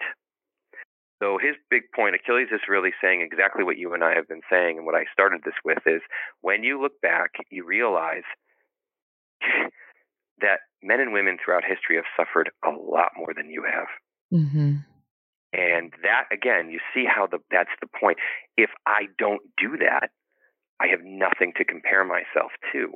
so 1.20 1.36
his 1.36 1.54
big 1.70 1.82
point, 1.94 2.14
Achilles 2.14 2.48
is 2.50 2.60
really 2.68 2.92
saying 3.02 3.20
exactly 3.20 3.62
what 3.62 3.76
you 3.76 3.92
and 3.92 4.02
I 4.02 4.14
have 4.14 4.26
been 4.26 4.40
saying, 4.50 4.78
and 4.78 4.86
what 4.86 4.94
I 4.94 5.04
started 5.12 5.42
this 5.44 5.54
with 5.64 5.84
is 5.86 6.00
when 6.40 6.64
you 6.64 6.80
look 6.80 7.00
back, 7.02 7.32
you 7.50 7.64
realize 7.64 8.24
that 10.40 10.60
men 10.82 11.00
and 11.00 11.12
women 11.12 11.36
throughout 11.36 11.62
history 11.62 11.96
have 11.96 12.08
suffered 12.16 12.50
a 12.64 12.70
lot 12.70 13.12
more 13.16 13.34
than 13.36 13.50
you 13.50 13.64
have. 13.64 13.88
Mm-hmm. 14.32 14.76
And 15.52 15.92
that 16.02 16.24
again, 16.32 16.70
you 16.70 16.78
see 16.94 17.04
how 17.04 17.26
the 17.26 17.38
that's 17.50 17.74
the 17.80 17.88
point. 17.88 18.18
If 18.56 18.70
I 18.86 19.06
don't 19.18 19.42
do 19.58 19.76
that, 19.78 20.10
I 20.80 20.86
have 20.86 21.00
nothing 21.02 21.52
to 21.56 21.64
compare 21.64 22.04
myself 22.04 22.52
to. 22.72 22.92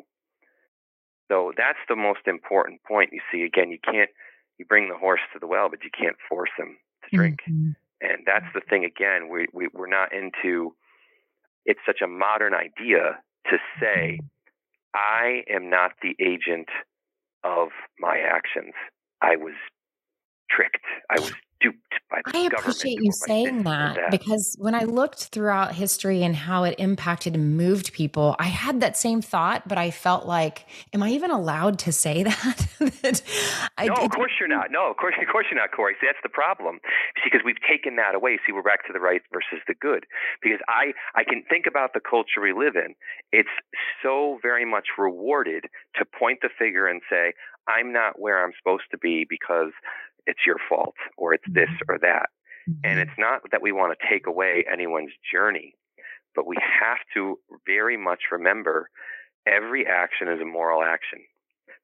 So 1.31 1.53
that's 1.57 1.83
the 1.89 1.97
most 1.97 2.20
important 2.27 2.83
point. 2.85 3.11
You 3.12 3.20
see, 3.33 3.43
again, 3.43 3.70
you 3.70 3.79
can't 3.85 4.11
you 4.57 4.64
bring 4.64 4.89
the 4.89 4.97
horse 4.97 5.20
to 5.33 5.41
the 5.41 5.49
well, 5.49 5.68
but 5.68 5.83
you 5.83 5.91
can't 5.91 6.16
force 6.29 6.51
him 6.57 6.79
to 7.11 7.16
drink. 7.16 7.41
Mm-hmm. 7.49 7.72
And 8.05 8.25
that's 8.27 8.47
the 8.55 8.61
thing. 8.69 8.85
Again, 8.85 9.29
we, 9.31 9.47
we 9.53 9.69
we're 9.73 9.87
not 9.89 10.13
into. 10.13 10.75
It's 11.65 11.81
such 11.87 12.01
a 12.03 12.07
modern 12.07 12.53
idea 12.53 13.19
to 13.51 13.57
say, 13.81 14.19
mm-hmm. 14.21 14.27
I 14.95 15.43
am 15.51 15.71
not 15.71 15.93
the 16.03 16.15
agent 16.21 16.69
of 17.43 17.69
my 17.99 18.19
actions. 18.19 18.75
I 19.23 19.37
was 19.37 19.55
tricked. 20.51 20.79
I 21.11 21.21
was 21.21 21.33
duped 21.65 21.79
by 22.11 22.21
the 22.25 22.39
I 22.39 22.41
appreciate 22.47 23.03
you 23.03 23.11
saying 23.13 23.63
that, 23.63 23.97
that, 23.97 24.11
because 24.11 24.57
when 24.59 24.75
I 24.75 24.85
looked 24.85 25.27
throughout 25.27 25.75
history 25.75 26.23
and 26.23 26.37
how 26.37 26.65
it 26.65 26.75
impacted 26.79 27.35
and 27.35 27.57
moved 27.57 27.93
people, 27.93 28.37
I 28.39 28.45
had 28.45 28.81
that 28.81 28.97
same 28.97 29.23
thought, 29.23 29.67
but 29.67 29.79
I 29.79 29.91
felt 29.91 30.27
like, 30.27 30.67
am 30.93 31.03
I 31.03 31.11
even 31.11 31.31
allowed 31.31 31.79
to 31.81 31.93
say 31.93 32.23
that? 32.25 32.69
that 33.03 33.23
I, 33.79 33.87
no, 33.87 33.95
of 33.95 34.11
course 34.11 34.33
you're 34.39 34.49
not. 34.49 34.71
No, 34.71 34.91
of 34.91 34.97
course, 34.97 35.15
of 35.21 35.29
course 35.31 35.47
you're 35.51 35.61
not, 35.61 35.73
Corie. 35.73 35.95
See, 36.01 36.07
that's 36.07 36.23
the 36.23 36.29
problem. 36.29 36.81
See, 37.17 37.31
because 37.33 37.41
we've 37.45 37.63
taken 37.69 37.97
that 37.97 38.15
away. 38.15 38.39
See, 38.47 38.53
we're 38.53 38.63
back 38.63 38.87
to 38.87 38.93
the 38.93 39.01
right 39.01 39.23
versus 39.33 39.65
the 39.67 39.75
good. 39.75 40.07
Because 40.43 40.61
I, 40.69 40.93
I 41.15 41.25
can 41.25 41.43
think 41.49 41.67
about 41.67 41.95
the 41.95 42.01
culture 42.01 42.41
we 42.43 42.53
live 42.53 42.77
in. 42.77 42.95
It's 43.33 43.55
so 44.03 44.39
very 44.43 44.65
much 44.65 44.87
rewarded 44.99 45.67
to 45.97 46.05
point 46.05 46.41
the 46.43 46.51
finger 46.59 46.87
and 46.87 47.01
say, 47.11 47.33
I'm 47.67 47.93
not 47.93 48.19
where 48.19 48.45
I'm 48.45 48.53
supposed 48.59 48.85
to 48.91 48.99
be 48.99 49.27
because 49.29 49.73
it's 50.27 50.47
your 50.47 50.57
fault 50.68 50.95
or 51.16 51.35
it's 51.35 51.45
this 51.47 51.68
mm-hmm. 51.68 51.91
or 51.91 51.99
that. 52.01 52.29
And 52.66 52.77
mm-hmm. 52.83 52.99
it's 53.01 53.18
not 53.18 53.43
that 53.53 53.62
we 53.62 53.72
want 53.72 53.97
to 53.99 54.09
take 54.09 54.27
away 54.27 54.64
anyone's 54.70 55.12
journey, 55.31 55.75
but 56.35 56.47
we 56.47 56.57
have 56.61 56.99
to 57.14 57.39
very 57.66 57.97
much 57.97 58.33
remember 58.33 58.91
every 59.47 59.87
action 59.87 60.29
is 60.29 60.41
a 60.41 60.47
moral 60.47 60.83
action. 60.83 61.20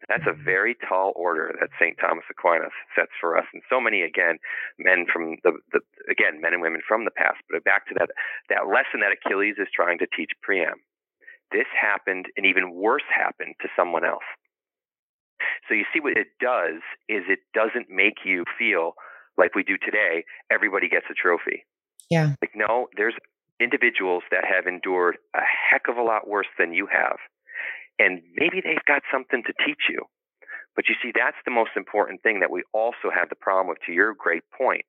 That's 0.08 0.24
a 0.26 0.32
mm-hmm. 0.32 0.44
very 0.44 0.76
tall 0.88 1.12
order 1.14 1.54
that 1.60 1.68
St. 1.78 1.96
Thomas 2.00 2.24
Aquinas 2.30 2.72
sets 2.96 3.12
for 3.20 3.36
us. 3.36 3.44
And 3.52 3.62
so 3.68 3.80
many, 3.80 4.00
again, 4.00 4.38
men 4.78 5.04
from 5.12 5.36
the, 5.44 5.52
the, 5.72 5.80
again, 6.10 6.40
men 6.40 6.54
and 6.54 6.62
women 6.62 6.80
from 6.86 7.04
the 7.04 7.12
past. 7.12 7.44
But 7.50 7.64
back 7.64 7.86
to 7.88 7.94
that, 7.98 8.08
that 8.48 8.66
lesson 8.66 9.04
that 9.04 9.12
Achilles 9.12 9.56
is 9.58 9.68
trying 9.74 9.98
to 9.98 10.08
teach 10.16 10.32
Priam. 10.42 10.80
This 11.52 11.68
happened, 11.76 12.26
and 12.36 12.46
even 12.46 12.72
worse 12.72 13.04
happened 13.12 13.56
to 13.60 13.68
someone 13.76 14.04
else. 14.04 14.24
So 15.68 15.74
you 15.74 15.84
see 15.92 16.00
what 16.00 16.16
it 16.16 16.28
does 16.40 16.82
is 17.08 17.24
it 17.28 17.40
doesn't 17.54 17.90
make 17.90 18.24
you 18.24 18.44
feel 18.58 18.94
like 19.36 19.54
we 19.54 19.62
do 19.62 19.78
today, 19.78 20.24
everybody 20.50 20.88
gets 20.88 21.06
a 21.10 21.14
trophy. 21.14 21.64
Yeah. 22.10 22.34
Like 22.42 22.52
no, 22.54 22.88
there's 22.96 23.14
individuals 23.60 24.22
that 24.30 24.44
have 24.44 24.66
endured 24.66 25.18
a 25.34 25.40
heck 25.40 25.88
of 25.88 25.96
a 25.96 26.02
lot 26.02 26.28
worse 26.28 26.48
than 26.58 26.72
you 26.72 26.88
have. 26.90 27.16
And 27.98 28.22
maybe 28.34 28.60
they've 28.64 28.84
got 28.86 29.02
something 29.12 29.42
to 29.46 29.52
teach 29.64 29.84
you. 29.88 30.04
But 30.74 30.88
you 30.88 30.94
see, 31.02 31.12
that's 31.14 31.36
the 31.44 31.50
most 31.50 31.72
important 31.76 32.22
thing 32.22 32.40
that 32.40 32.50
we 32.50 32.62
also 32.72 33.12
have 33.14 33.28
the 33.28 33.36
problem 33.36 33.68
with, 33.68 33.78
to 33.86 33.92
your 33.92 34.14
great 34.14 34.44
point. 34.56 34.84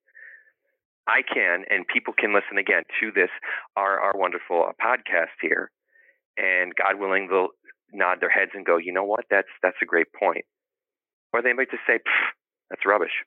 I 1.07 1.21
can, 1.21 1.65
and 1.69 1.85
people 1.87 2.13
can 2.17 2.33
listen 2.33 2.57
again 2.57 2.83
to 3.01 3.11
this, 3.11 3.29
our, 3.75 3.99
our 3.99 4.13
wonderful 4.15 4.69
uh, 4.69 4.71
podcast 4.79 5.35
here. 5.41 5.71
And 6.37 6.73
God 6.75 6.99
willing, 6.99 7.27
they'll 7.27 7.49
nod 7.93 8.19
their 8.19 8.29
heads 8.29 8.51
and 8.53 8.65
go, 8.65 8.77
you 8.77 8.93
know 8.93 9.03
what, 9.03 9.25
that's 9.29 9.51
that's 9.61 9.77
a 9.81 9.85
great 9.85 10.07
point. 10.13 10.45
Or 11.33 11.41
they 11.41 11.53
might 11.53 11.71
just 11.71 11.83
say, 11.87 11.99
that's 12.69 12.85
rubbish. 12.85 13.23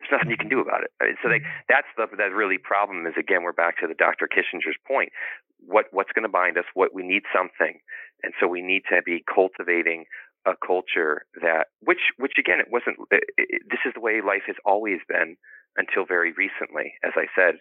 There's 0.00 0.16
nothing 0.16 0.30
you 0.30 0.40
can 0.40 0.48
do 0.48 0.60
about 0.60 0.82
it. 0.82 0.90
So 1.22 1.28
they, 1.28 1.44
mm-hmm. 1.44 1.68
that's 1.68 1.88
the 1.96 2.08
that 2.16 2.32
really 2.32 2.58
problem 2.58 3.06
is 3.06 3.14
again 3.18 3.42
we're 3.42 3.52
back 3.52 3.78
to 3.80 3.86
the 3.86 3.94
Dr. 3.94 4.28
Kissinger's 4.28 4.80
point. 4.88 5.12
What 5.60 5.86
what's 5.92 6.12
going 6.12 6.24
to 6.24 6.32
bind 6.32 6.56
us? 6.56 6.64
What 6.72 6.94
we 6.94 7.02
need 7.02 7.22
something, 7.34 7.78
and 8.22 8.32
so 8.40 8.48
we 8.48 8.62
need 8.62 8.82
to 8.90 9.02
be 9.04 9.22
cultivating 9.22 10.04
a 10.46 10.52
culture 10.56 11.26
that 11.42 11.68
which 11.80 12.16
which 12.16 12.32
again 12.38 12.60
it 12.60 12.72
wasn't. 12.72 12.96
It, 13.10 13.24
it, 13.36 13.62
this 13.68 13.84
is 13.84 13.92
the 13.94 14.00
way 14.00 14.24
life 14.24 14.48
has 14.48 14.56
always 14.64 15.00
been 15.06 15.36
until 15.76 16.04
very 16.04 16.32
recently. 16.32 16.94
As 17.04 17.12
I 17.16 17.26
said, 17.34 17.56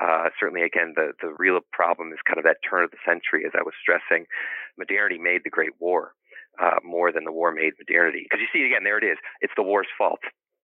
uh, 0.00 0.28
certainly 0.38 0.62
again, 0.62 0.92
the, 0.94 1.12
the 1.20 1.34
real 1.38 1.58
problem 1.72 2.12
is 2.12 2.18
kind 2.26 2.38
of 2.38 2.44
that 2.44 2.60
turn 2.68 2.84
of 2.84 2.90
the 2.90 3.02
century, 3.04 3.44
as 3.46 3.52
I 3.56 3.62
was 3.62 3.74
stressing. 3.80 4.26
Modernity 4.78 5.18
made 5.18 5.42
the 5.44 5.50
Great 5.50 5.72
War 5.80 6.12
uh, 6.60 6.80
more 6.84 7.12
than 7.12 7.24
the 7.24 7.32
war 7.32 7.52
made 7.52 7.72
modernity. 7.78 8.24
Because 8.24 8.40
you 8.40 8.50
see, 8.52 8.66
again, 8.66 8.84
there 8.84 8.98
it 8.98 9.04
is. 9.04 9.18
It's 9.40 9.52
the 9.56 9.62
war's 9.62 9.88
fault. 9.96 10.20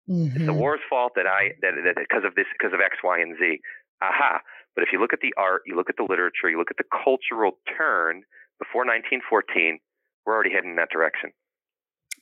Mm-hmm. 0.08 0.36
It's 0.36 0.46
the 0.46 0.52
mm-hmm. 0.52 0.58
war's 0.58 0.84
fault 0.88 1.12
that 1.14 1.26
I 1.26 1.54
that, 1.62 1.78
that 1.84 1.96
because 1.96 2.24
of 2.24 2.34
this 2.34 2.46
because 2.50 2.74
of 2.74 2.80
X, 2.80 2.98
Y, 3.04 3.20
and 3.20 3.36
Z. 3.38 3.60
Aha! 4.02 4.40
But 4.74 4.82
if 4.82 4.90
you 4.92 5.00
look 5.00 5.12
at 5.12 5.20
the 5.20 5.34
art, 5.36 5.62
you 5.66 5.76
look 5.76 5.90
at 5.90 5.96
the 5.96 6.06
literature, 6.08 6.48
you 6.48 6.58
look 6.58 6.70
at 6.70 6.78
the 6.78 6.88
cultural 6.90 7.58
turn 7.66 8.22
before 8.58 8.84
1914, 8.86 9.78
we're 10.24 10.34
already 10.34 10.52
heading 10.52 10.70
in 10.70 10.76
that 10.76 10.90
direction. 10.90 11.32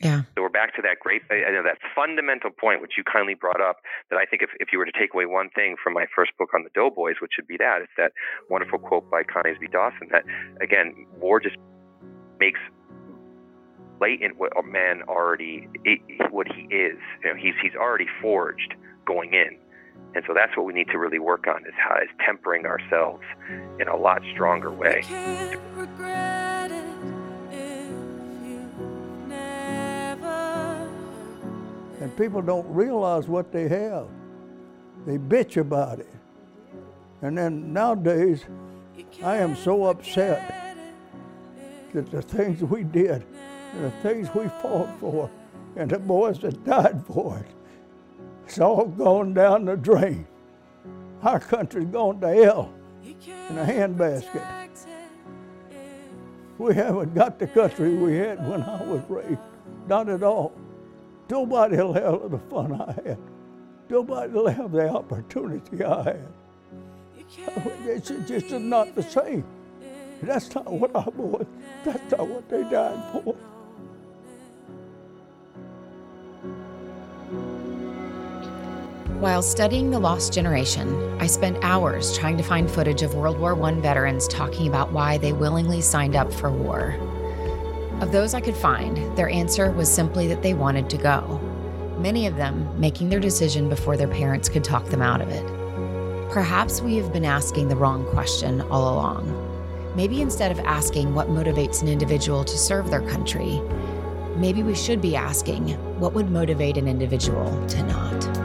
Yeah. 0.01 0.22
So 0.36 0.42
we're 0.42 0.49
back 0.49 0.76
to 0.76 0.82
that 0.82 1.01
great, 1.01 1.22
uh, 1.30 1.34
you 1.34 1.53
know, 1.53 1.64
that 1.64 1.78
fundamental 1.94 2.51
point, 2.51 2.80
which 2.80 2.92
you 2.96 3.03
kindly 3.03 3.34
brought 3.34 3.61
up, 3.61 3.78
that 4.11 4.16
I 4.16 4.26
think 4.26 4.42
if, 4.42 4.51
if 4.61 4.68
you 4.72 4.78
were 4.78 4.84
to 4.84 4.92
take 4.92 5.12
away 5.12 5.26
one 5.26 5.51
thing 5.51 5.74
from 5.82 5.92
my 5.92 6.07
first 6.14 6.30
book 6.38 6.51
on 6.55 6.62
the 6.62 6.70
Doughboys, 6.70 7.16
which 7.20 7.32
would 7.36 7.49
be 7.49 7.57
that, 7.57 7.82
it's 7.82 7.92
that 7.96 8.12
wonderful 8.49 8.78
quote 8.78 9.11
by 9.11 9.22
Coningsby 9.24 9.72
Dawson 9.72 10.09
that, 10.12 10.22
again, 10.62 11.07
war 11.18 11.40
just 11.40 11.57
makes 12.38 12.61
latent 14.01 14.38
what 14.38 14.57
a 14.57 14.62
man 14.62 15.03
already, 15.09 15.68
what 16.30 16.46
he 16.46 16.62
is. 16.72 16.99
You 17.24 17.30
know, 17.30 17.34
he's, 17.36 17.55
he's 17.61 17.74
already 17.74 18.07
forged 18.22 18.74
going 19.05 19.34
in. 19.34 19.59
And 20.14 20.24
so 20.26 20.32
that's 20.32 20.57
what 20.57 20.64
we 20.64 20.72
need 20.72 20.88
to 20.90 20.99
really 20.99 21.18
work 21.18 21.46
on 21.49 21.66
is 21.66 21.74
how 21.76 21.96
is 21.96 22.09
tempering 22.24 22.66
ourselves 22.66 23.24
in 23.80 23.88
a 23.88 23.96
lot 23.96 24.22
stronger 24.32 24.70
way. 24.70 25.03
And 32.09 32.16
people 32.16 32.40
don't 32.40 32.66
realize 32.72 33.28
what 33.28 33.52
they 33.52 33.68
have. 33.68 34.09
They 35.04 35.18
bitch 35.18 35.59
about 35.59 35.98
it. 35.98 36.09
And 37.20 37.36
then 37.36 37.70
nowadays, 37.74 38.46
I 39.22 39.36
am 39.36 39.54
so 39.54 39.84
upset 39.84 40.74
that 41.92 42.11
the 42.11 42.22
things 42.22 42.62
we 42.62 42.82
did 42.82 43.26
and 43.74 43.84
the 43.84 43.90
things 44.02 44.34
we 44.34 44.48
fought 44.62 44.88
for 44.98 45.30
and 45.76 45.90
the 45.90 45.98
boys 45.98 46.38
that 46.38 46.64
died 46.64 47.04
for 47.06 47.40
it, 47.40 47.46
it's 48.46 48.59
all 48.59 48.86
gone 48.86 49.34
down 49.34 49.66
the 49.66 49.76
drain. 49.76 50.26
Our 51.22 51.40
country's 51.40 51.88
gone 51.88 52.22
to 52.22 52.28
hell 52.28 52.72
in 53.02 53.59
a 53.59 53.66
handbasket. 53.66 54.46
We 56.56 56.74
haven't 56.74 57.14
got 57.14 57.38
the 57.38 57.48
country 57.48 57.92
we 57.92 58.16
had 58.16 58.48
when 58.48 58.62
I 58.62 58.82
was 58.84 59.02
raised, 59.11 59.40
not 59.86 60.09
at 60.09 60.22
all. 60.22 60.54
Nobody 61.31 61.76
will 61.76 61.93
have 61.93 62.31
the 62.31 62.39
fun 62.51 62.81
I 62.81 62.93
had. 62.93 63.18
Nobody 63.91 64.33
will 64.33 64.49
have 64.49 64.72
the 64.72 64.89
opportunity 64.89 65.85
I 65.85 66.05
had. 66.05 66.29
It's 67.87 68.09
just 68.09 68.51
not 68.51 68.95
the 68.95 69.03
same. 69.03 69.45
That's 70.22 70.55
not 70.55 70.72
what 70.72 70.97
I 70.97 71.05
boys, 71.05 71.47
that's 71.85 72.11
not 72.11 72.26
what 72.26 72.49
they 72.49 72.62
died 72.62 73.12
for. 73.12 73.37
While 79.20 79.43
studying 79.43 79.91
The 79.91 79.99
Lost 79.99 80.33
Generation, 80.33 81.20
I 81.20 81.26
spent 81.26 81.59
hours 81.62 82.16
trying 82.16 82.37
to 82.37 82.43
find 82.43 82.70
footage 82.70 83.03
of 83.03 83.14
World 83.14 83.39
War 83.39 83.61
I 83.62 83.72
veterans 83.81 84.29
talking 84.29 84.68
about 84.68 84.93
why 84.93 85.18
they 85.18 85.33
willingly 85.33 85.81
signed 85.81 86.16
up 86.16 86.33
for 86.33 86.51
war. 86.51 86.97
Of 88.01 88.12
those 88.12 88.32
I 88.32 88.40
could 88.40 88.57
find, 88.57 88.96
their 89.16 89.28
answer 89.28 89.72
was 89.72 89.92
simply 89.92 90.28
that 90.28 90.40
they 90.40 90.55
wanted 90.55 90.88
to 90.90 90.96
go, 90.96 91.40
many 91.99 92.28
of 92.28 92.36
them 92.36 92.68
making 92.80 93.09
their 93.09 93.18
decision 93.18 93.68
before 93.68 93.96
their 93.96 94.07
parents 94.07 94.49
could 94.49 94.62
talk 94.62 94.86
them 94.86 95.03
out 95.03 95.20
of 95.20 95.28
it. 95.30 95.44
Perhaps 96.30 96.80
we 96.80 96.96
have 96.96 97.12
been 97.12 97.24
asking 97.24 97.66
the 97.66 97.74
wrong 97.74 98.07
question 98.07 98.61
all 98.62 98.94
along. 98.94 99.94
Maybe 99.96 100.22
instead 100.22 100.53
of 100.53 100.61
asking 100.61 101.12
what 101.12 101.26
motivates 101.26 101.82
an 101.82 101.88
individual 101.88 102.44
to 102.44 102.57
serve 102.57 102.88
their 102.88 103.03
country, 103.03 103.61
maybe 104.36 104.62
we 104.62 104.76
should 104.76 105.01
be 105.01 105.16
asking 105.16 105.70
what 105.99 106.12
would 106.12 106.30
motivate 106.30 106.76
an 106.76 106.86
individual 106.86 107.66
to 107.66 107.82
not. 107.82 108.38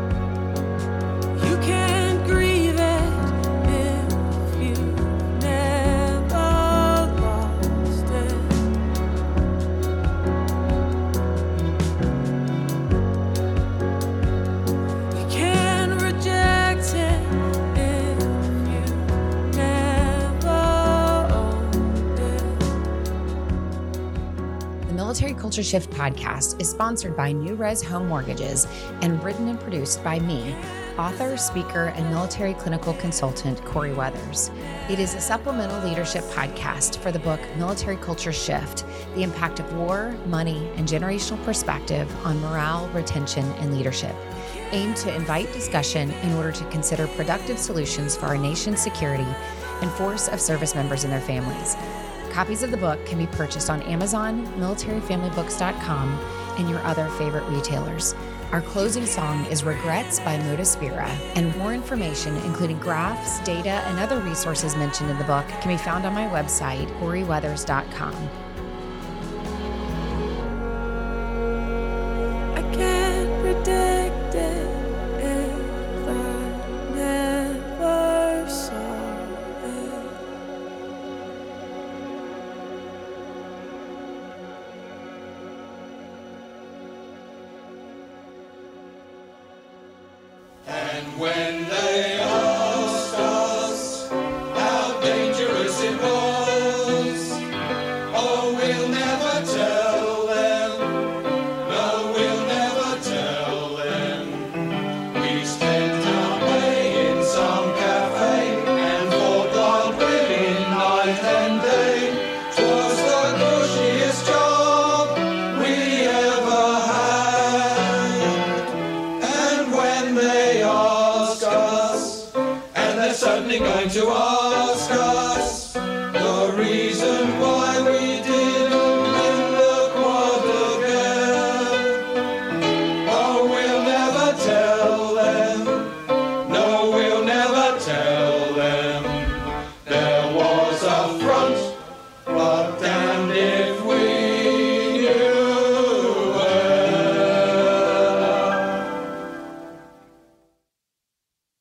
Culture 25.54 25.70
Shift 25.70 25.92
podcast 25.92 26.60
is 26.60 26.68
sponsored 26.68 27.16
by 27.16 27.32
NewRez 27.32 27.84
Home 27.84 28.08
Mortgages 28.08 28.66
and 29.04 29.24
written 29.24 29.50
and 29.50 29.60
produced 29.60 30.04
by 30.04 30.18
me, 30.18 30.56
author, 30.98 31.38
speaker, 31.38 31.94
and 31.96 32.10
military 32.10 32.56
clinical 32.56 32.96
consultant 32.96 33.64
Corie 33.64 33.94
Weathers. 33.94 34.50
It 34.90 34.98
is 34.98 35.14
a 35.14 35.22
supplemental 35.22 35.88
leadership 35.88 36.24
podcast 36.32 36.98
for 36.98 37.12
the 37.12 37.20
book 37.20 37.40
Military 37.56 37.98
Culture 37.98 38.32
Shift 38.34 38.84
The 39.14 39.22
Impact 39.22 39.60
of 39.60 39.72
War, 39.76 40.18
Money, 40.26 40.72
and 40.76 40.88
Generational 40.88 41.44
Perspective 41.46 42.12
on 42.26 42.42
Morale, 42.42 42.90
Retention, 42.90 43.46
and 43.60 43.78
Leadership. 43.78 44.16
Aimed 44.72 44.98
to 44.98 45.14
invite 45.14 45.54
discussion 45.54 46.10
in 46.24 46.34
order 46.34 46.52
to 46.52 46.66
consider 46.72 47.06
productive 47.10 47.60
solutions 47.60 48.18
for 48.18 48.26
our 48.26 48.40
nation's 48.40 48.82
security 48.82 49.28
and 49.84 49.92
force 49.92 50.30
of 50.30 50.42
service 50.42 50.74
members 50.74 51.04
and 51.04 51.14
their 51.14 51.22
families. 51.22 51.76
Copies 52.34 52.64
of 52.64 52.72
the 52.72 52.78
book 52.78 53.06
can 53.06 53.20
be 53.20 53.28
purchased 53.28 53.70
on 53.70 53.84
Amazon, 53.84 54.48
militaryfamilybooks.com, 54.58 56.10
and 56.58 56.68
your 56.68 56.80
other 56.80 57.08
favorite 57.10 57.44
retailers. 57.44 58.16
Our 58.52 58.62
closing 58.62 59.06
song 59.06 59.46
is 59.46 59.64
Regrets 59.64 60.20
by 60.20 60.38
Modaspira, 60.40 61.08
and 61.36 61.56
more 61.58 61.76
information, 61.76 62.36
including 62.38 62.80
graphs, 62.80 63.40
data, 63.42 63.84
and 63.86 64.00
other 64.00 64.20
resources 64.20 64.76
mentioned 64.76 65.12
in 65.12 65.20
the 65.20 65.24
book, 65.26 65.48
can 65.62 65.68
be 65.68 65.78
found 65.78 66.08
on 66.08 66.14
my 66.16 66.26
website, 66.26 66.88
CorieWeathers.com. 67.00 68.43